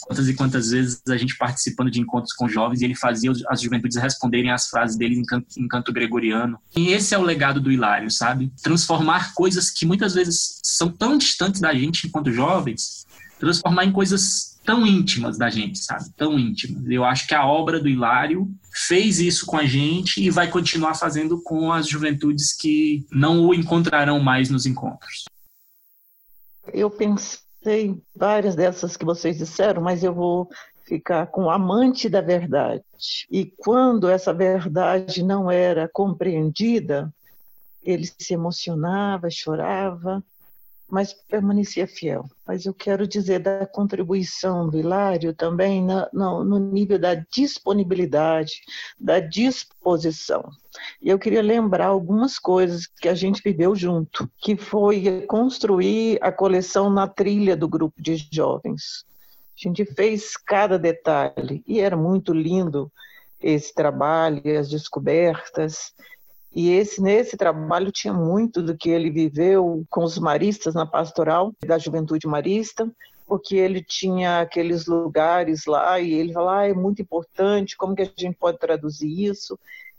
Quantas 0.02 0.28
e 0.28 0.34
quantas 0.34 0.70
vezes 0.70 1.02
a 1.08 1.16
gente 1.16 1.36
participando 1.36 1.90
de 1.90 2.00
encontros 2.00 2.32
com 2.34 2.48
jovens 2.48 2.82
e 2.82 2.84
ele 2.84 2.94
fazia 2.94 3.32
as 3.48 3.60
juventudes 3.60 3.96
responderem 3.96 4.52
às 4.52 4.68
frases 4.68 4.96
dele 4.96 5.16
em 5.16 5.24
canto, 5.24 5.48
em 5.58 5.66
canto 5.66 5.92
gregoriano. 5.92 6.56
E 6.76 6.90
esse 6.90 7.12
é 7.16 7.18
o 7.18 7.22
legado 7.22 7.60
do 7.60 7.72
Hilário, 7.72 8.12
sabe? 8.12 8.52
Transformar 8.62 9.34
coisas 9.34 9.70
que 9.70 9.84
muitas 9.84 10.14
vezes 10.14 10.60
são 10.62 10.88
tão 10.88 11.18
distantes 11.18 11.60
da 11.60 11.74
gente 11.74 12.06
enquanto 12.06 12.30
jovens, 12.30 13.08
transformar 13.40 13.84
em 13.84 13.90
coisas 13.90 14.56
tão 14.68 14.86
íntimas 14.86 15.38
da 15.38 15.48
gente, 15.48 15.78
sabe? 15.78 16.10
Tão 16.14 16.38
íntimas. 16.38 16.84
Eu 16.90 17.02
acho 17.02 17.26
que 17.26 17.34
a 17.34 17.46
obra 17.46 17.80
do 17.80 17.88
Hilário 17.88 18.46
fez 18.86 19.18
isso 19.18 19.46
com 19.46 19.56
a 19.56 19.64
gente 19.64 20.22
e 20.22 20.28
vai 20.28 20.46
continuar 20.50 20.94
fazendo 20.94 21.40
com 21.42 21.72
as 21.72 21.88
juventudes 21.88 22.54
que 22.54 23.06
não 23.10 23.46
o 23.46 23.54
encontrarão 23.54 24.20
mais 24.20 24.50
nos 24.50 24.66
encontros. 24.66 25.24
Eu 26.70 26.90
pensei 26.90 27.96
várias 28.14 28.54
dessas 28.54 28.94
que 28.94 29.06
vocês 29.06 29.38
disseram, 29.38 29.80
mas 29.80 30.04
eu 30.04 30.12
vou 30.12 30.50
ficar 30.84 31.28
com 31.28 31.44
o 31.44 31.50
amante 31.50 32.06
da 32.06 32.20
verdade. 32.20 32.84
E 33.30 33.46
quando 33.46 34.06
essa 34.06 34.34
verdade 34.34 35.22
não 35.22 35.50
era 35.50 35.88
compreendida, 35.90 37.10
ele 37.82 38.04
se 38.04 38.34
emocionava, 38.34 39.30
chorava, 39.30 40.22
mas 40.90 41.12
permanecia 41.12 41.86
fiel. 41.86 42.24
Mas 42.46 42.64
eu 42.64 42.72
quero 42.72 43.06
dizer 43.06 43.40
da 43.40 43.66
contribuição 43.66 44.68
do 44.68 44.78
Hilário 44.78 45.34
também 45.34 45.86
no, 46.12 46.44
no 46.44 46.58
nível 46.58 46.98
da 46.98 47.14
disponibilidade, 47.14 48.62
da 48.98 49.20
disposição. 49.20 50.48
E 51.02 51.08
eu 51.08 51.18
queria 51.18 51.42
lembrar 51.42 51.86
algumas 51.86 52.38
coisas 52.38 52.86
que 52.86 53.08
a 53.08 53.14
gente 53.14 53.42
viveu 53.42 53.76
junto, 53.76 54.30
que 54.38 54.56
foi 54.56 55.26
construir 55.26 56.18
a 56.22 56.32
coleção 56.32 56.88
na 56.88 57.06
trilha 57.06 57.56
do 57.56 57.68
grupo 57.68 58.00
de 58.00 58.16
jovens. 58.32 59.04
A 59.58 59.68
gente 59.68 59.84
fez 59.84 60.36
cada 60.36 60.78
detalhe 60.78 61.62
e 61.66 61.80
era 61.80 61.96
muito 61.96 62.32
lindo 62.32 62.90
esse 63.40 63.74
trabalho, 63.74 64.58
as 64.58 64.68
descobertas. 64.68 65.92
E 66.54 66.70
esse, 66.70 67.02
nesse 67.02 67.36
trabalho 67.36 67.92
tinha 67.92 68.12
muito 68.12 68.62
do 68.62 68.76
que 68.76 68.88
ele 68.88 69.10
viveu 69.10 69.84
com 69.90 70.02
os 70.02 70.18
maristas 70.18 70.74
na 70.74 70.86
pastoral 70.86 71.52
da 71.64 71.78
juventude 71.78 72.26
marista, 72.26 72.90
porque 73.26 73.56
ele 73.56 73.82
tinha 73.82 74.40
aqueles 74.40 74.86
lugares 74.86 75.66
lá 75.66 76.00
e 76.00 76.14
ele 76.14 76.32
falou, 76.32 76.48
ah, 76.48 76.66
é 76.66 76.72
muito 76.72 77.02
importante, 77.02 77.76
como 77.76 77.94
que 77.94 78.02
a 78.02 78.10
gente 78.16 78.36
pode 78.38 78.58
traduzir 78.58 79.26
isso? 79.26 79.58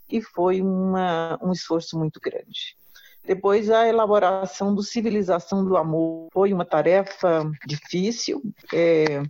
E 0.10 0.22
foi 0.22 0.62
uma, 0.62 1.40
um 1.42 1.52
esforço 1.52 1.98
muito 1.98 2.20
grande. 2.20 2.76
Depois, 3.26 3.70
a 3.70 3.88
elaboração 3.88 4.74
do 4.74 4.82
Civilização 4.82 5.64
do 5.64 5.78
Amor 5.78 6.28
foi 6.34 6.52
uma 6.52 6.66
tarefa 6.66 7.50
difícil, 7.66 8.42
é, 8.74 9.22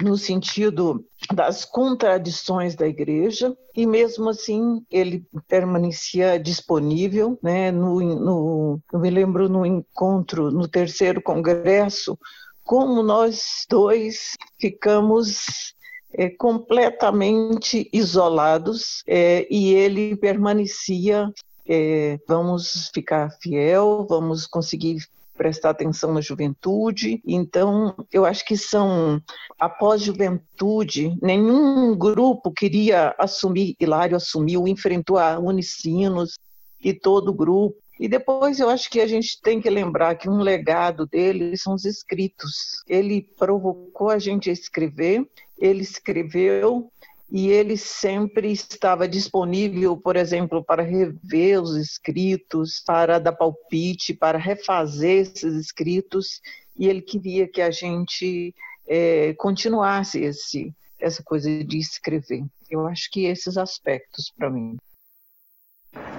no 0.00 0.16
sentido 0.16 1.04
das 1.32 1.64
contradições 1.64 2.76
da 2.76 2.86
igreja, 2.86 3.56
e 3.74 3.86
mesmo 3.86 4.28
assim 4.28 4.84
ele 4.90 5.26
permanecia 5.48 6.38
disponível. 6.38 7.38
Né? 7.42 7.72
No, 7.72 8.00
no, 8.00 8.80
eu 8.92 8.98
me 9.00 9.10
lembro 9.10 9.48
no 9.48 9.66
encontro, 9.66 10.50
no 10.50 10.68
terceiro 10.68 11.20
congresso, 11.20 12.16
como 12.62 13.02
nós 13.02 13.66
dois 13.68 14.36
ficamos 14.60 15.74
é, 16.12 16.30
completamente 16.30 17.88
isolados 17.92 19.02
é, 19.06 19.46
e 19.50 19.72
ele 19.74 20.16
permanecia 20.16 21.32
é, 21.68 22.18
vamos 22.28 22.90
ficar 22.92 23.30
fiel, 23.40 24.06
vamos 24.08 24.46
conseguir 24.46 24.98
prestar 25.36 25.70
atenção 25.70 26.12
na 26.12 26.20
juventude. 26.20 27.20
Então, 27.26 27.94
eu 28.12 28.24
acho 28.24 28.44
que 28.44 28.56
são, 28.56 29.22
após 29.58 30.02
juventude, 30.02 31.16
nenhum 31.22 31.96
grupo 31.96 32.50
queria 32.50 33.14
assumir, 33.18 33.76
Hilário 33.78 34.16
assumiu, 34.16 34.66
enfrentou 34.66 35.18
a 35.18 35.38
Unicinos 35.38 36.38
e 36.82 36.92
todo 36.92 37.28
o 37.28 37.34
grupo. 37.34 37.76
E 37.98 38.08
depois 38.08 38.60
eu 38.60 38.68
acho 38.68 38.90
que 38.90 39.00
a 39.00 39.06
gente 39.06 39.40
tem 39.40 39.60
que 39.60 39.70
lembrar 39.70 40.16
que 40.16 40.28
um 40.28 40.40
legado 40.40 41.06
dele 41.06 41.56
são 41.56 41.74
os 41.74 41.84
escritos. 41.84 42.82
Ele 42.86 43.22
provocou 43.38 44.10
a 44.10 44.18
gente 44.18 44.50
a 44.50 44.52
escrever, 44.52 45.26
ele 45.58 45.82
escreveu 45.82 46.90
e 47.30 47.48
ele 47.48 47.76
sempre 47.76 48.52
estava 48.52 49.08
disponível, 49.08 49.96
por 49.96 50.16
exemplo, 50.16 50.62
para 50.62 50.82
rever 50.82 51.60
os 51.60 51.76
escritos, 51.76 52.82
para 52.86 53.18
dar 53.18 53.32
palpite, 53.32 54.14
para 54.14 54.38
refazer 54.38 55.22
esses 55.22 55.54
escritos, 55.54 56.40
e 56.78 56.88
ele 56.88 57.02
queria 57.02 57.48
que 57.48 57.60
a 57.60 57.70
gente 57.70 58.54
é, 58.86 59.34
continuasse 59.34 60.20
esse, 60.20 60.72
essa 61.00 61.22
coisa 61.22 61.64
de 61.64 61.78
escrever. 61.78 62.44
Eu 62.70 62.86
acho 62.86 63.10
que 63.10 63.24
esses 63.24 63.56
aspectos 63.56 64.32
para 64.36 64.50
mim. 64.50 64.76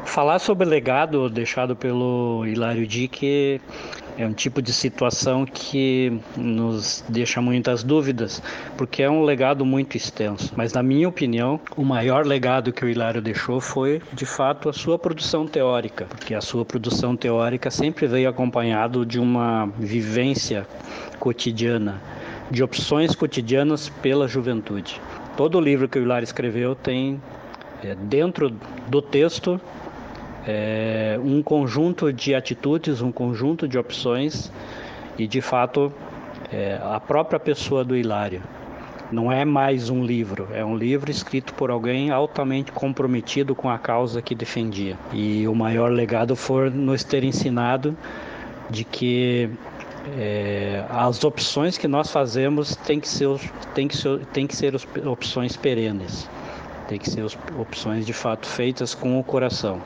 Falar 0.06 0.40
sobre 0.40 0.66
o 0.66 0.70
legado 0.70 1.30
deixado 1.30 1.76
pelo 1.76 2.46
Hilário 2.46 2.88
Dick 2.88 3.62
é 4.18 4.26
um 4.26 4.34
tipo 4.34 4.62
de 4.62 4.74
situação 4.74 5.46
que 5.46 6.20
nos 6.36 7.04
deixa 7.08 7.40
muitas 7.40 7.84
dúvidas, 7.84 8.42
porque 8.76 9.04
é 9.04 9.10
um 9.10 9.24
legado 9.24 9.64
muito 9.64 9.96
extenso. 9.96 10.52
Mas, 10.56 10.74
na 10.74 10.82
minha 10.82 11.08
opinião, 11.08 11.60
o 11.76 11.84
maior 11.84 12.26
legado 12.26 12.74
que 12.74 12.84
o 12.84 12.90
Hilário 12.90 13.22
deixou 13.22 13.62
foi, 13.62 14.02
de 14.12 14.26
fato, 14.26 14.70
a 14.70 14.74
sua 14.74 14.98
produção 14.98 15.46
teórica, 15.46 16.06
porque 16.06 16.34
a 16.34 16.42
sua 16.42 16.66
produção 16.66 17.16
teórica 17.16 17.70
sempre 17.70 18.08
veio 18.08 18.28
acompanhado 18.28 19.06
de 19.06 19.20
uma 19.20 19.68
vivência 19.78 20.68
cotidiana, 21.20 22.02
de 22.50 22.64
opções 22.64 23.14
cotidianas 23.14 23.90
pela 24.02 24.28
juventude. 24.28 25.00
Todo 25.36 25.62
livro 25.62 25.88
que 25.88 26.00
o 26.00 26.02
Hilário 26.02 26.24
escreveu 26.24 26.74
tem 26.74 27.22
é, 27.84 27.94
dentro 27.94 28.52
do 28.88 29.02
texto 29.02 29.62
é, 30.48 31.20
um 31.22 31.44
conjunto 31.44 32.12
de 32.14 32.34
atitudes, 32.34 33.02
um 33.02 33.12
conjunto 33.12 33.68
de 33.68 33.78
opções 33.78 34.50
e, 35.18 35.28
de 35.28 35.42
fato, 35.42 35.92
é, 36.52 36.80
a 36.82 37.00
própria 37.00 37.40
pessoa 37.40 37.84
do 37.84 37.96
Hilário. 37.96 38.42
Não 39.12 39.32
é 39.32 39.46
mais 39.46 39.90
um 39.90 40.04
livro, 40.04 40.48
é 40.54 40.64
um 40.64 40.76
livro 40.76 41.10
escrito 41.12 41.54
por 41.54 41.70
alguém 41.70 42.12
altamente 42.12 42.72
comprometido 42.72 43.56
com 43.56 43.70
a 43.70 43.78
causa 43.78 44.22
que 44.22 44.36
defendia. 44.36 44.98
E 45.14 45.48
o 45.48 45.56
maior 45.56 45.92
legado 45.92 46.36
foi 46.36 46.70
nos 46.70 47.04
ter 47.04 47.24
ensinado 47.24 47.96
de 48.70 48.84
que 48.84 49.50
é, 50.18 50.84
as 50.90 51.24
opções 51.24 51.78
que 51.78 51.88
nós 51.88 52.12
fazemos 52.12 52.76
têm 52.76 53.00
que 53.00 53.08
ser, 53.08 53.30
têm 53.74 53.88
que 53.88 53.96
ser, 53.96 54.20
têm 54.28 54.48
que 54.48 54.56
ser 54.56 54.76
opções 55.06 55.56
perenes, 55.56 56.30
têm 56.90 57.00
que 57.00 57.10
ser 57.10 57.26
opções 57.58 58.06
de 58.06 58.14
fato 58.14 58.46
feitas 58.46 58.94
com 58.94 59.18
o 59.18 59.24
coração 59.24 59.82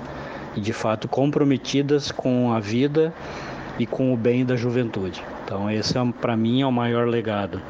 e 0.56 0.62
de 0.62 0.74
fato 0.74 1.08
comprometidas 1.08 2.12
com 2.12 2.52
a 2.52 2.60
vida 2.60 3.14
e 3.80 3.86
com 3.86 4.14
o 4.14 4.18
bem 4.18 4.46
da 4.46 4.56
juventude. 4.56 5.24
Então 5.44 5.70
esse 5.70 5.98
é, 5.98 6.12
para 6.20 6.36
mim 6.36 6.62
é 6.62 6.66
o 6.66 6.72
maior 6.72 7.08
legado. 7.08 7.62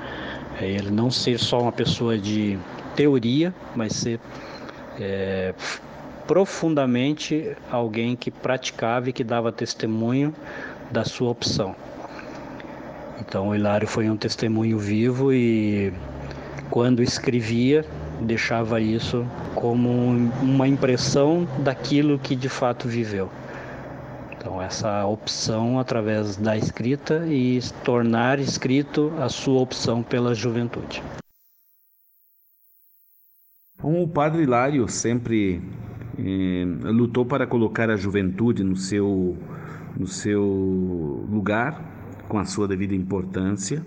É 0.60 0.70
ele 0.70 0.92
não 0.92 1.10
ser 1.10 1.40
só 1.40 1.62
uma 1.62 1.72
pessoa 1.72 2.18
de 2.18 2.58
teoria, 2.96 3.54
mas 3.76 3.94
ser 3.94 4.20
é, 5.00 5.54
profundamente 6.28 7.56
alguém 7.72 8.16
que 8.16 8.30
praticava 8.30 9.10
e 9.10 9.14
que 9.14 9.24
dava 9.24 9.52
testemunho 9.52 10.34
da 10.92 11.04
sua 11.06 11.30
opção. 11.30 11.76
Então 13.20 13.50
o 13.50 13.56
Hilário 13.56 13.88
foi 13.88 14.10
um 14.10 14.18
testemunho 14.18 14.78
vivo 14.78 15.32
e 15.32 15.94
quando 16.70 17.02
escrevia 17.02 17.86
deixava 18.22 18.80
isso 18.80 19.26
como 19.56 19.90
uma 20.42 20.68
impressão 20.68 21.48
daquilo 21.64 22.20
que 22.20 22.36
de 22.36 22.50
fato 22.50 22.88
viveu. 22.88 23.30
Então, 24.32 24.62
essa 24.62 25.06
opção 25.06 25.80
através 25.80 26.36
da 26.38 26.58
escrita 26.58 27.28
e 27.28 27.60
tornar 27.84 28.40
escrito 28.40 29.12
a 29.20 29.30
sua 29.30 29.62
opção 29.62 30.02
pela 30.02 30.34
juventude. 30.34 31.04
O 33.84 34.08
padre 34.08 34.44
Hilário 34.44 34.88
sempre 34.88 35.62
eh, 36.18 36.66
lutou 36.84 37.26
para 37.26 37.48
colocar 37.48 37.90
a 37.90 37.96
juventude 37.96 38.64
no 38.64 38.76
seu, 38.76 39.38
no 39.98 40.08
seu 40.08 40.44
lugar, 41.30 42.24
com 42.28 42.38
a 42.38 42.46
sua 42.46 42.68
devida 42.68 42.96
importância, 42.96 43.84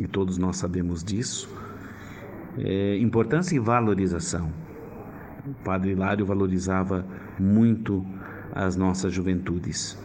e 0.00 0.06
todos 0.06 0.38
nós 0.38 0.56
sabemos 0.56 1.02
disso 1.02 1.57
é, 2.58 2.98
importância 2.98 3.54
e 3.56 3.58
valorização. 3.58 4.50
O 5.46 5.64
padre 5.64 5.92
Hilário 5.92 6.26
valorizava 6.26 7.04
muito 7.38 8.04
as 8.52 8.76
nossas 8.76 9.12
juventudes. 9.12 9.98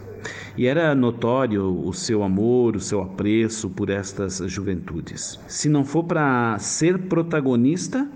E 0.57 0.67
era 0.67 0.93
notório 0.95 1.65
o 1.85 1.93
seu 1.93 2.23
amor, 2.23 2.75
o 2.75 2.79
seu 2.79 3.01
apreço 3.01 3.69
por 3.69 3.89
estas 3.89 4.37
juventudes. 4.47 5.39
Se 5.47 5.67
não 5.67 5.83
for 5.83 6.03
para 6.03 6.57
ser 6.59 6.97
protagonista, 6.97 8.07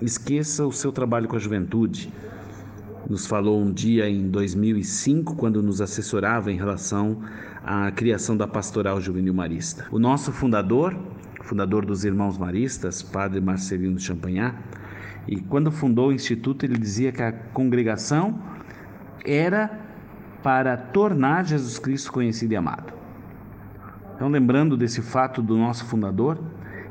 esqueça 0.00 0.66
o 0.66 0.72
seu 0.72 0.92
trabalho 0.92 1.28
com 1.28 1.36
a 1.36 1.38
juventude. 1.38 2.12
Nos 3.08 3.26
falou 3.26 3.60
um 3.60 3.72
dia 3.72 4.08
em 4.08 4.28
2005, 4.28 5.34
quando 5.34 5.62
nos 5.62 5.80
assessorava 5.80 6.52
em 6.52 6.56
relação 6.56 7.18
à 7.64 7.90
criação 7.90 8.36
da 8.36 8.46
Pastoral 8.46 9.00
Juvenil 9.00 9.34
Marista. 9.34 9.86
O 9.90 9.98
nosso 9.98 10.30
fundador, 10.30 10.96
fundador 11.42 11.84
dos 11.84 12.04
Irmãos 12.04 12.38
Maristas, 12.38 13.02
padre 13.02 13.40
Marcelino 13.40 13.98
Champagnat, 13.98 14.56
e 15.26 15.40
quando 15.40 15.70
fundou 15.70 16.08
o 16.08 16.12
instituto, 16.12 16.64
ele 16.64 16.76
dizia 16.76 17.12
que 17.12 17.22
a 17.22 17.32
congregação 17.32 18.40
era 19.24 19.70
para 20.42 20.76
tornar 20.76 21.44
Jesus 21.44 21.78
Cristo 21.78 22.12
conhecido 22.12 22.52
e 22.52 22.56
amado. 22.56 22.92
Então, 24.14 24.28
lembrando 24.28 24.76
desse 24.76 25.00
fato 25.00 25.40
do 25.40 25.56
nosso 25.56 25.84
fundador, 25.84 26.38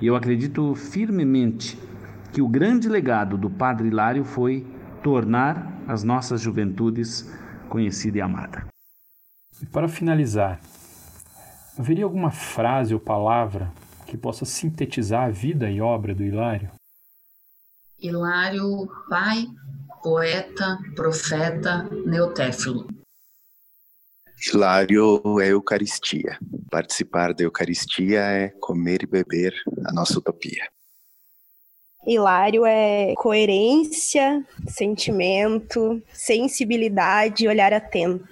eu 0.02 0.16
acredito 0.16 0.74
firmemente 0.76 1.78
que 2.32 2.42
o 2.42 2.48
grande 2.48 2.88
legado 2.88 3.38
do 3.38 3.50
Padre 3.50 3.90
Hilário 3.90 4.24
foi 4.24 4.66
tornar 5.04 5.82
as 5.88 6.04
nossas 6.04 6.40
juventudes 6.40 7.30
conhecida 7.68 8.18
e 8.18 8.22
amada. 8.22 8.66
E 9.62 9.66
para 9.66 9.88
finalizar, 9.88 10.60
haveria 11.78 12.06
alguma 12.06 12.32
frase 12.32 12.94
ou 12.94 13.00
palavra 13.00 13.72
que 14.12 14.18
possa 14.18 14.44
sintetizar 14.44 15.30
a 15.30 15.32
vida 15.32 15.72
e 15.72 15.80
obra 15.80 16.14
do 16.14 16.22
Hilário? 16.22 16.70
Hilário, 17.98 18.86
pai, 19.10 19.48
poeta, 20.04 20.78
profeta, 20.98 21.84
neotéfilo. 22.06 22.88
Hilário 24.38 25.40
é 25.40 25.48
Eucaristia. 25.48 26.38
Participar 26.70 27.34
da 27.34 27.46
Eucaristia 27.46 28.20
é 28.20 28.50
comer 28.60 29.04
e 29.04 29.08
beber 29.08 29.54
a 29.86 29.94
nossa 29.94 30.20
utopia. 30.20 30.68
Hilário 32.06 32.66
é 32.66 33.14
coerência, 33.16 34.46
sentimento, 34.68 36.04
sensibilidade, 36.12 37.48
olhar 37.48 37.72
atento. 37.72 38.28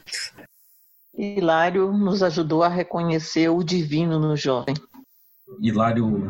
Hilário 1.17 1.93
nos 1.93 2.21
ajudou 2.21 2.63
a 2.63 2.67
reconhecer 2.67 3.47
o 3.47 3.63
divino 3.63 4.19
no 4.19 4.36
jovem. 4.36 4.75
Hilário 5.61 6.29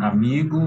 amigo, 0.00 0.60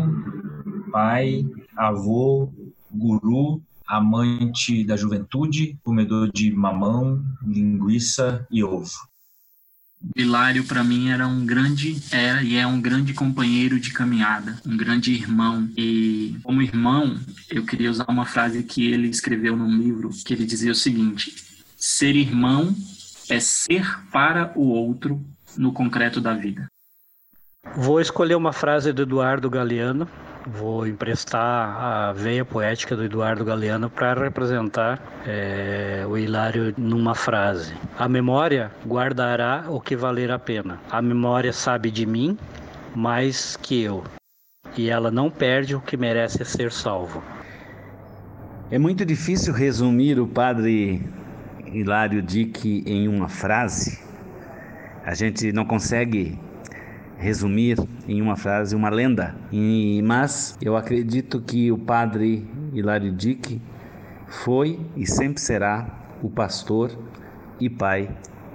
pai, 0.91 1.45
avô, 1.75 2.51
guru, 2.91 3.61
amante 3.87 4.83
da 4.83 4.95
juventude, 4.95 5.77
comedor 5.83 6.31
de 6.31 6.51
mamão, 6.51 7.23
linguiça 7.45 8.45
e 8.51 8.63
ovo. 8.63 9.07
Hilário 10.15 10.63
para 10.63 10.83
mim 10.83 11.09
era 11.09 11.27
um 11.27 11.45
grande 11.45 11.99
era 12.11 12.43
e 12.43 12.55
é 12.55 12.67
um 12.67 12.79
grande 12.79 13.13
companheiro 13.13 13.79
de 13.79 13.91
caminhada, 13.91 14.61
um 14.65 14.77
grande 14.77 15.11
irmão 15.11 15.67
e 15.75 16.35
como 16.43 16.61
irmão 16.61 17.19
eu 17.49 17.65
queria 17.65 17.89
usar 17.89 18.05
uma 18.07 18.25
frase 18.25 18.63
que 18.63 18.85
ele 18.85 19.07
escreveu 19.07 19.57
num 19.57 19.75
livro 19.75 20.11
que 20.23 20.33
ele 20.33 20.45
dizia 20.45 20.71
o 20.71 20.75
seguinte: 20.75 21.33
ser 21.75 22.15
irmão 22.15 22.75
é 23.27 23.39
ser 23.39 23.99
para 24.11 24.53
o 24.55 24.67
outro 24.67 25.25
no 25.57 25.73
concreto 25.73 26.21
da 26.21 26.33
vida. 26.33 26.67
Vou 27.75 28.01
escolher 28.01 28.35
uma 28.35 28.51
frase 28.51 28.91
do 28.91 29.03
Eduardo 29.03 29.49
Galeano. 29.49 30.07
Vou 30.47 30.87
emprestar 30.87 31.77
a 31.77 32.13
veia 32.13 32.45
poética 32.45 32.95
do 32.95 33.03
Eduardo 33.03 33.43
Galeano 33.43 33.89
para 33.89 34.23
representar 34.23 34.99
é, 35.27 36.05
o 36.07 36.17
Hilário 36.17 36.73
numa 36.77 37.13
frase. 37.13 37.73
A 37.99 38.07
memória 38.07 38.71
guardará 38.85 39.65
o 39.67 39.81
que 39.81 39.95
valer 39.95 40.31
a 40.31 40.39
pena. 40.39 40.79
A 40.89 41.01
memória 41.01 41.51
sabe 41.51 41.91
de 41.91 42.05
mim 42.05 42.37
mais 42.95 43.57
que 43.57 43.83
eu. 43.83 44.03
E 44.75 44.89
ela 44.89 45.11
não 45.11 45.29
perde 45.29 45.75
o 45.75 45.81
que 45.81 45.97
merece 45.97 46.43
ser 46.45 46.71
salvo. 46.71 47.21
É 48.71 48.79
muito 48.79 49.05
difícil 49.05 49.53
resumir 49.53 50.19
o 50.19 50.27
padre 50.27 51.01
Hilário 51.67 52.21
Dick 52.21 52.83
em 52.85 53.07
uma 53.07 53.27
frase. 53.27 53.99
A 55.05 55.13
gente 55.13 55.51
não 55.51 55.65
consegue 55.65 56.39
resumir 57.17 57.77
em 58.07 58.21
uma 58.21 58.35
frase 58.35 58.75
uma 58.75 58.89
lenda, 58.89 59.35
e, 59.51 60.01
mas 60.03 60.57
eu 60.61 60.77
acredito 60.77 61.41
que 61.41 61.71
o 61.71 61.77
padre 61.77 62.47
Hilário 62.73 63.11
Dick 63.11 63.61
foi 64.27 64.79
e 64.95 65.05
sempre 65.05 65.41
será 65.41 65.87
o 66.21 66.29
pastor 66.29 66.91
e 67.59 67.69
pai 67.69 68.09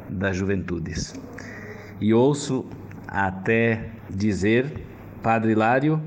das 0.08 0.36
juventudes. 0.36 1.14
E 2.00 2.12
ouço 2.12 2.66
até 3.06 3.90
dizer, 4.08 4.86
Padre 5.22 5.52
Hilário, 5.52 6.02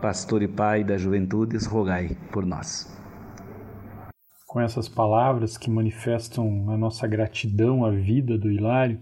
pastor 0.00 0.42
e 0.42 0.48
pai 0.48 0.82
das 0.82 1.00
juventudes, 1.00 1.66
rogai 1.66 2.16
por 2.32 2.44
nós. 2.44 2.92
Com 4.46 4.60
essas 4.60 4.88
palavras 4.88 5.58
que 5.58 5.70
manifestam 5.70 6.70
a 6.70 6.76
nossa 6.76 7.06
gratidão 7.06 7.84
à 7.84 7.90
vida 7.90 8.38
do 8.38 8.50
Hilário, 8.50 8.98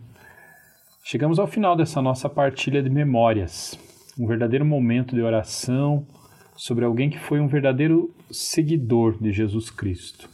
Chegamos 1.07 1.39
ao 1.39 1.47
final 1.47 1.77
dessa 1.77 2.01
nossa 2.01 2.31
partilha 2.31 2.83
de 2.83 2.89
memórias, 2.89 3.79
um 4.19 4.27
verdadeiro 4.27 4.65
momento 4.65 5.15
de 5.15 5.21
oração, 5.21 6.07
sobre 6.57 6.83
alguém 6.83 7.11
que 7.11 7.19
foi 7.19 7.41
um 7.41 7.47
verdadeiro 7.47 8.11
seguidor 8.31 9.19
de 9.21 9.31
Jesus 9.31 9.69
Cristo. 9.69 10.31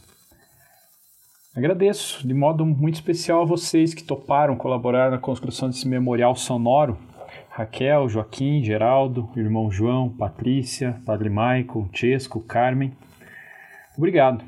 Agradeço 1.53 2.25
de 2.25 2.33
modo 2.33 2.65
muito 2.65 2.95
especial 2.95 3.41
a 3.41 3.45
vocês 3.45 3.93
que 3.93 4.01
toparam 4.01 4.55
colaborar 4.55 5.11
na 5.11 5.17
construção 5.17 5.67
desse 5.67 5.85
memorial 5.85 6.37
sonoro. 6.37 6.97
Raquel, 7.49 8.07
Joaquim, 8.07 8.63
Geraldo, 8.63 9.29
irmão 9.35 9.69
João, 9.69 10.07
Patrícia, 10.07 11.01
Padre 11.05 11.29
Michael, 11.29 11.89
Chesco, 11.91 12.39
Carmen. 12.39 12.93
Obrigado. 13.97 14.41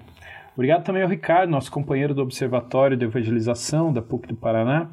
Obrigado 0.53 0.86
também 0.86 1.03
ao 1.03 1.09
Ricardo, 1.09 1.49
nosso 1.49 1.69
companheiro 1.69 2.13
do 2.13 2.21
Observatório 2.21 2.95
de 2.95 3.03
Evangelização 3.03 3.91
da 3.91 4.01
PUC 4.01 4.28
do 4.28 4.36
Paraná, 4.38 4.88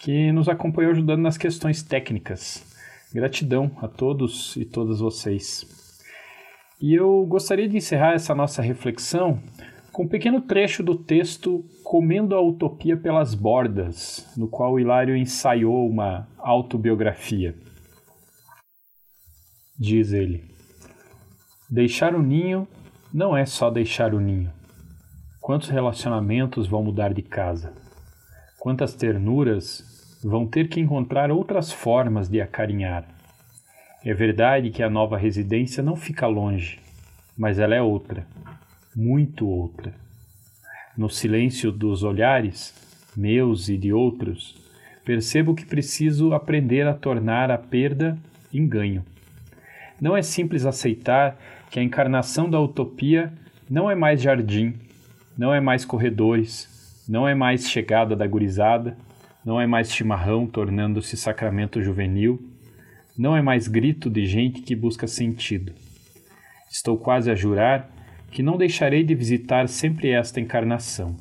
que 0.00 0.30
nos 0.32 0.48
acompanhou 0.48 0.92
ajudando 0.92 1.20
nas 1.20 1.36
questões 1.36 1.82
técnicas. 1.82 2.64
Gratidão 3.12 3.70
a 3.82 3.88
todos 3.88 4.56
e 4.56 4.64
todas 4.64 5.00
vocês. 5.00 5.66
E 6.80 6.94
eu 6.94 7.26
gostaria 7.26 7.68
de 7.68 7.76
encerrar 7.76 8.12
essa 8.12 8.34
nossa 8.34 8.62
reflexão 8.62 9.42
com 9.90 10.04
um 10.04 10.08
pequeno 10.08 10.40
trecho 10.40 10.82
do 10.82 10.94
texto 10.94 11.64
Comendo 11.82 12.36
a 12.36 12.40
Utopia 12.40 12.96
pelas 12.96 13.34
Bordas, 13.34 14.32
no 14.36 14.46
qual 14.46 14.78
Hilário 14.78 15.16
ensaiou 15.16 15.88
uma 15.88 16.28
autobiografia. 16.38 17.56
Diz 19.76 20.12
ele: 20.12 20.44
Deixar 21.68 22.14
o 22.14 22.22
ninho 22.22 22.68
não 23.12 23.36
é 23.36 23.44
só 23.44 23.70
deixar 23.70 24.14
o 24.14 24.20
ninho. 24.20 24.52
Quantos 25.40 25.68
relacionamentos 25.68 26.68
vão 26.68 26.84
mudar 26.84 27.12
de 27.12 27.22
casa? 27.22 27.87
Quantas 28.58 28.94
ternuras 28.94 30.18
vão 30.22 30.46
ter 30.46 30.68
que 30.68 30.80
encontrar 30.80 31.30
outras 31.30 31.72
formas 31.72 32.28
de 32.28 32.40
acarinhar? 32.40 33.04
É 34.04 34.12
verdade 34.14 34.70
que 34.70 34.82
a 34.82 34.90
nova 34.90 35.16
residência 35.16 35.82
não 35.82 35.96
fica 35.96 36.26
longe, 36.26 36.78
mas 37.36 37.58
ela 37.58 37.74
é 37.74 37.82
outra 37.82 38.26
muito 38.98 39.46
outra. 39.46 39.94
No 40.96 41.08
silêncio 41.08 41.70
dos 41.70 42.02
olhares, 42.02 42.74
meus 43.16 43.68
e 43.68 43.76
de 43.76 43.92
outros, 43.92 44.56
percebo 45.04 45.54
que 45.54 45.64
preciso 45.64 46.34
aprender 46.34 46.84
a 46.84 46.94
tornar 46.94 47.48
a 47.48 47.56
perda 47.56 48.18
em 48.52 48.66
ganho. 48.66 49.04
Não 50.00 50.16
é 50.16 50.22
simples 50.22 50.66
aceitar 50.66 51.38
que 51.70 51.78
a 51.78 51.82
encarnação 51.82 52.50
da 52.50 52.60
utopia 52.60 53.32
não 53.70 53.88
é 53.88 53.94
mais 53.94 54.20
jardim, 54.20 54.74
não 55.36 55.54
é 55.54 55.60
mais 55.60 55.84
corredores, 55.84 56.68
não 57.08 57.26
é 57.26 57.34
mais 57.34 57.70
chegada 57.70 58.14
da 58.14 58.26
gurizada, 58.26 58.96
não 59.44 59.58
é 59.58 59.66
mais 59.66 59.90
chimarrão 59.90 60.46
tornando-se 60.46 61.16
sacramento 61.16 61.80
juvenil, 61.80 62.38
não 63.16 63.34
é 63.34 63.40
mais 63.40 63.66
grito 63.66 64.10
de 64.10 64.26
gente 64.26 64.60
que 64.60 64.76
busca 64.76 65.06
sentido. 65.06 65.72
Estou 66.70 66.98
quase 66.98 67.30
a 67.30 67.34
jurar 67.34 67.90
que 68.30 68.42
não 68.42 68.58
deixarei 68.58 69.02
de 69.02 69.14
visitar 69.14 69.68
sempre 69.68 70.10
esta 70.10 70.38
encarnação. 70.38 71.16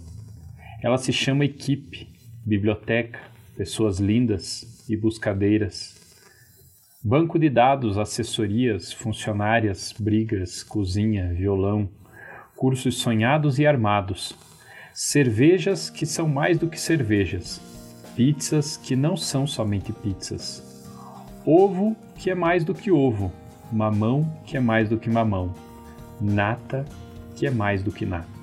Ela 0.83 0.97
se 0.97 1.13
chama 1.13 1.45
equipe, 1.45 2.09
biblioteca, 2.45 3.19
pessoas 3.55 3.99
lindas 3.99 4.85
e 4.89 4.97
buscadeiras. 4.97 5.95
Banco 7.01 7.39
de 7.39 7.49
dados, 7.49 7.97
assessorias, 7.97 8.91
funcionárias, 8.91 9.95
brigas, 9.97 10.63
cozinha, 10.63 11.33
violão, 11.33 11.89
cursos 12.57 12.97
sonhados 12.97 13.57
e 13.57 13.65
armados, 13.65 14.35
cervejas 14.99 15.91
que 15.91 16.07
são 16.07 16.27
mais 16.27 16.57
do 16.57 16.67
que 16.67 16.81
cervejas, 16.81 17.61
pizzas 18.15 18.77
que 18.77 18.95
não 18.95 19.15
são 19.15 19.45
somente 19.45 19.93
pizzas, 19.93 20.63
ovo 21.45 21.95
que 22.15 22.31
é 22.31 22.35
mais 22.35 22.63
do 22.63 22.73
que 22.73 22.89
ovo, 22.89 23.31
mamão 23.71 24.27
que 24.43 24.57
é 24.57 24.59
mais 24.59 24.89
do 24.89 24.97
que 24.97 25.07
mamão. 25.07 25.53
Nata, 26.19 26.83
que 27.35 27.45
é 27.45 27.51
mais 27.51 27.83
do 27.83 27.91
que 27.91 28.07
nata. 28.07 28.36